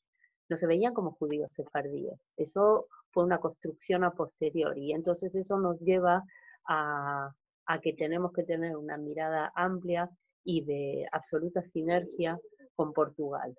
no 0.48 0.56
se 0.56 0.66
veían 0.66 0.92
como 0.92 1.12
judíos 1.12 1.52
sefardíes. 1.52 2.20
Eso 2.36 2.86
fue 3.10 3.24
una 3.24 3.38
construcción 3.38 4.04
a 4.04 4.10
posteriori 4.10 4.90
y 4.90 4.92
entonces 4.92 5.34
eso 5.34 5.58
nos 5.58 5.80
lleva 5.80 6.24
a, 6.66 7.32
a 7.66 7.80
que 7.80 7.92
tenemos 7.92 8.32
que 8.32 8.44
tener 8.44 8.76
una 8.76 8.96
mirada 8.96 9.52
amplia 9.54 10.10
y 10.44 10.62
de 10.62 11.06
absoluta 11.12 11.62
sinergia 11.62 12.38
con 12.74 12.92
Portugal, 12.92 13.56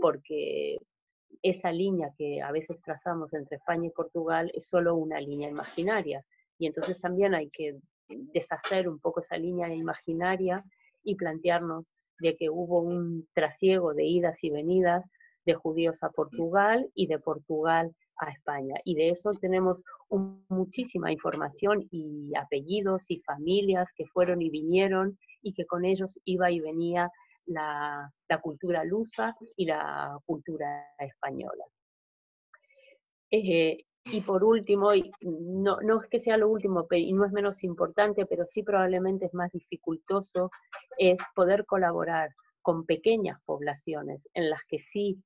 porque 0.00 0.78
esa 1.42 1.72
línea 1.72 2.12
que 2.16 2.42
a 2.42 2.50
veces 2.52 2.80
trazamos 2.82 3.32
entre 3.32 3.56
España 3.56 3.86
y 3.86 3.90
Portugal 3.90 4.50
es 4.54 4.68
solo 4.68 4.96
una 4.96 5.20
línea 5.20 5.48
imaginaria 5.48 6.24
y 6.58 6.66
entonces 6.66 7.00
también 7.00 7.34
hay 7.34 7.48
que 7.50 7.78
deshacer 8.08 8.88
un 8.88 8.98
poco 8.98 9.20
esa 9.20 9.36
línea 9.36 9.72
imaginaria 9.72 10.64
y 11.04 11.14
plantearnos 11.14 11.92
de 12.18 12.36
que 12.36 12.50
hubo 12.50 12.80
un 12.80 13.28
trasiego 13.32 13.94
de 13.94 14.04
idas 14.04 14.42
y 14.42 14.50
venidas 14.50 15.04
de 15.44 15.54
judíos 15.54 16.02
a 16.02 16.10
Portugal 16.10 16.90
y 16.94 17.06
de 17.06 17.18
Portugal 17.18 17.94
a 18.18 18.30
España. 18.30 18.74
Y 18.84 18.94
de 18.94 19.10
eso 19.10 19.32
tenemos 19.40 19.82
muchísima 20.48 21.12
información 21.12 21.86
y 21.90 22.32
apellidos 22.36 23.10
y 23.10 23.20
familias 23.20 23.88
que 23.96 24.06
fueron 24.06 24.42
y 24.42 24.50
vinieron 24.50 25.18
y 25.42 25.52
que 25.54 25.66
con 25.66 25.84
ellos 25.84 26.18
iba 26.24 26.50
y 26.50 26.60
venía 26.60 27.10
la, 27.46 28.12
cultura 28.42 28.84
lusa 28.84 29.36
y 29.56 29.66
la 29.66 30.18
cultura 30.26 30.94
española. 30.98 31.64
Eh, 33.30 33.84
y 34.10 34.20
por 34.22 34.42
último, 34.42 34.94
y 34.94 35.10
no, 35.20 35.78
no 35.82 36.00
es 36.00 36.08
que 36.08 36.20
sea 36.20 36.38
lo 36.38 36.48
último 36.48 36.86
y 36.90 37.12
no 37.12 37.26
es 37.26 37.32
menos 37.32 37.62
importante, 37.62 38.24
pero 38.26 38.46
sí 38.46 38.62
probablemente 38.62 39.26
es 39.26 39.34
más 39.34 39.52
dificultoso, 39.52 40.50
es 40.96 41.18
poder 41.34 41.66
colaborar 41.66 42.30
con 42.62 42.86
pequeñas 42.86 43.38
poblaciones 43.44 44.26
en 44.34 44.48
las 44.48 44.60
que 44.66 44.78
sí 44.78 45.22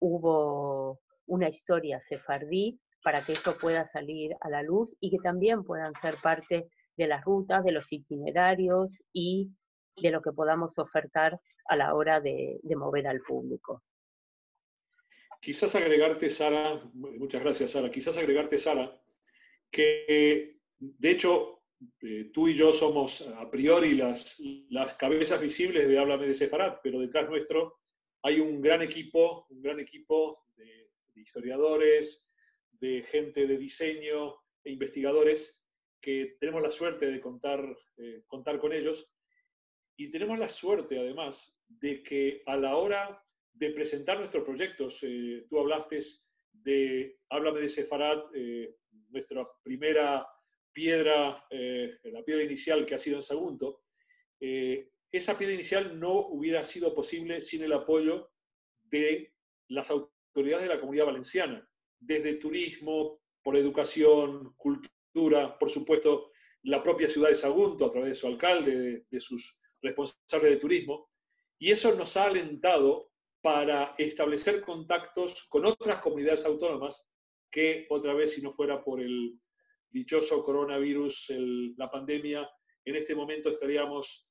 hubo 0.00 1.00
una 1.26 1.48
historia 1.48 2.00
sefardí 2.00 2.80
para 3.02 3.24
que 3.24 3.32
eso 3.32 3.56
pueda 3.56 3.84
salir 3.86 4.34
a 4.40 4.48
la 4.48 4.62
luz 4.62 4.96
y 5.00 5.10
que 5.10 5.18
también 5.18 5.64
puedan 5.64 5.94
ser 5.94 6.14
parte 6.22 6.68
de 6.96 7.06
las 7.06 7.24
rutas, 7.24 7.64
de 7.64 7.72
los 7.72 7.92
itinerarios 7.92 9.02
y 9.12 9.50
de 9.96 10.10
lo 10.10 10.22
que 10.22 10.32
podamos 10.32 10.78
ofertar 10.78 11.40
a 11.66 11.76
la 11.76 11.94
hora 11.94 12.20
de 12.20 12.60
mover 12.76 13.06
al 13.06 13.20
público. 13.20 13.82
Quizás 15.40 15.74
agregarte, 15.74 16.30
Sara, 16.30 16.82
muchas 16.94 17.42
gracias, 17.42 17.70
Sara, 17.70 17.90
quizás 17.90 18.16
agregarte, 18.16 18.58
Sara, 18.58 19.00
que 19.70 20.58
de 20.78 21.10
hecho 21.10 21.62
eh, 22.00 22.30
tú 22.32 22.48
y 22.48 22.54
yo 22.54 22.72
somos 22.72 23.20
a 23.36 23.50
priori 23.50 23.94
las, 23.94 24.40
las 24.70 24.94
cabezas 24.94 25.40
visibles 25.40 25.86
de 25.86 25.98
Háblame 25.98 26.26
de 26.26 26.34
Sefarat, 26.34 26.80
pero 26.82 26.98
detrás 26.98 27.28
nuestro 27.28 27.80
hay 28.22 28.40
un 28.40 28.60
gran 28.60 28.82
equipo, 28.82 29.46
un 29.50 29.62
gran 29.62 29.78
equipo 29.78 30.46
de, 30.56 30.85
historiadores, 31.16 32.28
de 32.70 33.02
gente 33.02 33.46
de 33.46 33.56
diseño 33.56 34.36
e 34.62 34.72
investigadores 34.72 35.62
que 36.00 36.36
tenemos 36.38 36.62
la 36.62 36.70
suerte 36.70 37.10
de 37.10 37.20
contar, 37.20 37.76
eh, 37.96 38.22
contar 38.26 38.58
con 38.58 38.72
ellos 38.72 39.10
y 39.96 40.10
tenemos 40.10 40.38
la 40.38 40.48
suerte 40.48 40.98
además 40.98 41.56
de 41.68 42.02
que 42.02 42.42
a 42.46 42.56
la 42.56 42.76
hora 42.76 43.22
de 43.56 43.70
presentar 43.70 44.18
nuestros 44.18 44.44
proyectos. 44.44 44.98
Eh, 45.02 45.46
tú 45.48 45.58
hablaste 45.58 46.00
de, 46.52 47.18
háblame 47.30 47.60
de 47.60 47.68
Sefarat, 47.68 48.26
eh, 48.34 48.76
nuestra 49.08 49.46
primera 49.62 50.26
piedra, 50.72 51.46
eh, 51.50 51.98
la 52.04 52.22
piedra 52.22 52.42
inicial 52.42 52.84
que 52.84 52.94
ha 52.94 52.98
sido 52.98 53.16
en 53.16 53.22
Sagunto. 53.22 53.82
esa 54.38 55.38
piedra 55.38 55.54
inicial 55.54 55.98
no 55.98 56.12
hubiera 56.28 56.62
sido 56.62 56.94
posible 56.94 57.40
sin 57.40 57.62
el 57.62 57.72
apoyo 57.72 58.30
de 58.82 59.32
las 59.68 59.90
autoridades 59.90 60.15
de 60.42 60.66
la 60.66 60.80
comunidad 60.80 61.06
valenciana, 61.06 61.66
desde 61.98 62.34
turismo, 62.34 63.20
por 63.42 63.56
educación, 63.56 64.54
cultura, 64.56 65.58
por 65.58 65.70
supuesto, 65.70 66.30
la 66.64 66.82
propia 66.82 67.08
ciudad 67.08 67.28
de 67.28 67.34
Sagunto, 67.34 67.86
a 67.86 67.90
través 67.90 68.10
de 68.10 68.14
su 68.14 68.26
alcalde, 68.26 69.04
de, 69.08 69.20
sus 69.20 69.58
responsables 69.80 70.50
de 70.50 70.56
turismo. 70.56 71.10
Y 71.58 71.70
eso 71.70 71.94
nos 71.94 72.16
ha 72.16 72.24
alentado 72.24 73.10
para 73.40 73.94
establecer 73.96 74.60
contactos 74.60 75.46
con 75.48 75.64
otras 75.64 76.00
comunidades 76.00 76.44
autónomas 76.44 77.10
que 77.50 77.86
otra 77.88 78.12
vez, 78.14 78.32
si 78.32 78.42
no 78.42 78.50
fuera 78.50 78.82
por 78.82 79.00
el 79.00 79.38
dichoso 79.88 80.42
coronavirus, 80.42 81.32
la 81.76 81.90
pandemia, 81.90 82.48
en 82.84 82.96
este 82.96 83.14
momento 83.14 83.50
estaríamos 83.50 84.30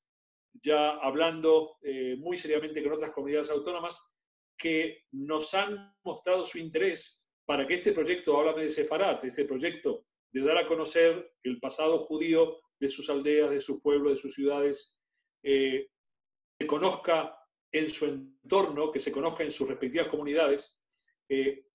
ya 0.52 0.90
hablando 0.98 1.78
eh, 1.82 2.16
muy 2.18 2.36
seriamente 2.36 2.82
con 2.82 2.92
otras 2.92 3.10
comunidades 3.10 3.50
autónomas 3.50 4.15
que 4.56 5.04
nos 5.12 5.54
han 5.54 5.94
mostrado 6.02 6.44
su 6.44 6.58
interés 6.58 7.22
para 7.44 7.66
que 7.66 7.74
este 7.74 7.92
proyecto, 7.92 8.38
háblame 8.38 8.62
de 8.62 8.70
Sefarat, 8.70 9.24
este 9.24 9.44
proyecto 9.44 10.06
de 10.32 10.40
dar 10.42 10.58
a 10.58 10.66
conocer 10.66 11.34
el 11.42 11.60
pasado 11.60 11.98
judío 12.00 12.58
de 12.78 12.88
sus 12.88 13.08
aldeas, 13.08 13.50
de 13.50 13.60
sus 13.60 13.80
pueblos, 13.80 14.12
de 14.12 14.18
sus 14.18 14.34
ciudades, 14.34 14.98
eh, 15.42 15.88
se 16.58 16.66
conozca 16.66 17.38
en 17.72 17.88
su 17.90 18.06
entorno, 18.06 18.90
que 18.90 19.00
se 19.00 19.12
conozca 19.12 19.44
en 19.44 19.52
sus 19.52 19.68
respectivas 19.68 20.08
comunidades, 20.08 20.80
eh, 21.28 21.66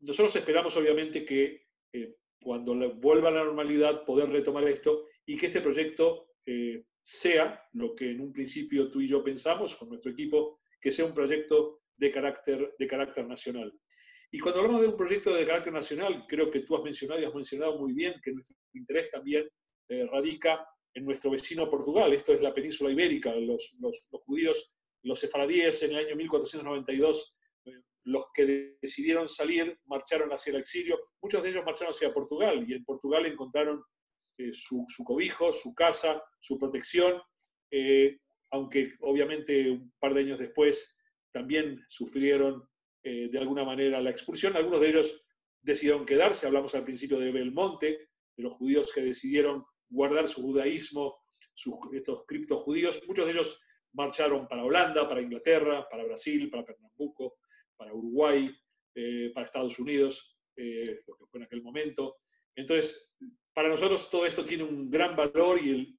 nosotros 0.00 0.34
esperamos 0.36 0.76
obviamente 0.76 1.24
que 1.24 1.66
eh, 1.92 2.16
cuando 2.40 2.74
vuelva 2.94 3.28
a 3.28 3.32
la 3.32 3.44
normalidad 3.44 4.04
poder 4.04 4.30
retomar 4.30 4.66
esto 4.68 5.06
y 5.26 5.36
que 5.36 5.46
este 5.46 5.60
proyecto 5.60 6.30
eh, 6.46 6.84
sea 7.00 7.66
lo 7.72 7.94
que 7.94 8.10
en 8.10 8.20
un 8.20 8.32
principio 8.32 8.90
tú 8.90 9.00
y 9.00 9.08
yo 9.08 9.22
pensamos 9.24 9.74
con 9.74 9.88
nuestro 9.88 10.12
equipo, 10.12 10.60
que 10.80 10.92
sea 10.92 11.04
un 11.04 11.14
proyecto 11.14 11.82
de 11.98 12.10
carácter, 12.10 12.74
de 12.78 12.86
carácter 12.86 13.26
nacional. 13.26 13.72
Y 14.30 14.38
cuando 14.38 14.60
hablamos 14.60 14.82
de 14.82 14.88
un 14.88 14.96
proyecto 14.96 15.34
de 15.34 15.46
carácter 15.46 15.72
nacional, 15.72 16.24
creo 16.28 16.50
que 16.50 16.60
tú 16.60 16.76
has 16.76 16.82
mencionado 16.82 17.20
y 17.20 17.24
has 17.24 17.34
mencionado 17.34 17.78
muy 17.78 17.92
bien 17.92 18.14
que 18.22 18.32
nuestro 18.32 18.56
interés 18.74 19.10
también 19.10 19.48
eh, 19.88 20.06
radica 20.10 20.66
en 20.94 21.04
nuestro 21.04 21.30
vecino 21.30 21.68
Portugal. 21.68 22.12
Esto 22.12 22.32
es 22.32 22.40
la 22.40 22.52
península 22.54 22.90
ibérica. 22.90 23.34
Los, 23.34 23.74
los, 23.80 24.08
judíos, 24.24 24.74
los 25.02 25.18
sefaradíes 25.18 25.82
en 25.82 25.92
el 25.92 26.06
año 26.06 26.16
1492 26.16 27.34
los 28.08 28.26
que 28.32 28.76
decidieron 28.80 29.28
salir 29.28 29.78
marcharon 29.84 30.30
hacia 30.30 30.50
el 30.52 30.60
exilio, 30.60 30.98
muchos 31.20 31.42
de 31.42 31.50
ellos 31.50 31.64
marcharon 31.64 31.92
hacia 31.92 32.12
Portugal 32.12 32.64
y 32.66 32.72
en 32.72 32.84
Portugal 32.84 33.26
encontraron 33.26 33.84
eh, 34.38 34.52
su, 34.52 34.86
cobijo, 35.04 35.52
su 35.52 35.74
casa, 35.74 36.22
su 36.40 36.56
protección, 36.56 37.20
eh, 37.70 38.18
aunque 38.50 38.94
obviamente 39.00 39.70
un 39.70 39.92
par 39.98 40.14
de 40.14 40.20
años 40.20 40.38
después 40.38 40.96
también 41.32 41.84
sufrieron 41.86 42.68
eh, 43.02 43.28
de 43.30 43.38
alguna 43.38 43.64
manera 43.64 44.00
la 44.00 44.10
expulsión. 44.10 44.56
Algunos 44.56 44.80
de 44.80 44.88
ellos 44.88 45.24
decidieron 45.60 46.06
quedarse, 46.06 46.46
hablamos 46.46 46.74
al 46.74 46.84
principio 46.84 47.18
de 47.18 47.30
Belmonte, 47.32 48.08
de 48.36 48.42
los 48.42 48.54
judíos 48.54 48.92
que 48.92 49.02
decidieron 49.02 49.64
guardar 49.88 50.28
su 50.28 50.42
judaísmo, 50.42 51.18
sus, 51.54 51.74
estos 51.92 52.24
criptojudíos, 52.26 53.02
muchos 53.06 53.26
de 53.26 53.32
ellos 53.32 53.60
marcharon 53.92 54.46
para 54.46 54.64
Holanda, 54.64 55.08
para 55.08 55.22
Inglaterra, 55.22 55.88
para 55.88 56.04
Brasil, 56.04 56.48
para 56.50 56.64
Pernambuco, 56.64 57.38
para 57.76 57.92
Uruguay, 57.94 58.54
eh, 58.94 59.30
para 59.34 59.46
Estados 59.46 59.78
Unidos, 59.78 60.38
eh, 60.56 61.00
fue 61.04 61.40
en 61.40 61.44
aquel 61.44 61.62
momento. 61.62 62.18
Entonces, 62.54 63.14
para 63.52 63.68
nosotros 63.68 64.08
todo 64.10 64.26
esto 64.26 64.44
tiene 64.44 64.64
un 64.64 64.90
gran 64.90 65.16
valor 65.16 65.60
y 65.60 65.98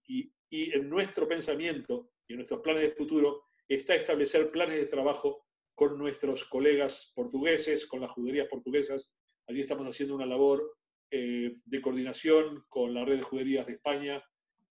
en 0.50 0.90
nuestro 0.90 1.28
pensamiento 1.28 2.12
y 2.28 2.34
en 2.34 2.38
nuestros 2.38 2.62
planes 2.62 2.84
de 2.84 2.92
futuro 2.92 3.49
está 3.76 3.96
establecer 3.96 4.52
planes 4.52 4.78
de 4.78 4.86
trabajo 4.88 5.46
con 5.76 5.98
nuestros 5.98 6.44
colegas 6.46 7.14
portugueses, 7.16 7.86
con 7.86 8.02
las 8.02 8.12
juderías 8.12 8.48
portuguesas. 8.48 9.14
Allí 9.48 9.62
estamos 9.62 9.88
haciendo 9.88 10.16
una 10.16 10.26
labor 10.26 10.78
eh, 11.12 11.56
de 11.64 11.82
coordinación 11.82 12.66
con 12.68 12.94
la 12.94 13.06
red 13.06 13.18
de 13.18 13.24
juderías 13.24 13.66
de 13.66 13.74
España 13.74 14.22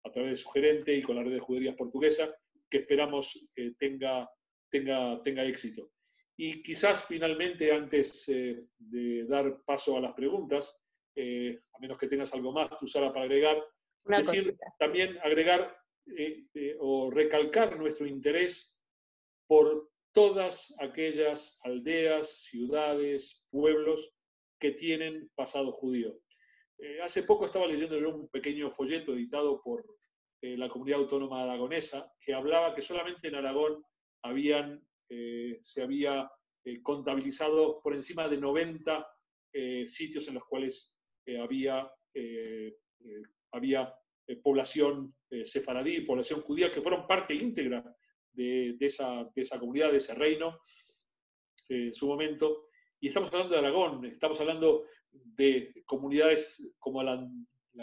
a 0.05 0.11
través 0.11 0.33
de 0.33 0.37
su 0.37 0.51
gerente 0.51 0.95
y 0.95 1.03
con 1.03 1.17
la 1.17 1.23
red 1.23 1.33
de 1.33 1.41
juderías 1.41 1.77
portuguesa, 1.77 2.35
que 2.69 2.79
esperamos 2.79 3.49
tenga, 3.79 4.31
tenga, 4.71 5.23
tenga 5.23 5.45
éxito. 5.45 5.91
Y 6.41 6.63
quizás 6.63 7.05
finalmente, 7.05 7.73
antes 7.73 8.29
eh, 8.29 8.65
de 8.79 9.25
dar 9.25 9.61
paso 9.65 9.97
a 9.97 10.01
las 10.01 10.13
preguntas, 10.13 10.81
eh, 11.17 11.59
a 11.73 11.79
menos 11.81 11.99
que 11.99 12.07
tengas 12.07 12.33
algo 12.33 12.53
más, 12.53 12.71
tú, 12.79 12.87
Sara, 12.87 13.13
para 13.13 13.25
agregar, 13.25 13.61
decir, 14.05 14.57
también 14.79 15.19
agregar 15.19 15.77
eh, 16.17 16.77
o 16.79 17.11
recalcar 17.11 17.77
nuestro 17.77 18.07
interés 18.07 18.78
por 19.49 19.91
todas 20.13 20.75
aquellas 20.79 21.59
aldeas, 21.65 22.45
ciudades, 22.45 23.45
pueblos 23.51 24.15
que 24.61 24.73
tienen 24.73 25.31
pasado 25.35 25.73
judío. 25.73 26.17
hace 27.03 27.25
poco 27.25 27.47
estaba 27.47 27.67
leyendo 27.67 27.97
un 28.09 28.29
pequeño 28.29 28.71
folleto 28.71 29.15
editado 29.15 29.61
por 29.63 29.85
la 30.43 30.69
comunidad 30.69 31.01
autónoma 31.01 31.43
aragonesa 31.43 32.13
que 32.21 32.35
hablaba 32.35 32.75
que 32.75 32.83
solamente 32.83 33.29
en 33.29 33.35
Aragón 33.35 33.83
habían 34.23 34.89
eh, 35.11 35.59
se 35.63 35.83
había 35.83 36.31
eh, 36.65 36.83
contabilizado 36.83 37.81
por 37.83 37.95
encima 37.95 38.29
de 38.29 38.37
90 38.37 39.07
eh, 39.55 39.87
sitios 39.87 40.29
en 40.29 40.35
los 40.35 40.45
cuales 40.45 40.95
había, 41.43 41.87
había 43.53 43.95
población 44.43 45.15
sefaradí, 45.45 46.01
población 46.01 46.41
judía, 46.41 46.71
que 46.71 46.81
fueron 46.81 47.07
parte 47.07 47.35
íntegra 47.35 47.85
de, 48.45 48.87
esa, 48.87 49.59
comunidad, 49.59 49.91
de 49.91 49.99
ese 49.99 50.15
reino 50.15 50.59
en 51.69 51.93
su 51.93 52.07
momento. 52.07 52.69
Y 53.01 53.09
estamos 53.09 53.33
hablando 53.33 53.53
de 53.55 53.59
Aragón, 53.59 54.05
estamos 54.07 54.41
hablando 54.41 54.85
de 55.11 55.83
comunidades 55.85 56.75
como 56.79 57.03
la, 57.03 57.17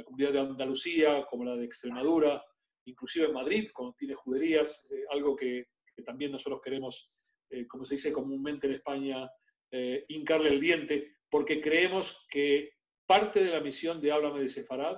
comunidad 0.03 0.33
de 0.33 0.39
Andalucía, 0.39 1.25
como 1.29 1.45
la 1.45 1.55
de 1.55 1.65
Extremadura, 1.65 2.43
inclusive 2.85 3.27
en 3.27 3.33
Madrid, 3.33 3.69
cuando 3.73 3.95
tiene 3.95 4.15
juderías, 4.15 4.87
algo 5.09 5.35
que, 5.35 5.67
que, 5.95 6.03
también 6.03 6.31
nosotros 6.31 6.61
queremos 6.61 7.15
eh, 7.49 7.67
como 7.67 7.85
se 7.85 7.95
dice 7.95 8.11
comúnmente 8.11 8.67
en 8.67 8.73
España, 8.73 9.29
eh, 9.71 10.05
hincarle 10.09 10.49
el 10.49 10.59
diente, 10.59 11.17
porque 11.29 11.61
creemos 11.61 12.25
que 12.29 12.71
parte 13.05 13.43
de 13.43 13.51
la 13.51 13.61
misión 13.61 14.01
de 14.01 14.11
Háblame 14.11 14.41
de 14.41 14.47
Sefarad 14.47 14.97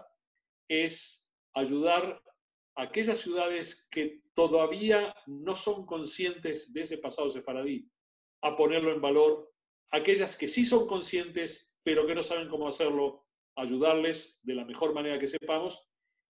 es 0.67 1.29
ayudar 1.53 2.21
aquellas 2.77 3.17
ciudades 3.17 3.87
que 3.91 4.21
todavía 4.33 5.13
no 5.25 5.55
son 5.55 5.85
conscientes 5.85 6.71
de 6.71 6.81
ese 6.81 6.99
pasado 6.99 7.27
sefaradí, 7.27 7.89
a 8.41 8.55
ponerlo 8.55 8.93
en 8.93 9.01
valor, 9.01 9.51
aquellas 9.91 10.37
que 10.37 10.47
sí 10.47 10.63
son 10.63 10.87
conscientes, 10.87 11.75
pero 11.83 12.05
que 12.05 12.13
no 12.13 12.21
saben 12.21 12.47
cómo 12.47 12.67
hacerlo, 12.67 13.25
ayudarles 13.55 14.39
de 14.43 14.53
la 14.53 14.63
mejor 14.63 14.93
manera 14.93 15.17
que 15.17 15.27
sepamos, 15.27 15.89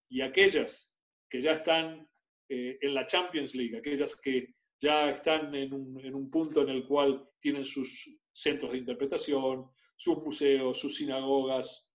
y 0.09 0.21
aquellas 0.21 0.97
que 1.29 1.41
ya 1.41 1.51
están 1.51 2.09
eh, 2.49 2.77
en 2.81 2.93
la 2.93 3.05
Champions 3.05 3.53
League, 3.53 3.77
aquellas 3.77 4.15
que 4.15 4.55
ya 4.79 5.09
están 5.09 5.53
en 5.53 5.73
un, 5.73 6.29
punto 6.29 6.61
en 6.61 6.69
el 6.69 6.87
cual 6.87 7.29
tienen 7.39 7.65
sus 7.65 8.17
centros 8.31 8.71
de 8.71 8.77
interpretación, 8.77 9.69
sus 9.97 10.17
museos, 10.23 10.79
sus 10.79 10.95
sinagogas 10.95 11.93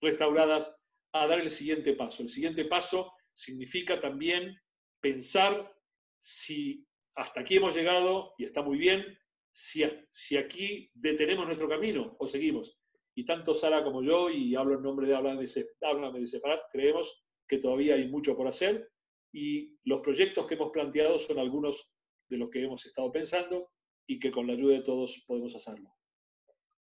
restauradas, 0.00 0.78
a 1.12 1.26
dar 1.26 1.40
el 1.40 1.50
siguiente 1.50 1.94
paso. 1.94 2.22
El 2.22 2.28
siguiente 2.28 2.64
paso 2.64 3.14
significa 3.34 4.00
también 4.00 4.56
pensar 5.00 5.74
si 6.20 6.86
hasta 7.14 7.40
aquí 7.40 7.56
hemos 7.56 7.74
llegado 7.74 8.34
y 8.38 8.44
está 8.44 8.62
muy 8.62 8.78
bien, 8.78 9.18
si, 9.52 9.84
si 10.10 10.36
aquí 10.36 10.90
detenemos 10.94 11.46
nuestro 11.46 11.68
camino 11.68 12.16
o 12.18 12.26
seguimos. 12.26 12.78
Y 13.14 13.24
tanto 13.24 13.52
Sara 13.52 13.84
como 13.84 14.02
yo, 14.02 14.30
y 14.30 14.54
hablo 14.54 14.76
en 14.76 14.82
nombre 14.82 15.06
de 15.06 15.14
Háblame 15.14 15.42
de 15.42 16.26
Sefarat, 16.26 16.62
creemos 16.70 17.26
que 17.46 17.58
todavía 17.58 17.94
hay 17.96 18.08
mucho 18.08 18.34
por 18.34 18.48
hacer 18.48 18.90
y 19.32 19.78
los 19.84 20.00
proyectos 20.00 20.46
que 20.46 20.54
hemos 20.54 20.70
planteado 20.70 21.18
son 21.18 21.38
algunos 21.38 21.92
de 22.28 22.36
lo 22.36 22.48
que 22.48 22.64
hemos 22.64 22.86
estado 22.86 23.10
pensando 23.12 23.70
y 24.06 24.18
que 24.18 24.30
con 24.30 24.46
la 24.46 24.54
ayuda 24.54 24.74
de 24.74 24.82
todos 24.82 25.24
podemos 25.26 25.54
hacerlo. 25.54 25.90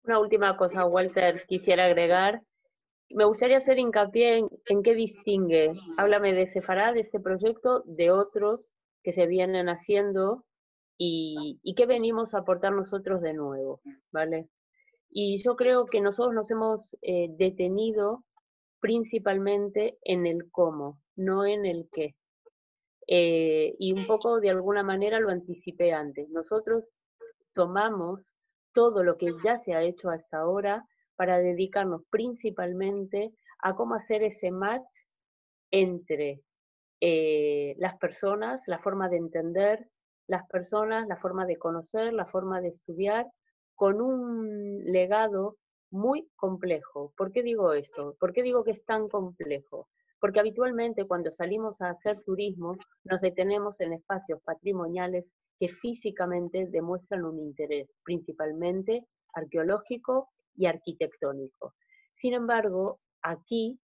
Una 0.04 0.20
última 0.20 0.58
cosa, 0.58 0.86
Walter, 0.86 1.46
quisiera 1.48 1.86
agregar. 1.86 2.42
Me 3.14 3.26
gustaría 3.26 3.58
hacer 3.58 3.80
hincapié 3.80 4.48
en, 4.66 4.84
qué 4.84 4.94
distingue, 4.96 5.74
háblame 5.98 6.34
de 6.34 6.48
Sefarad, 6.48 6.94
de 6.94 7.02
este 7.02 7.20
proyecto, 7.20 7.84
de 7.86 8.12
otros 8.12 8.74
que 9.04 9.14
se 9.14 9.28
vienen 9.28 9.70
haciendo 9.70 10.46
y, 10.98 11.60
y 11.64 11.76
qué 11.76 11.86
venimos 11.86 12.34
a 12.34 12.40
aportar 12.40 12.74
nosotros 12.74 13.22
de 13.22 13.34
nuevo, 13.34 13.82
¿vale? 14.12 14.48
Y 15.10 15.44
yo 15.44 15.56
creo 15.56 15.88
que 15.88 16.00
nosotros 16.00 16.34
nos 16.34 16.50
hemos 16.52 16.96
eh, 17.02 17.28
detenido 17.38 18.24
principalmente 18.80 19.98
en 20.04 20.26
el 20.26 20.50
cómo, 20.52 21.00
no 21.16 21.46
en 21.46 21.66
el 21.66 21.90
qué. 21.92 22.16
Eh, 23.08 23.76
y 23.78 23.92
un 23.92 24.08
poco 24.08 24.40
de 24.40 24.52
alguna 24.52 24.84
manera 24.84 25.20
lo 25.20 25.30
anticipé 25.30 25.92
antes. 25.92 26.30
Nosotros 26.30 26.90
tomamos 27.54 28.32
todo 28.74 29.04
lo 29.04 29.18
que 29.18 29.34
ya 29.44 29.60
se 29.60 29.74
ha 29.74 29.84
hecho 29.84 30.10
hasta 30.10 30.38
ahora 30.38 30.86
para 31.22 31.38
dedicarnos 31.38 32.02
principalmente 32.10 33.32
a 33.60 33.76
cómo 33.76 33.94
hacer 33.94 34.24
ese 34.24 34.50
match 34.50 35.06
entre 35.70 36.42
eh, 37.00 37.76
las 37.78 37.96
personas, 38.00 38.64
la 38.66 38.80
forma 38.80 39.08
de 39.08 39.18
entender 39.18 39.88
las 40.26 40.48
personas, 40.48 41.08
la 41.08 41.18
forma 41.18 41.46
de 41.46 41.58
conocer, 41.58 42.12
la 42.12 42.26
forma 42.26 42.60
de 42.60 42.70
estudiar, 42.70 43.28
con 43.76 44.02
un 44.02 44.84
legado 44.84 45.58
muy 45.92 46.28
complejo. 46.36 47.14
¿Por 47.16 47.32
qué 47.32 47.44
digo 47.44 47.74
esto? 47.74 48.16
¿Por 48.20 48.34
qué 48.34 48.42
digo 48.42 48.64
que 48.64 48.72
es 48.72 48.84
tan 48.84 49.08
complejo? 49.08 49.90
porque 50.20 50.40
habitualmente 50.40 51.06
cuando 51.06 51.32
salimos 51.32 51.82
a 51.82 51.90
hacer 51.90 52.22
turismo 52.22 52.78
nos 53.04 53.22
detenemos 53.22 53.80
en 53.82 53.94
espacios 53.94 54.40
patrimoniales 54.44 55.26
que 55.60 55.68
físicamente 55.68 56.68
demuestran 56.68 57.26
un 57.26 57.40
interés, 57.40 57.90
principalmente 58.04 59.08
arqueológico 59.34 60.30
y 60.56 60.66
arquitectónico. 60.66 61.74
Sin 62.16 62.34
embargo, 62.34 63.00
aquí 63.22 63.80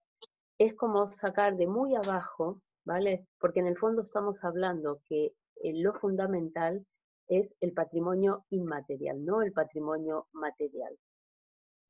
es 0.57 0.73
como 0.75 1.11
sacar 1.11 1.55
de 1.57 1.67
muy 1.67 1.95
abajo, 1.95 2.61
¿vale? 2.85 3.27
Porque 3.39 3.59
en 3.59 3.67
el 3.67 3.77
fondo 3.77 4.01
estamos 4.01 4.43
hablando 4.43 5.01
que 5.07 5.33
eh, 5.63 5.73
lo 5.75 5.93
fundamental 5.93 6.85
es 7.27 7.55
el 7.59 7.73
patrimonio 7.73 8.45
inmaterial, 8.49 9.23
no 9.23 9.41
el 9.41 9.51
patrimonio 9.51 10.27
material. 10.31 10.97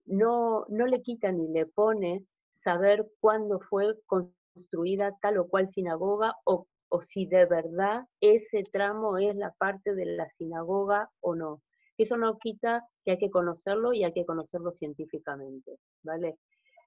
No, 0.06 0.66
no 0.70 0.86
le 0.86 1.02
quita 1.02 1.32
ni 1.32 1.48
le 1.50 1.66
pone 1.66 2.26
saber 2.60 3.08
cuándo 3.20 3.60
fue 3.60 3.96
construida 4.06 5.16
tal 5.22 5.38
o 5.38 5.48
cual 5.48 5.68
sinagoga 5.68 6.36
o, 6.46 6.68
o 6.90 7.02
si 7.02 7.26
de 7.26 7.46
verdad 7.46 8.06
ese 8.22 8.64
tramo 8.72 9.18
es 9.18 9.36
la 9.36 9.54
parte 9.60 9.94
de 9.94 10.06
la 10.06 10.30
sinagoga 10.32 11.10
o 11.22 11.36
no. 11.36 11.62
Eso 11.98 12.18
no 12.18 12.38
quita 12.38 12.88
que 13.04 13.12
hay 13.12 13.18
que 13.18 13.32
conocerlo 13.32 13.94
y 13.94 14.04
hay 14.04 14.14
que 14.14 14.26
conocerlo 14.26 14.72
científicamente, 14.72 15.80
¿vale? 16.04 16.38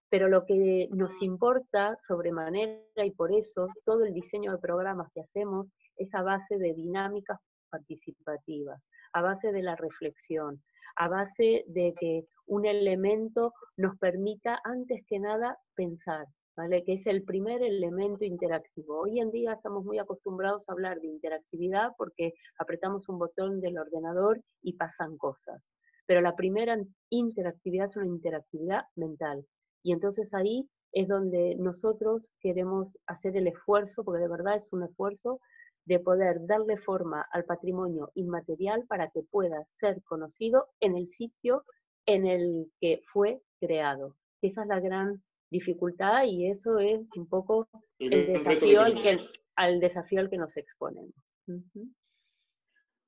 Pero 0.08 0.28
lo 0.28 0.44
que 0.44 0.88
nos 0.92 1.20
importa 1.22 1.96
sobremanera 2.06 3.04
y 3.04 3.10
por 3.12 3.32
eso 3.32 3.68
todo 3.84 4.04
el 4.04 4.14
diseño 4.14 4.52
de 4.52 4.58
programas 4.58 5.10
que 5.12 5.20
hacemos 5.20 5.68
es 5.96 6.14
a 6.14 6.22
base 6.22 6.58
de 6.58 6.74
dinámicas 6.74 7.38
participativas, 7.70 8.80
a 9.12 9.22
base 9.22 9.52
de 9.52 9.62
la 9.62 9.76
reflexión, 9.76 10.62
a 10.96 11.08
base 11.08 11.64
de 11.68 11.94
que 11.98 12.26
un 12.46 12.66
elemento 12.66 13.52
nos 13.76 13.96
permita 13.98 14.60
antes 14.64 15.04
que 15.06 15.18
nada 15.18 15.58
pensar, 15.74 16.26
que 16.68 16.92
es 16.92 17.06
el 17.06 17.22
primer 17.22 17.62
elemento 17.62 18.24
interactivo. 18.24 19.00
Hoy 19.00 19.18
en 19.18 19.30
día 19.30 19.54
estamos 19.54 19.84
muy 19.84 19.98
acostumbrados 19.98 20.68
a 20.68 20.72
hablar 20.72 21.00
de 21.00 21.08
interactividad 21.08 21.92
porque 21.96 22.34
apretamos 22.58 23.08
un 23.08 23.18
botón 23.18 23.60
del 23.60 23.78
ordenador 23.78 24.42
y 24.62 24.74
pasan 24.74 25.16
cosas. 25.16 25.62
Pero 26.06 26.20
la 26.20 26.36
primera 26.36 26.76
interactividad 27.08 27.86
es 27.86 27.96
una 27.96 28.06
interactividad 28.06 28.84
mental. 28.94 29.46
Y 29.82 29.92
entonces 29.92 30.34
ahí 30.34 30.68
es 30.92 31.08
donde 31.08 31.56
nosotros 31.56 32.30
queremos 32.40 32.98
hacer 33.06 33.36
el 33.36 33.46
esfuerzo, 33.46 34.04
porque 34.04 34.20
de 34.20 34.28
verdad 34.28 34.56
es 34.56 34.68
un 34.70 34.82
esfuerzo, 34.82 35.40
de 35.86 35.98
poder 35.98 36.46
darle 36.46 36.76
forma 36.76 37.26
al 37.32 37.44
patrimonio 37.46 38.10
inmaterial 38.14 38.84
para 38.86 39.08
que 39.10 39.22
pueda 39.22 39.64
ser 39.66 40.02
conocido 40.04 40.66
en 40.80 40.94
el 40.94 41.08
sitio 41.08 41.64
en 42.04 42.26
el 42.26 42.70
que 42.80 43.00
fue 43.04 43.40
creado. 43.60 44.14
Esa 44.42 44.62
es 44.62 44.68
la 44.68 44.78
gran 44.78 45.22
dificultad 45.50 46.24
y 46.24 46.48
eso 46.48 46.78
es 46.78 47.08
un 47.16 47.28
poco 47.28 47.68
el, 47.98 48.26
desafío 48.26 48.82
al, 48.82 48.94
que, 48.94 49.18
al, 49.56 49.80
desafío 49.80 50.20
al 50.20 50.30
que 50.30 50.38
nos 50.38 50.56
exponemos. 50.56 51.14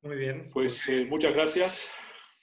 Muy 0.03 0.16
bien. 0.16 0.51
Pues 0.53 0.88
eh, 0.88 1.07
muchas 1.09 1.32
gracias. 1.32 1.90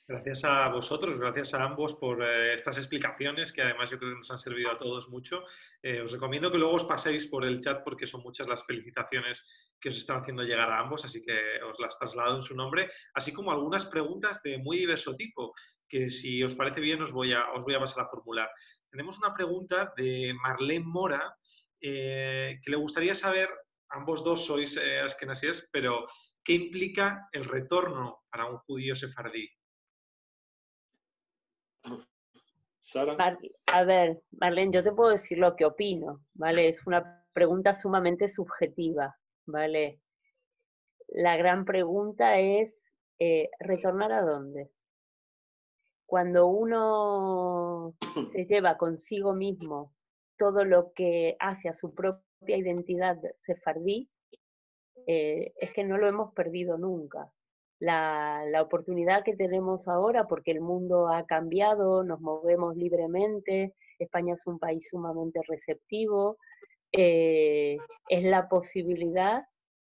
Gracias 0.09 0.43
a 0.43 0.69
vosotros, 0.69 1.19
gracias 1.19 1.53
a 1.53 1.63
ambos 1.63 1.93
por 1.93 2.23
eh, 2.23 2.55
estas 2.55 2.79
explicaciones 2.79 3.53
que 3.53 3.61
además 3.61 3.91
yo 3.91 3.99
creo 3.99 4.13
que 4.13 4.17
nos 4.17 4.31
han 4.31 4.39
servido 4.39 4.71
a 4.71 4.77
todos 4.77 5.07
mucho. 5.07 5.43
Eh, 5.83 6.01
os 6.01 6.11
recomiendo 6.11 6.51
que 6.51 6.57
luego 6.57 6.73
os 6.73 6.85
paséis 6.85 7.27
por 7.27 7.45
el 7.45 7.59
chat 7.59 7.83
porque 7.83 8.07
son 8.07 8.23
muchas 8.23 8.47
las 8.47 8.65
felicitaciones 8.65 9.45
que 9.79 9.89
os 9.89 9.97
están 9.97 10.21
haciendo 10.21 10.41
llegar 10.41 10.71
a 10.71 10.79
ambos, 10.79 11.05
así 11.05 11.21
que 11.21 11.61
os 11.61 11.79
las 11.79 11.99
traslado 11.99 12.37
en 12.37 12.41
su 12.41 12.55
nombre, 12.55 12.89
así 13.13 13.31
como 13.31 13.51
algunas 13.51 13.85
preguntas 13.85 14.41
de 14.41 14.57
muy 14.57 14.77
diverso 14.77 15.15
tipo 15.15 15.53
que 15.87 16.09
si 16.09 16.41
os 16.41 16.55
parece 16.55 16.81
bien 16.81 17.03
os 17.03 17.11
voy 17.11 17.33
a, 17.33 17.51
os 17.51 17.63
voy 17.63 17.75
a 17.75 17.79
pasar 17.79 18.03
a 18.05 18.07
formular. 18.07 18.49
Tenemos 18.91 19.17
una 19.19 19.33
pregunta 19.33 19.93
de 19.95 20.33
Marlene 20.41 20.85
Mora 20.85 21.35
eh, 21.81 22.59
que 22.61 22.71
le 22.71 22.77
gustaría 22.77 23.15
saber, 23.15 23.49
ambos 23.89 24.23
dos 24.23 24.45
sois 24.45 24.77
eh, 24.77 24.99
askenasíes, 24.99 25.69
pero 25.71 26.07
¿qué 26.43 26.53
implica 26.53 27.27
el 27.31 27.45
retorno 27.45 28.23
para 28.29 28.45
un 28.45 28.57
judío 28.59 28.95
sefardí? 28.95 29.49
a 33.67 33.83
ver, 33.83 34.21
Marlene, 34.31 34.73
yo 34.73 34.83
te 34.83 34.91
puedo 34.91 35.11
decir 35.11 35.37
lo 35.37 35.55
que 35.55 35.65
opino, 35.65 36.25
¿vale? 36.33 36.67
Es 36.67 36.85
una 36.87 37.25
pregunta 37.33 37.73
sumamente 37.73 38.27
subjetiva, 38.27 39.15
¿vale? 39.45 40.01
La 41.07 41.37
gran 41.37 41.65
pregunta 41.65 42.39
es, 42.39 42.85
eh, 43.19 43.49
¿retornar 43.59 44.11
a 44.11 44.21
dónde? 44.21 44.71
Cuando 46.09 46.47
uno 46.47 47.93
se 48.31 48.47
lleva 48.47 48.79
consigo 48.79 49.35
mismo 49.35 49.93
todo 50.39 50.65
lo 50.65 50.91
que 50.93 51.35
hace 51.39 51.69
a 51.69 51.75
su 51.75 51.93
propia 51.93 52.57
identidad 52.57 53.19
sefardí, 53.37 54.09
eh, 55.05 55.53
es 55.55 55.71
que 55.71 55.83
no 55.83 55.99
lo 55.99 56.07
hemos 56.07 56.33
perdido 56.33 56.79
nunca. 56.79 57.31
La, 57.79 58.43
oportunidad 58.59 59.23
que 59.23 59.35
tenemos 59.35 59.87
ahora, 59.87 60.25
porque 60.25 60.49
el 60.49 60.61
mundo 60.61 61.09
ha 61.09 61.27
cambiado, 61.27 62.03
nos 62.03 62.19
movemos 62.21 62.75
libremente, 62.75 63.75
España 63.99 64.33
es 64.33 64.47
un 64.47 64.57
país 64.57 64.87
sumamente 64.89 65.41
receptivo, 65.47 66.37
eh, 66.91 67.77
es 68.09 68.23
la 68.23 68.49
posibilidad 68.49 69.43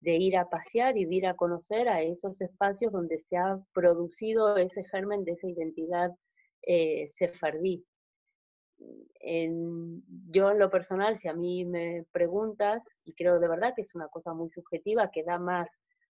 de 0.02 0.16
ir 0.16 0.38
a 0.38 0.50
pasear 0.50 0.98
y 0.98 1.06
de 1.06 1.16
ir 1.16 1.28
a 1.28 1.36
conocer 1.36 1.90
a 1.90 2.02
esos 2.02 2.40
espacios 2.42 2.92
donde 2.92 3.18
se 3.18 3.38
ha 3.38 3.60
producido 3.74 4.58
ese 4.58 4.84
germen 4.86 5.24
de 5.24 5.34
esa 5.34 5.48
identidad 5.48 6.12
eh, 6.64 7.10
sefardí. 7.14 7.86
yo 8.80 10.52
en 10.52 10.60
lo 10.60 10.70
personal, 10.70 11.18
si 11.18 11.28
a 11.28 11.34
mí 11.34 11.66
me 11.66 12.06
preguntas, 12.12 12.84
y 13.06 13.14
creo 13.14 13.40
de 13.40 13.48
verdad 13.48 13.74
que 13.76 13.82
es 13.82 13.96
una 13.96 14.08
cosa 14.08 14.34
muy 14.34 14.50
subjetiva, 14.50 15.10
que 15.12 15.24
da 15.24 15.40
más 15.40 15.68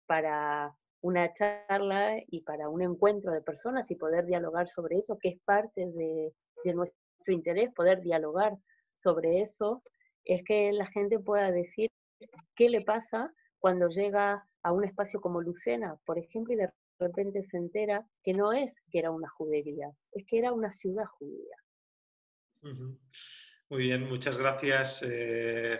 para 0.05 0.75
una 1.01 1.33
charla 1.33 2.21
y 2.27 2.43
para 2.43 2.69
un 2.69 2.81
encuentro 2.81 3.31
de 3.31 3.41
personas 3.41 3.89
y 3.89 3.95
poder 3.95 4.25
dialogar 4.25 4.69
sobre 4.69 4.97
eso, 4.99 5.17
que 5.17 5.29
es 5.29 5.39
parte 5.45 5.87
de, 5.87 6.33
nuestro 6.73 7.33
interés, 7.33 7.73
poder 7.73 8.01
dialogar 8.01 8.55
sobre 8.97 9.41
eso, 9.41 9.81
es 10.25 10.43
que 10.43 10.71
la 10.71 10.85
gente 10.87 11.17
pueda 11.19 11.51
decir 11.51 11.89
qué 12.55 12.69
le 12.69 12.81
pasa 12.81 13.33
cuando 13.61 13.87
llega 13.87 14.45
a 14.63 14.71
un 14.73 14.83
espacio 14.83 15.21
como 15.21 15.39
Lucena, 15.39 15.95
por 16.03 16.17
ejemplo, 16.17 16.53
y 16.53 16.57
de 16.57 16.69
repente 16.99 17.43
se 17.43 17.57
entera 17.57 18.05
que 18.23 18.33
no 18.33 18.51
es 18.51 18.75
que 18.91 18.99
era 18.99 19.11
una 19.11 19.29
judería, 19.29 19.89
es 20.11 20.25
que 20.27 20.39
era 20.39 20.51
una 20.51 20.71
ciudad 20.71 21.05
judía. 21.05 21.55
Muy 23.69 23.83
bien, 23.83 24.09
muchas 24.09 24.35
gracias, 24.35 25.01
eh, 25.07 25.79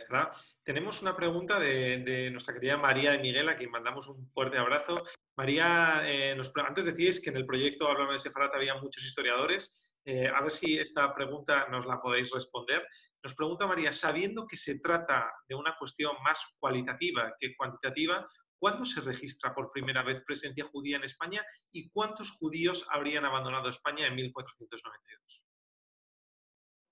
Tenemos 0.64 1.02
una 1.02 1.16
pregunta 1.16 1.60
de, 1.60 2.30
nuestra 2.32 2.54
querida 2.54 2.78
María 2.78 3.12
de 3.12 3.20
Miguel, 3.20 3.50
a 3.50 3.58
quien 3.58 3.70
mandamos 3.70 4.08
un 4.08 4.30
fuerte 4.32 4.58
abrazo. 4.58 5.04
María, 5.36 6.02
eh, 6.06 6.38
antes 6.68 6.86
decíais 6.86 7.20
que 7.20 7.32
en 7.32 7.38
el 7.38 7.46
proyecto 7.46 7.90
Hablame 7.90 8.14
de 8.14 8.20
Sefarat 8.20 8.56
había 8.56 8.76
muchos 8.76 9.04
historiadores. 9.04 9.91
Eh, 10.04 10.28
a 10.28 10.42
ver 10.42 10.52
si 10.52 10.80
esta 10.80 11.14
pregunta 11.14 11.68
nos 11.70 11.86
la 11.86 12.02
podéis 12.02 12.32
responder. 12.32 12.86
Nos 13.24 13.36
pregunta 13.36 13.68
María, 13.68 13.94
sabiendo 13.94 14.48
que 14.48 14.58
se 14.58 14.80
trata 14.80 15.32
de 15.48 15.56
una 15.56 15.76
cuestión 15.78 16.16
más 16.24 16.56
cualitativa 16.60 17.36
que 17.40 17.56
cuantitativa, 17.56 18.28
¿cuándo 18.60 18.86
se 18.86 19.02
registra 19.02 19.54
por 19.54 19.72
primera 19.72 20.02
vez 20.02 20.24
presencia 20.26 20.66
judía 20.66 20.98
en 20.98 21.04
España 21.04 21.46
y 21.72 21.90
cuántos 21.92 22.32
judíos 22.32 22.88
habrían 22.90 23.26
abandonado 23.26 23.70
España 23.70 24.08
en 24.08 24.16
1492? 24.16 25.48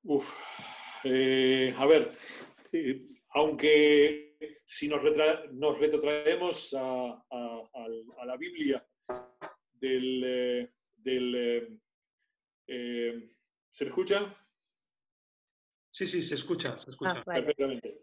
Uf, 0.03 0.33
eh, 1.03 1.73
a 1.77 1.85
ver, 1.85 2.11
eh, 2.71 3.07
aunque 3.31 4.37
si 4.63 4.87
nos, 4.87 5.01
retrotraemos 5.01 6.75
a, 6.77 7.25
la 8.25 8.37
Biblia 8.37 8.87
del... 9.73 10.69
Eh, 12.71 13.35
¿Se 13.71 13.85
me 13.85 13.89
escucha? 13.89 14.35
Sí, 15.89 16.05
sí, 16.05 16.21
se 16.21 16.35
escucha, 16.35 16.77
se 16.77 16.91
escucha. 16.91 17.23
Ah, 17.25 17.33
Perfectamente. 17.33 18.01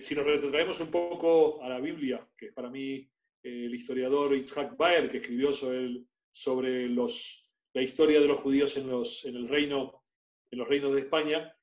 si 0.00 0.14
nos 0.14 0.24
retrotraemos 0.24 0.80
un 0.80 0.90
poco 0.90 1.62
a 1.62 1.68
la 1.68 1.80
Biblia, 1.80 2.26
que 2.36 2.46
es 2.46 2.52
para 2.52 2.70
mí 2.70 3.06
el 3.42 3.74
historiador 3.74 4.34
Itzhak 4.34 4.76
Baer, 4.76 5.10
que 5.10 5.18
escribió 5.18 5.52
sobre, 5.52 6.04
sobre 6.32 6.88
los, 6.88 7.50
la 7.74 7.82
historia 7.82 8.20
de 8.20 8.26
los 8.26 8.40
judíos 8.40 8.76
en, 8.78 8.88
los, 8.88 9.24
en, 9.26 9.36
el 9.36 9.48
reino, 9.48 10.02
en 10.50 10.58
los 10.58 10.68
reinos 10.68 10.94
de 10.94 11.00
España, 11.00 11.54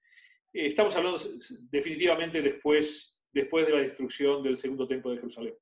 eh, 0.53 0.67
estamos 0.67 0.95
hablando 0.95 1.19
definitivamente 1.69 2.41
después, 2.41 3.23
después 3.31 3.65
de 3.65 3.73
la 3.73 3.79
destrucción 3.79 4.43
del 4.43 4.57
segundo 4.57 4.87
templo 4.87 5.11
de 5.11 5.17
Jerusalén. 5.17 5.55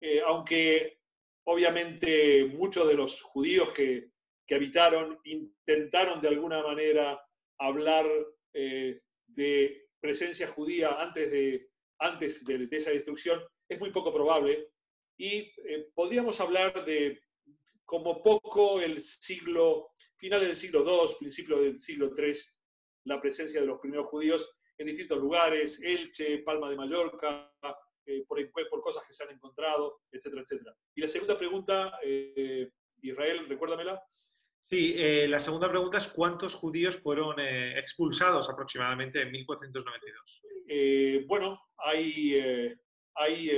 Eh, 0.00 0.20
aunque 0.26 0.98
obviamente 1.44 2.46
muchos 2.46 2.88
de 2.88 2.94
los 2.94 3.22
judíos 3.22 3.70
que, 3.70 4.10
que, 4.50 4.56
habitaron 4.56 5.20
intentaron 5.24 6.20
de 6.20 6.28
alguna 6.28 6.60
manera 6.60 7.22
hablar 7.58 8.06
eh, 8.52 9.00
de 9.28 9.88
presencia 10.00 10.48
judía 10.48 11.00
antes, 11.00 11.30
de, 11.30 11.70
antes 12.00 12.44
de, 12.44 12.66
esa 12.72 12.90
destrucción, 12.90 13.40
es 13.68 13.78
muy 13.78 13.90
poco 13.90 14.12
probable. 14.12 14.72
Y 15.16 15.52
podríamos 15.94 16.40
hablar 16.40 16.84
de 16.84 17.22
como 17.84 18.22
poco 18.22 18.80
el 18.80 19.00
siglo, 19.00 19.90
final 20.16 20.40
del 20.40 20.56
siglo 20.56 20.84
II, 20.84 21.14
principio 21.18 21.60
del 21.60 21.78
siglo 21.78 22.12
III, 22.16 22.32
la 23.04 23.20
presencia 23.20 23.60
de 23.60 23.66
los 23.66 23.80
primeros 23.80 24.06
judíos 24.06 24.56
en 24.78 24.86
distintos 24.86 25.18
lugares, 25.18 25.82
Elche, 25.82 26.38
Palma 26.38 26.70
de 26.70 26.76
Mallorca, 26.76 27.52
eh, 28.06 28.24
por, 28.26 28.38
por, 28.50 28.80
cosas 28.80 29.04
que 29.06 29.12
se 29.12 29.22
han 29.24 29.30
encontrado, 29.30 30.00
etcétera, 30.10 30.42
etcétera. 30.42 30.74
Y 30.94 31.02
la 31.02 31.08
segunda 31.08 31.36
pregunta, 31.36 31.98
eh, 32.02 32.70
Israel, 33.02 33.46
recuérdamela. 33.46 34.02
Sí, 34.70 34.94
eh, 34.96 35.26
la 35.26 35.40
segunda 35.40 35.68
pregunta 35.68 35.98
es 35.98 36.06
cuántos 36.08 36.54
judíos 36.54 36.96
fueron 36.96 37.40
expulsados 37.40 38.48
aproximadamente 38.48 39.22
en 39.22 39.32
1492. 39.32 40.42
bueno, 41.26 41.60
hay, 41.76 42.38
hay, 43.14 43.50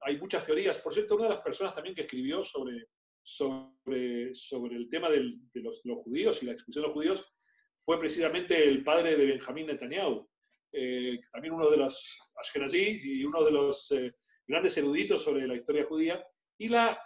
hay 0.00 0.18
muchas 0.18 0.42
teorías. 0.42 0.78
Por 0.80 0.94
cierto, 0.94 1.16
una 1.16 1.24
de 1.24 1.34
las 1.34 1.42
personas 1.42 1.74
también 1.74 1.94
que 1.94 2.02
escribió 2.02 2.42
sobre, 2.42 2.86
sobre, 3.22 4.34
sobre 4.34 4.76
el 4.76 4.88
tema 4.88 5.10
de 5.10 5.38
los, 5.54 5.82
los, 5.84 5.98
judíos 5.98 6.42
y 6.42 6.46
la 6.46 6.52
expulsión 6.52 6.82
de 6.82 6.88
los 6.88 6.94
judíos 6.94 7.34
fue 7.76 7.98
precisamente 7.98 8.62
el 8.62 8.82
padre 8.82 9.16
de 9.16 9.26
Benjamín 9.26 9.66
Netanyahu, 9.66 10.28
eh, 10.72 11.20
también 11.32 11.54
uno 11.54 11.70
de 11.70 11.76
los 11.76 12.18
Ashkenazi 12.36 13.00
y 13.02 13.24
uno 13.24 13.44
de 13.44 13.50
los 13.50 13.90
eh, 13.92 14.14
grandes 14.46 14.76
eruditos 14.76 15.22
sobre 15.22 15.46
la 15.46 15.54
historia 15.54 15.84
judía, 15.84 16.26
Y 16.58 16.68
la, 16.68 16.98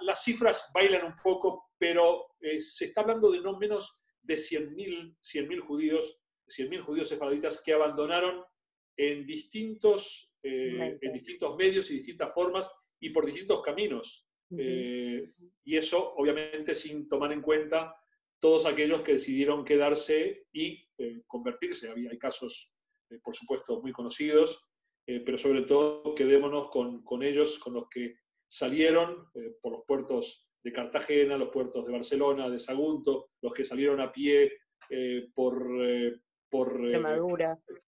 las 0.00 0.22
cifras 0.22 0.70
bailan 0.72 1.06
un 1.06 1.16
poco, 1.22 1.70
pero 1.78 2.26
eh, 2.40 2.60
se 2.60 2.86
está 2.86 3.00
hablando 3.00 3.30
de 3.30 3.40
no 3.40 3.58
menos 3.58 4.02
de 4.22 4.34
100.000 4.34 5.16
100 5.20 5.60
judíos, 5.60 6.22
100.000 6.46 6.80
judíos 6.82 7.08
sefardistas 7.08 7.62
que 7.62 7.72
abandonaron 7.72 8.44
en 8.96 9.26
distintos, 9.26 10.34
eh, 10.42 10.98
en 11.00 11.12
distintos 11.12 11.56
medios 11.56 11.90
y 11.90 11.94
distintas 11.94 12.32
formas 12.32 12.70
y 13.00 13.10
por 13.10 13.26
distintos 13.26 13.60
caminos. 13.62 14.26
Eh, 14.56 15.32
y 15.64 15.76
eso, 15.76 16.14
obviamente, 16.14 16.74
sin 16.74 17.08
tomar 17.08 17.32
en 17.32 17.42
cuenta 17.42 17.94
todos 18.38 18.66
aquellos 18.66 19.02
que 19.02 19.14
decidieron 19.14 19.64
quedarse 19.64 20.46
y 20.52 20.88
convertirse. 21.26 21.90
Había, 21.90 22.10
hay 22.10 22.18
casos, 22.18 22.72
por 23.22 23.34
supuesto, 23.34 23.80
muy 23.82 23.92
conocidos, 23.92 24.68
pero 25.04 25.36
sobre 25.36 25.62
todo 25.62 26.14
quedémonos 26.14 26.68
con, 26.68 27.02
con 27.02 27.22
ellos, 27.22 27.58
con 27.58 27.74
los 27.74 27.88
que 27.88 28.14
salieron 28.48 29.28
por 29.60 29.72
los 29.72 29.84
puertos 29.86 30.46
de 30.66 30.72
Cartagena, 30.72 31.38
los 31.38 31.50
puertos 31.50 31.86
de 31.86 31.92
Barcelona, 31.92 32.50
de 32.50 32.58
Sagunto, 32.58 33.30
los 33.40 33.52
que 33.52 33.64
salieron 33.64 34.00
a 34.00 34.10
pie 34.10 34.52
eh, 34.90 35.28
por, 35.32 35.64
eh, 35.80 36.20
por, 36.48 36.80
eh, 36.84 37.00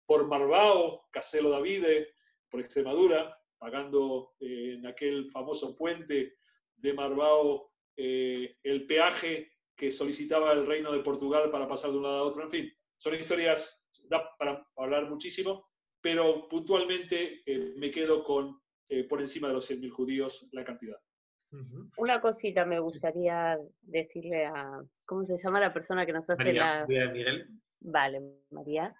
por 0.05 0.27
Marbao, 0.27 1.07
Caselo 1.09 1.49
Davide, 1.49 2.09
por 2.49 2.59
Extremadura, 2.59 3.37
pagando 3.57 4.33
en 4.41 4.85
aquel 4.85 5.29
famoso 5.29 5.77
puente 5.77 6.39
de 6.75 6.93
Marbao 6.93 7.71
el 7.95 8.85
peaje 8.85 9.53
que 9.73 9.89
solicitaba 9.91 10.51
el 10.51 10.65
reino 10.65 10.91
de 10.91 10.99
Portugal 10.99 11.49
para 11.49 11.69
pasar 11.69 11.91
de 11.91 11.97
un 11.97 12.03
lado 12.03 12.17
a 12.17 12.23
otro. 12.23 12.43
En 12.43 12.49
fin, 12.49 12.71
son 12.97 13.15
historias, 13.15 13.89
da 14.09 14.35
para 14.37 14.67
hablar 14.75 15.09
muchísimo, 15.09 15.69
pero 16.01 16.49
puntualmente 16.49 17.43
me 17.77 17.89
quedo 17.89 18.25
con 18.25 18.61
por 19.09 19.19
encima 19.19 19.47
de 19.47 19.53
los 19.53 19.69
100.000 19.69 19.89
judíos 19.91 20.49
la 20.51 20.63
cantidad. 20.63 20.97
Una 21.97 22.19
cosita 22.19 22.65
me 22.65 22.79
gustaría 22.79 23.57
decirle 23.81 24.45
a, 24.45 24.81
¿cómo 25.05 25.23
se 25.23 25.37
llama 25.37 25.59
la 25.59 25.73
persona 25.73 26.05
que 26.05 26.13
nos 26.13 26.29
hace 26.29 26.53
la... 26.53 26.85
Miguel. 26.87 27.47
Vale, 27.79 28.21
María. 28.49 28.95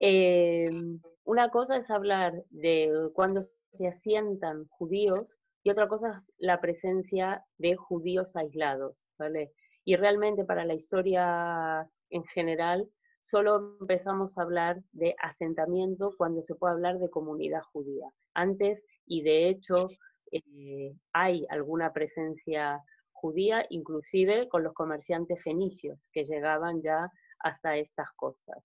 Em, 0.00 1.00
una 1.24 1.50
cosa 1.50 1.76
es 1.76 1.90
hablar 1.90 2.44
de 2.50 3.10
cuando 3.14 3.40
se 3.72 3.88
asientan 3.88 4.66
judíos 4.68 5.36
y 5.62 5.70
otra 5.70 5.88
cosa 5.88 6.16
es 6.18 6.32
la 6.38 6.60
presencia 6.60 7.44
de 7.58 7.76
judíos 7.76 8.36
aislados, 8.36 9.06
¿vale? 9.18 9.52
Y 9.84 9.96
realmente 9.96 10.44
para 10.44 10.64
la 10.64 10.74
historia 10.74 11.88
en 12.10 12.24
general 12.24 12.88
solo 13.20 13.76
empezamos 13.80 14.38
a 14.38 14.42
hablar 14.42 14.82
de 14.92 15.14
asentamiento 15.20 16.14
cuando 16.16 16.42
se 16.42 16.54
puede 16.54 16.74
hablar 16.74 16.98
de 16.98 17.10
comunidad 17.10 17.62
judía. 17.72 18.06
Antes, 18.34 18.82
y 19.08 19.22
de 19.22 19.48
hecho, 19.48 19.88
eh, 20.30 20.94
hay 21.12 21.46
alguna 21.50 21.92
presencia 21.92 22.82
judía, 23.12 23.66
inclusive 23.70 24.48
con 24.48 24.62
los 24.62 24.74
comerciantes 24.74 25.42
fenicios 25.42 25.98
que 26.12 26.24
llegaban 26.24 26.82
ya 26.82 27.10
hasta 27.40 27.76
estas 27.76 28.10
costas. 28.12 28.62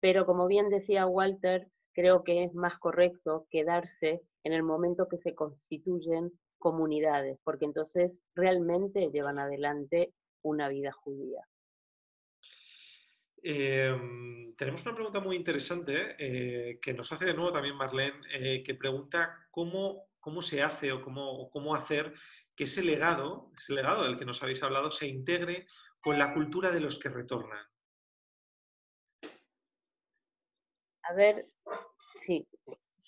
Pero 0.00 0.26
como 0.26 0.46
bien 0.46 0.68
decía 0.68 1.06
Walter, 1.06 1.68
creo 1.92 2.24
que 2.24 2.44
es 2.44 2.54
más 2.54 2.78
correcto 2.78 3.46
quedarse 3.50 4.22
en 4.44 4.52
el 4.52 4.62
momento 4.62 5.08
que 5.08 5.18
se 5.18 5.34
constituyen 5.34 6.32
comunidades, 6.58 7.38
porque 7.44 7.66
entonces 7.66 8.22
realmente 8.34 9.10
llevan 9.12 9.38
adelante 9.38 10.12
una 10.42 10.68
vida 10.68 10.92
judía. 10.92 11.46
Em, 13.42 14.54
tenemos 14.54 14.84
una 14.86 14.94
pregunta 14.94 15.20
muy 15.20 15.36
interesante 15.36 16.14
eh, 16.18 16.78
que 16.80 16.94
nos 16.94 17.10
hace 17.12 17.24
de 17.24 17.34
nuevo 17.34 17.52
también 17.52 17.76
Marlene, 17.76 18.20
eh, 18.32 18.62
que 18.62 18.74
pregunta 18.74 19.46
cómo 19.50 20.12
cómo 20.22 20.40
se 20.40 20.62
hace 20.62 20.92
o 20.92 21.02
cómo, 21.02 21.50
cómo 21.50 21.74
hacer 21.74 22.14
que 22.54 22.64
ese 22.64 22.82
legado, 22.82 23.50
ese 23.56 23.74
legado 23.74 24.04
del 24.04 24.16
que 24.16 24.24
nos 24.24 24.40
habéis 24.42 24.62
hablado, 24.62 24.90
se 24.90 25.08
integre 25.08 25.66
con 26.00 26.16
la 26.16 26.32
cultura 26.32 26.70
de 26.70 26.80
los 26.80 26.98
que 26.98 27.08
retornan. 27.08 27.66
A 31.02 31.12
ver, 31.14 31.48
sí. 32.24 32.46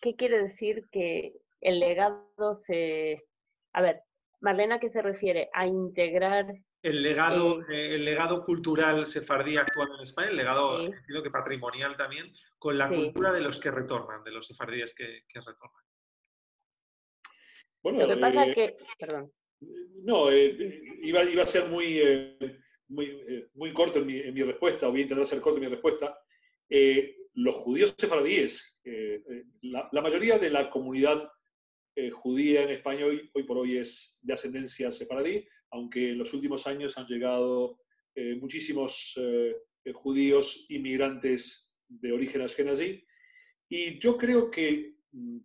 ¿Qué 0.03 0.17
quiere 0.17 0.43
decir 0.43 0.89
que 0.91 1.35
el 1.61 1.79
legado 1.79 2.57
se... 2.57 3.25
A 3.73 3.81
ver, 3.81 4.03
Marlena, 4.41 4.81
¿qué 4.81 4.91
se 4.91 5.01
refiere? 5.01 5.49
A 5.55 5.67
integrar... 5.67 6.47
El 6.85 7.03
legado, 7.03 7.63
eh, 7.63 7.65
eh, 7.71 7.95
el 7.97 8.05
legado 8.05 8.45
cultural 8.45 9.07
sefardí 9.07 9.57
actual 9.57 9.89
en 9.97 10.03
España, 10.03 10.29
el 10.29 10.37
legado 10.37 10.91
que 11.23 11.31
patrimonial 11.31 11.97
también, 11.97 12.33
con 12.59 12.77
la 12.77 12.89
cultura 12.89 13.33
de 13.33 13.41
los 13.41 13.59
que 13.59 13.71
retornan, 13.71 14.23
de 14.23 14.31
los 14.31 14.47
sefardíes 14.47 14.95
que 14.95 15.25
retornan. 15.35 15.85
Lo 17.93 18.09
que 18.09 18.17
pasa 18.17 18.47
es 18.47 18.57
eh, 18.57 18.77
que, 18.77 18.77
perdón. 18.99 19.33
No, 20.03 20.31
eh, 20.31 20.83
iba, 21.03 21.23
iba, 21.25 21.43
a 21.43 21.47
ser 21.47 21.69
muy, 21.69 21.99
eh, 22.01 22.37
muy, 22.89 23.47
muy, 23.55 23.73
corto 23.73 23.99
en 23.99 24.07
mi, 24.07 24.19
en 24.19 24.33
mi, 24.33 24.43
respuesta, 24.43 24.89
o 24.89 24.91
voy 24.91 25.01
a 25.01 25.03
intentar 25.03 25.27
ser 25.27 25.41
corto 25.41 25.59
en 25.59 25.65
mi 25.65 25.71
respuesta. 25.71 26.19
los 27.35 27.55
judíos 27.57 27.95
sefardíes, 27.99 28.81
la, 29.63 29.89
la, 29.93 30.03
mayoría 30.03 30.39
de 30.39 30.51
la 30.51 30.71
comunidad 30.71 31.31
judía 32.13 32.63
en 32.63 32.71
España 32.71 33.07
hoy, 33.07 33.31
hoy, 33.35 33.43
por 33.45 33.59
hoy 33.59 33.79
es 33.79 34.19
de 34.23 34.33
ascendencia 34.33 34.91
sefaradí, 34.91 35.47
aunque 35.75 36.11
en 36.11 36.19
los 36.19 36.33
últimos 36.33 36.67
años 36.67 36.97
han 36.97 37.07
llegado 37.07 37.79
muchísimos 38.41 39.19
judíos 39.93 40.67
inmigrantes 40.69 41.75
de 41.89 42.13
origen 42.13 42.43
ashkenazí. 42.43 43.05
Y 43.69 43.99
yo 43.99 44.17
creo 44.17 44.51
que 44.51 44.97
mm, 45.13 45.39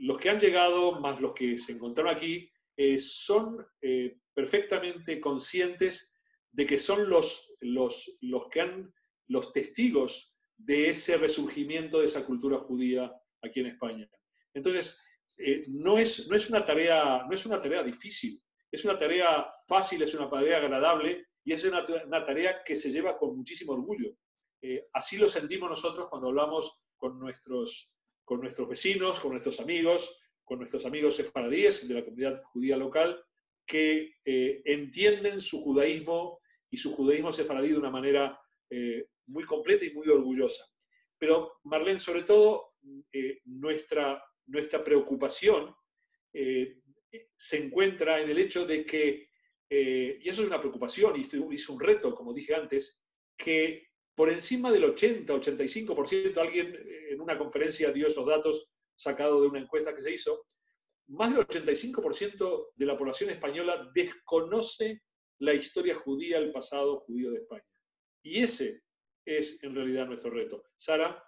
los 0.00 0.18
que 0.18 0.30
han 0.30 0.40
llegado, 0.40 1.00
más 1.00 1.20
los 1.20 1.32
que 1.32 1.58
se 1.58 1.72
encontraron 1.72 2.14
aquí, 2.14 2.50
eh, 2.76 2.98
son 2.98 3.64
eh, 3.80 4.18
perfectamente 4.32 5.20
conscientes 5.20 6.12
de 6.50 6.66
que 6.66 6.78
son 6.78 7.08
los, 7.08 7.54
los, 7.60 8.16
los, 8.20 8.48
que 8.48 8.60
han, 8.60 8.92
los 9.28 9.52
testigos 9.52 10.36
de 10.56 10.90
ese 10.90 11.16
resurgimiento 11.16 11.98
de 11.98 12.06
esa 12.06 12.24
cultura 12.24 12.58
judía 12.58 13.12
aquí 13.42 13.60
en 13.60 13.66
España. 13.66 14.08
Entonces, 14.52 15.04
eh, 15.38 15.62
no, 15.68 15.98
es, 15.98 16.28
no, 16.28 16.36
es 16.36 16.48
una 16.48 16.64
tarea, 16.64 17.24
no 17.28 17.34
es 17.34 17.44
una 17.44 17.60
tarea 17.60 17.82
difícil, 17.82 18.40
es 18.74 18.84
una 18.84 18.98
tarea 18.98 19.46
fácil, 19.66 20.02
es 20.02 20.14
una 20.14 20.28
tarea 20.28 20.58
agradable 20.58 21.26
y 21.44 21.52
es 21.52 21.64
una, 21.64 21.84
tarea 21.84 22.62
que 22.64 22.76
se 22.76 22.90
lleva 22.90 23.16
con 23.16 23.36
muchísimo 23.36 23.72
orgullo. 23.72 24.16
así 24.92 25.16
lo 25.16 25.28
sentimos 25.28 25.68
nosotros 25.68 26.08
cuando 26.08 26.28
hablamos 26.28 26.80
con 26.96 27.18
nuestros 27.18 27.94
con 28.24 28.40
nuestros 28.40 28.68
vecinos, 28.68 29.20
con 29.20 29.32
nuestros 29.32 29.60
amigos, 29.60 30.18
con 30.44 30.58
nuestros 30.58 30.84
amigos 30.86 31.16
sefaradíes 31.16 31.86
de 31.86 31.94
la 31.94 32.04
comunidad 32.04 32.42
judía 32.42 32.76
local, 32.76 33.22
que 33.66 34.14
eh, 34.24 34.62
entienden 34.64 35.40
su 35.40 35.60
judaísmo 35.60 36.40
y 36.70 36.76
su 36.76 36.94
judaísmo 36.94 37.32
sefaradí 37.32 37.68
de 37.68 37.78
una 37.78 37.90
manera 37.90 38.38
eh, 38.70 39.08
muy 39.26 39.44
completa 39.44 39.84
y 39.84 39.92
muy 39.92 40.08
orgullosa. 40.08 40.64
Pero, 41.18 41.60
Marlene, 41.64 41.98
sobre 41.98 42.22
todo, 42.22 42.74
eh, 43.12 43.40
nuestra, 43.44 44.22
nuestra 44.46 44.82
preocupación 44.82 45.74
se 47.36 47.64
encuentra 47.64 48.20
en 48.20 48.30
el 48.30 48.38
hecho 48.38 48.66
de 48.66 48.84
que, 48.84 49.28
y 49.68 50.28
eso 50.28 50.42
es 50.42 50.48
una 50.48 50.60
preocupación, 50.60 51.14
y 51.16 51.54
es 51.54 51.68
un 51.68 51.80
reto, 51.80 52.14
como 52.14 52.32
dije 52.32 52.54
antes, 52.54 53.02
que 53.36 53.88
por 54.14 54.30
encima 54.30 54.70
del 54.70 54.84
80-85%, 54.84 56.38
alguien 56.38 56.74
eh, 56.74 57.12
en 57.12 57.20
una 57.20 57.36
conferencia 57.36 57.92
dio 57.92 58.06
esos 58.06 58.26
datos 58.26 58.70
sacados 58.94 59.42
de 59.42 59.48
una 59.48 59.60
encuesta 59.60 59.94
que 59.94 60.02
se 60.02 60.12
hizo, 60.12 60.46
más 61.08 61.34
del 61.34 61.46
85% 61.46 62.68
de 62.74 62.86
la 62.86 62.96
población 62.96 63.30
española 63.30 63.90
desconoce 63.94 65.02
la 65.40 65.52
historia 65.52 65.94
judía, 65.94 66.38
el 66.38 66.52
pasado 66.52 67.00
judío 67.00 67.30
de 67.32 67.38
España. 67.38 67.64
Y 68.22 68.42
ese 68.42 68.82
es 69.24 69.62
en 69.64 69.74
realidad 69.74 70.06
nuestro 70.06 70.30
reto. 70.30 70.64
Sara. 70.76 71.22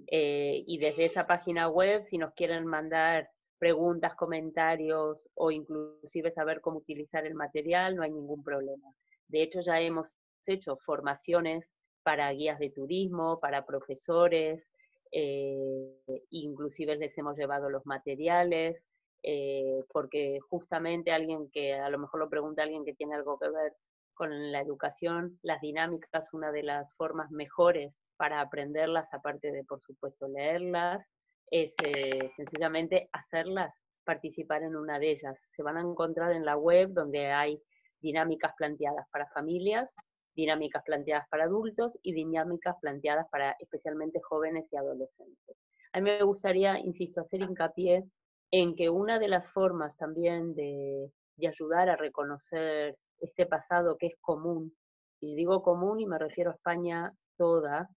Eh, 0.07 0.63
y 0.65 0.77
desde 0.77 1.05
esa 1.05 1.27
página 1.27 1.67
web, 1.67 2.03
si 2.05 2.17
nos 2.17 2.33
quieren 2.33 2.65
mandar 2.65 3.29
preguntas, 3.59 4.15
comentarios 4.15 5.27
o 5.33 5.51
inclusive 5.51 6.31
saber 6.31 6.61
cómo 6.61 6.79
utilizar 6.79 7.25
el 7.25 7.35
material, 7.35 7.95
no 7.95 8.03
hay 8.03 8.11
ningún 8.11 8.43
problema. 8.43 8.93
De 9.27 9.41
hecho, 9.41 9.61
ya 9.61 9.79
hemos 9.81 10.13
hecho 10.45 10.77
formaciones 10.77 11.73
para 12.03 12.31
guías 12.31 12.59
de 12.59 12.69
turismo, 12.69 13.39
para 13.41 13.65
profesores, 13.65 14.69
eh, 15.11 16.23
inclusive 16.29 16.95
les 16.95 17.17
hemos 17.17 17.37
llevado 17.37 17.69
los 17.69 17.85
materiales, 17.85 18.81
eh, 19.23 19.83
porque 19.91 20.39
justamente 20.49 21.11
alguien 21.11 21.49
que 21.49 21.73
a 21.73 21.89
lo 21.89 21.97
mejor 21.97 22.21
lo 22.21 22.29
pregunta 22.29 22.63
alguien 22.63 22.85
que 22.85 22.93
tiene 22.93 23.15
algo 23.15 23.37
que 23.37 23.49
ver 23.49 23.73
con 24.13 24.51
la 24.51 24.61
educación, 24.61 25.37
las 25.41 25.59
dinámicas, 25.59 26.33
una 26.33 26.51
de 26.51 26.63
las 26.63 26.93
formas 26.95 27.29
mejores 27.31 27.99
para 28.17 28.41
aprenderlas, 28.41 29.07
aparte 29.13 29.51
de, 29.51 29.63
por 29.63 29.81
supuesto, 29.81 30.27
leerlas, 30.27 31.05
es 31.49 31.73
eh, 31.85 32.31
sencillamente 32.35 33.09
hacerlas 33.13 33.73
participar 34.03 34.63
en 34.63 34.75
una 34.75 34.99
de 34.99 35.11
ellas. 35.11 35.37
Se 35.55 35.63
van 35.63 35.77
a 35.77 35.81
encontrar 35.81 36.31
en 36.31 36.45
la 36.45 36.57
web 36.57 36.89
donde 36.91 37.27
hay 37.27 37.61
dinámicas 38.01 38.53
planteadas 38.57 39.07
para 39.11 39.27
familias, 39.29 39.93
dinámicas 40.35 40.83
planteadas 40.85 41.27
para 41.29 41.45
adultos 41.45 41.97
y 42.03 42.13
dinámicas 42.13 42.75
planteadas 42.81 43.27
para 43.29 43.55
especialmente 43.59 44.21
jóvenes 44.21 44.65
y 44.71 44.77
adolescentes. 44.77 45.57
A 45.93 45.99
mí 45.99 46.11
me 46.11 46.23
gustaría, 46.23 46.79
insisto, 46.79 47.21
hacer 47.21 47.41
hincapié 47.41 48.03
en 48.51 48.75
que 48.75 48.89
una 48.89 49.19
de 49.19 49.27
las 49.27 49.49
formas 49.51 49.95
también 49.97 50.53
de, 50.55 51.11
de 51.37 51.47
ayudar 51.47 51.89
a 51.89 51.95
reconocer 51.95 52.97
este 53.19 53.45
pasado 53.45 53.97
que 53.97 54.07
es 54.07 54.15
común, 54.21 54.73
y 55.19 55.35
digo 55.35 55.63
común 55.63 55.99
y 55.99 56.05
me 56.05 56.19
refiero 56.19 56.51
a 56.51 56.53
España 56.53 57.13
toda, 57.37 57.89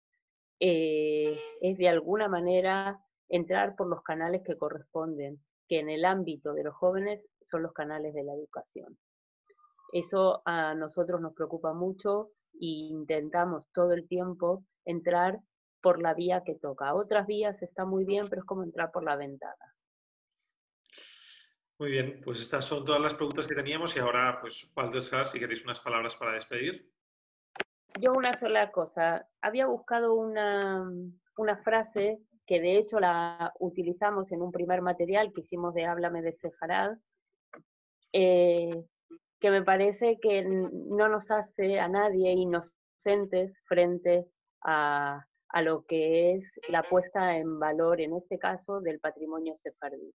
eh, 0.60 1.40
es 1.62 1.78
de 1.78 1.90
alguna 1.90 2.28
manera 2.28 3.00
entrar 3.30 3.76
por 3.76 3.88
los 3.88 4.04
canales 4.04 4.42
que 4.44 4.58
corresponden, 4.58 5.44
que 5.68 5.80
en 5.80 5.90
el 5.90 6.06
ámbito 6.06 6.54
de 6.54 6.64
los 6.64 6.76
jóvenes 6.76 7.26
son 7.42 7.64
los 7.64 7.74
canales 7.74 8.14
de 8.14 8.24
la 8.24 8.34
educación. 8.34 8.98
Eso 9.94 10.42
a 10.46 10.74
nosotros 10.76 11.22
nos 11.22 11.34
preocupa 11.34 11.74
mucho 11.74 12.32
e 12.54 12.92
intentamos 12.92 13.68
todo 13.72 13.94
el 13.94 14.08
tiempo 14.08 14.66
entrar 14.86 15.40
por 15.82 16.02
la 16.02 16.14
vía 16.14 16.44
que 16.44 16.56
toca. 16.56 16.94
Otras 16.94 17.26
vías 17.26 17.62
está 17.62 17.86
muy 17.86 18.06
bien, 18.06 18.28
pero 18.30 18.42
es 18.42 18.46
como 18.46 18.64
entrar 18.64 18.92
por 18.92 19.04
la 19.04 19.16
ventana. 19.16 19.76
Muy 21.80 21.92
bien, 21.92 22.20
pues 22.24 22.42
estas 22.42 22.66
son 22.66 22.84
todas 22.84 23.00
las 23.00 23.14
preguntas 23.14 23.48
que 23.48 23.56
teníamos 23.56 23.96
y 23.96 24.00
ahora, 24.00 24.40
pues, 24.42 24.70
Walter 24.76 25.02
si 25.26 25.40
queréis 25.40 25.64
unas 25.64 25.80
palabras 25.80 26.16
para 26.18 26.34
despedir. 26.34 26.92
Yo 27.98 28.14
una 28.14 28.34
sola 28.34 28.72
cosa. 28.72 29.28
Había 29.42 29.68
buscado 29.68 30.14
una, 30.14 30.90
una 31.38 31.58
frase 31.58 32.20
que 32.46 32.60
de 32.62 32.78
hecho 32.78 33.00
la 33.00 33.54
utilizamos 33.60 34.32
en 34.32 34.42
un 34.42 34.52
primer 34.52 34.82
material 34.82 35.32
que 35.34 35.42
hicimos 35.42 35.74
de 35.74 35.86
Háblame 35.86 36.22
de 36.22 36.34
Sefarad, 36.34 36.98
eh, 38.14 38.86
que 39.40 39.52
me 39.52 39.64
parece 39.64 40.20
que 40.20 40.44
no 40.44 41.08
nos 41.08 41.32
hace 41.32 41.80
a 41.80 41.88
nadie 41.88 42.32
inocentes 42.32 43.58
frente 43.66 44.28
a, 44.62 45.26
a 45.50 45.62
lo 45.62 45.86
que 45.86 46.34
es 46.34 46.52
la 46.70 46.84
puesta 46.84 47.38
en 47.38 47.60
valor, 47.60 48.02
en 48.02 48.16
este 48.16 48.38
caso, 48.38 48.82
del 48.82 49.00
patrimonio 49.00 49.56
sefardí. 49.56 50.14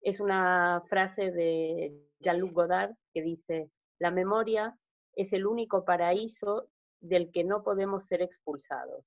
Es 0.00 0.20
una 0.20 0.82
frase 0.88 1.30
de 1.30 1.94
Jean-Luc 2.20 2.52
Godard 2.52 2.94
que 3.12 3.22
dice, 3.22 3.70
la 3.98 4.10
memoria 4.10 4.76
es 5.16 5.32
el 5.32 5.46
único 5.46 5.84
paraíso 5.84 6.68
del 7.04 7.30
que 7.30 7.44
no 7.44 7.62
podemos 7.62 8.06
ser 8.06 8.22
expulsados. 8.22 9.04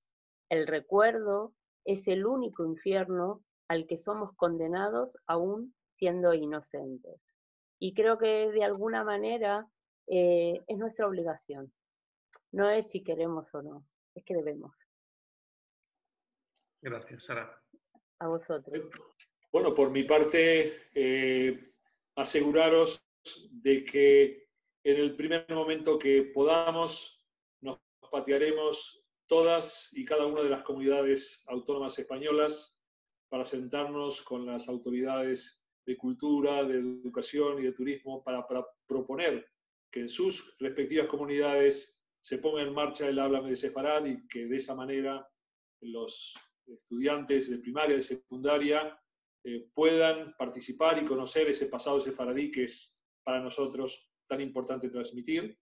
El 0.48 0.66
recuerdo 0.66 1.54
es 1.84 2.06
el 2.08 2.26
único 2.26 2.64
infierno 2.64 3.42
al 3.68 3.86
que 3.86 3.96
somos 3.96 4.34
condenados 4.36 5.18
aún 5.26 5.74
siendo 5.96 6.32
inocentes. 6.32 7.20
Y 7.80 7.94
creo 7.94 8.18
que 8.18 8.50
de 8.50 8.64
alguna 8.64 9.04
manera 9.04 9.68
eh, 10.06 10.62
es 10.66 10.78
nuestra 10.78 11.06
obligación. 11.06 11.72
No 12.52 12.70
es 12.70 12.90
si 12.90 13.02
queremos 13.02 13.52
o 13.54 13.62
no, 13.62 13.84
es 14.14 14.24
que 14.24 14.34
debemos. 14.34 14.74
Gracias, 16.80 17.24
Sara. 17.24 17.60
A 18.20 18.28
vosotros. 18.28 18.90
Bueno, 19.52 19.74
por 19.74 19.90
mi 19.90 20.04
parte, 20.04 20.88
eh, 20.94 21.72
aseguraros 22.14 23.04
de 23.50 23.84
que 23.84 24.48
en 24.84 24.96
el 24.96 25.16
primer 25.16 25.46
momento 25.50 25.98
que 25.98 26.22
podamos, 26.22 27.17
patearemos 28.10 29.04
todas 29.26 29.90
y 29.92 30.04
cada 30.04 30.26
una 30.26 30.42
de 30.42 30.48
las 30.48 30.62
comunidades 30.62 31.44
autónomas 31.46 31.98
españolas 31.98 32.82
para 33.28 33.44
sentarnos 33.44 34.22
con 34.22 34.46
las 34.46 34.68
autoridades 34.68 35.62
de 35.86 35.96
cultura, 35.96 36.64
de 36.64 36.78
educación 36.78 37.60
y 37.60 37.64
de 37.64 37.72
turismo 37.72 38.22
para, 38.22 38.46
proponer 38.86 39.46
que 39.90 40.00
en 40.00 40.08
sus 40.08 40.56
respectivas 40.58 41.06
comunidades 41.06 41.98
se 42.20 42.38
ponga 42.38 42.62
en 42.62 42.74
marcha 42.74 43.08
el 43.08 43.18
Háblame 43.18 43.50
de 43.50 43.56
Sefarad 43.56 44.04
y 44.06 44.26
que 44.26 44.46
de 44.46 44.56
esa 44.56 44.74
manera 44.74 45.26
los 45.80 46.34
estudiantes 46.66 47.50
de 47.50 47.58
primaria, 47.58 47.94
y 47.94 47.98
de 47.98 48.02
secundaria, 48.02 49.00
eh, 49.44 49.68
puedan 49.72 50.34
participar 50.36 51.02
y 51.02 51.06
conocer 51.06 51.48
ese 51.48 51.66
pasado 51.66 52.00
sefaradí 52.00 52.50
que 52.50 52.64
es 52.64 53.00
para 53.22 53.40
nosotros 53.40 54.10
tan 54.26 54.40
importante 54.40 54.90
transmitir. 54.90 55.58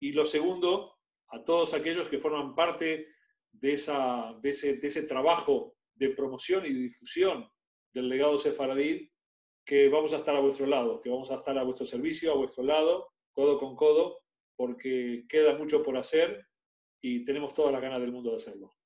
Y 0.00 0.12
lo 0.12 0.24
segundo, 0.24 0.99
a 1.30 1.42
todos 1.42 1.74
aquellos 1.74 2.08
que 2.08 2.18
forman 2.18 2.54
parte 2.54 3.08
de, 3.52 3.72
esa, 3.72 4.34
de, 4.40 4.50
ese, 4.50 4.76
de 4.76 4.88
ese 4.88 5.04
trabajo 5.04 5.76
de 5.94 6.10
promoción 6.10 6.66
y 6.66 6.72
difusión 6.72 7.48
del 7.92 8.08
legado 8.08 8.38
sefaradí, 8.38 9.12
que 9.64 9.88
vamos 9.88 10.12
a 10.12 10.16
estar 10.16 10.34
a 10.34 10.40
vuestro 10.40 10.66
lado, 10.66 11.00
que 11.00 11.10
vamos 11.10 11.30
a 11.30 11.36
estar 11.36 11.56
a 11.58 11.62
vuestro 11.62 11.86
servicio, 11.86 12.32
a 12.32 12.36
vuestro 12.36 12.64
lado, 12.64 13.08
codo 13.32 13.58
con 13.58 13.76
codo, 13.76 14.20
porque 14.56 15.24
queda 15.28 15.56
mucho 15.56 15.82
por 15.82 15.96
hacer 15.96 16.46
y 17.00 17.24
tenemos 17.24 17.54
toda 17.54 17.72
la 17.72 17.80
gana 17.80 17.98
del 17.98 18.12
mundo 18.12 18.30
de 18.30 18.36
hacerlo. 18.36 18.79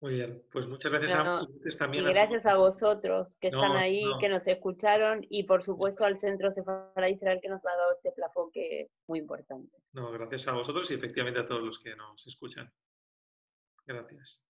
Muy 0.00 0.14
bien, 0.14 0.42
pues 0.50 0.66
muchas 0.66 0.90
gracias 0.90 1.14
a 1.14 1.36
también. 1.78 2.04
Y 2.04 2.08
gracias 2.08 2.46
a 2.46 2.56
vosotros 2.56 3.36
que 3.38 3.48
están 3.48 3.76
ahí, 3.76 4.02
que 4.18 4.30
nos 4.30 4.46
escucharon 4.46 5.26
y 5.28 5.42
por 5.42 5.62
supuesto 5.62 6.04
al 6.04 6.18
Centro 6.18 6.50
Sefara 6.50 7.10
Israel 7.10 7.38
que 7.42 7.50
nos 7.50 7.64
ha 7.66 7.76
dado 7.76 7.92
este 7.92 8.10
plafón 8.12 8.50
que 8.50 8.82
es 8.82 8.90
muy 9.06 9.18
importante. 9.18 9.76
No, 9.92 10.10
gracias 10.10 10.48
a 10.48 10.52
vosotros 10.52 10.90
y 10.90 10.94
efectivamente 10.94 11.40
a 11.40 11.46
todos 11.46 11.62
los 11.62 11.78
que 11.78 11.94
nos 11.96 12.26
escuchan. 12.26 12.72
Gracias. 13.84 14.49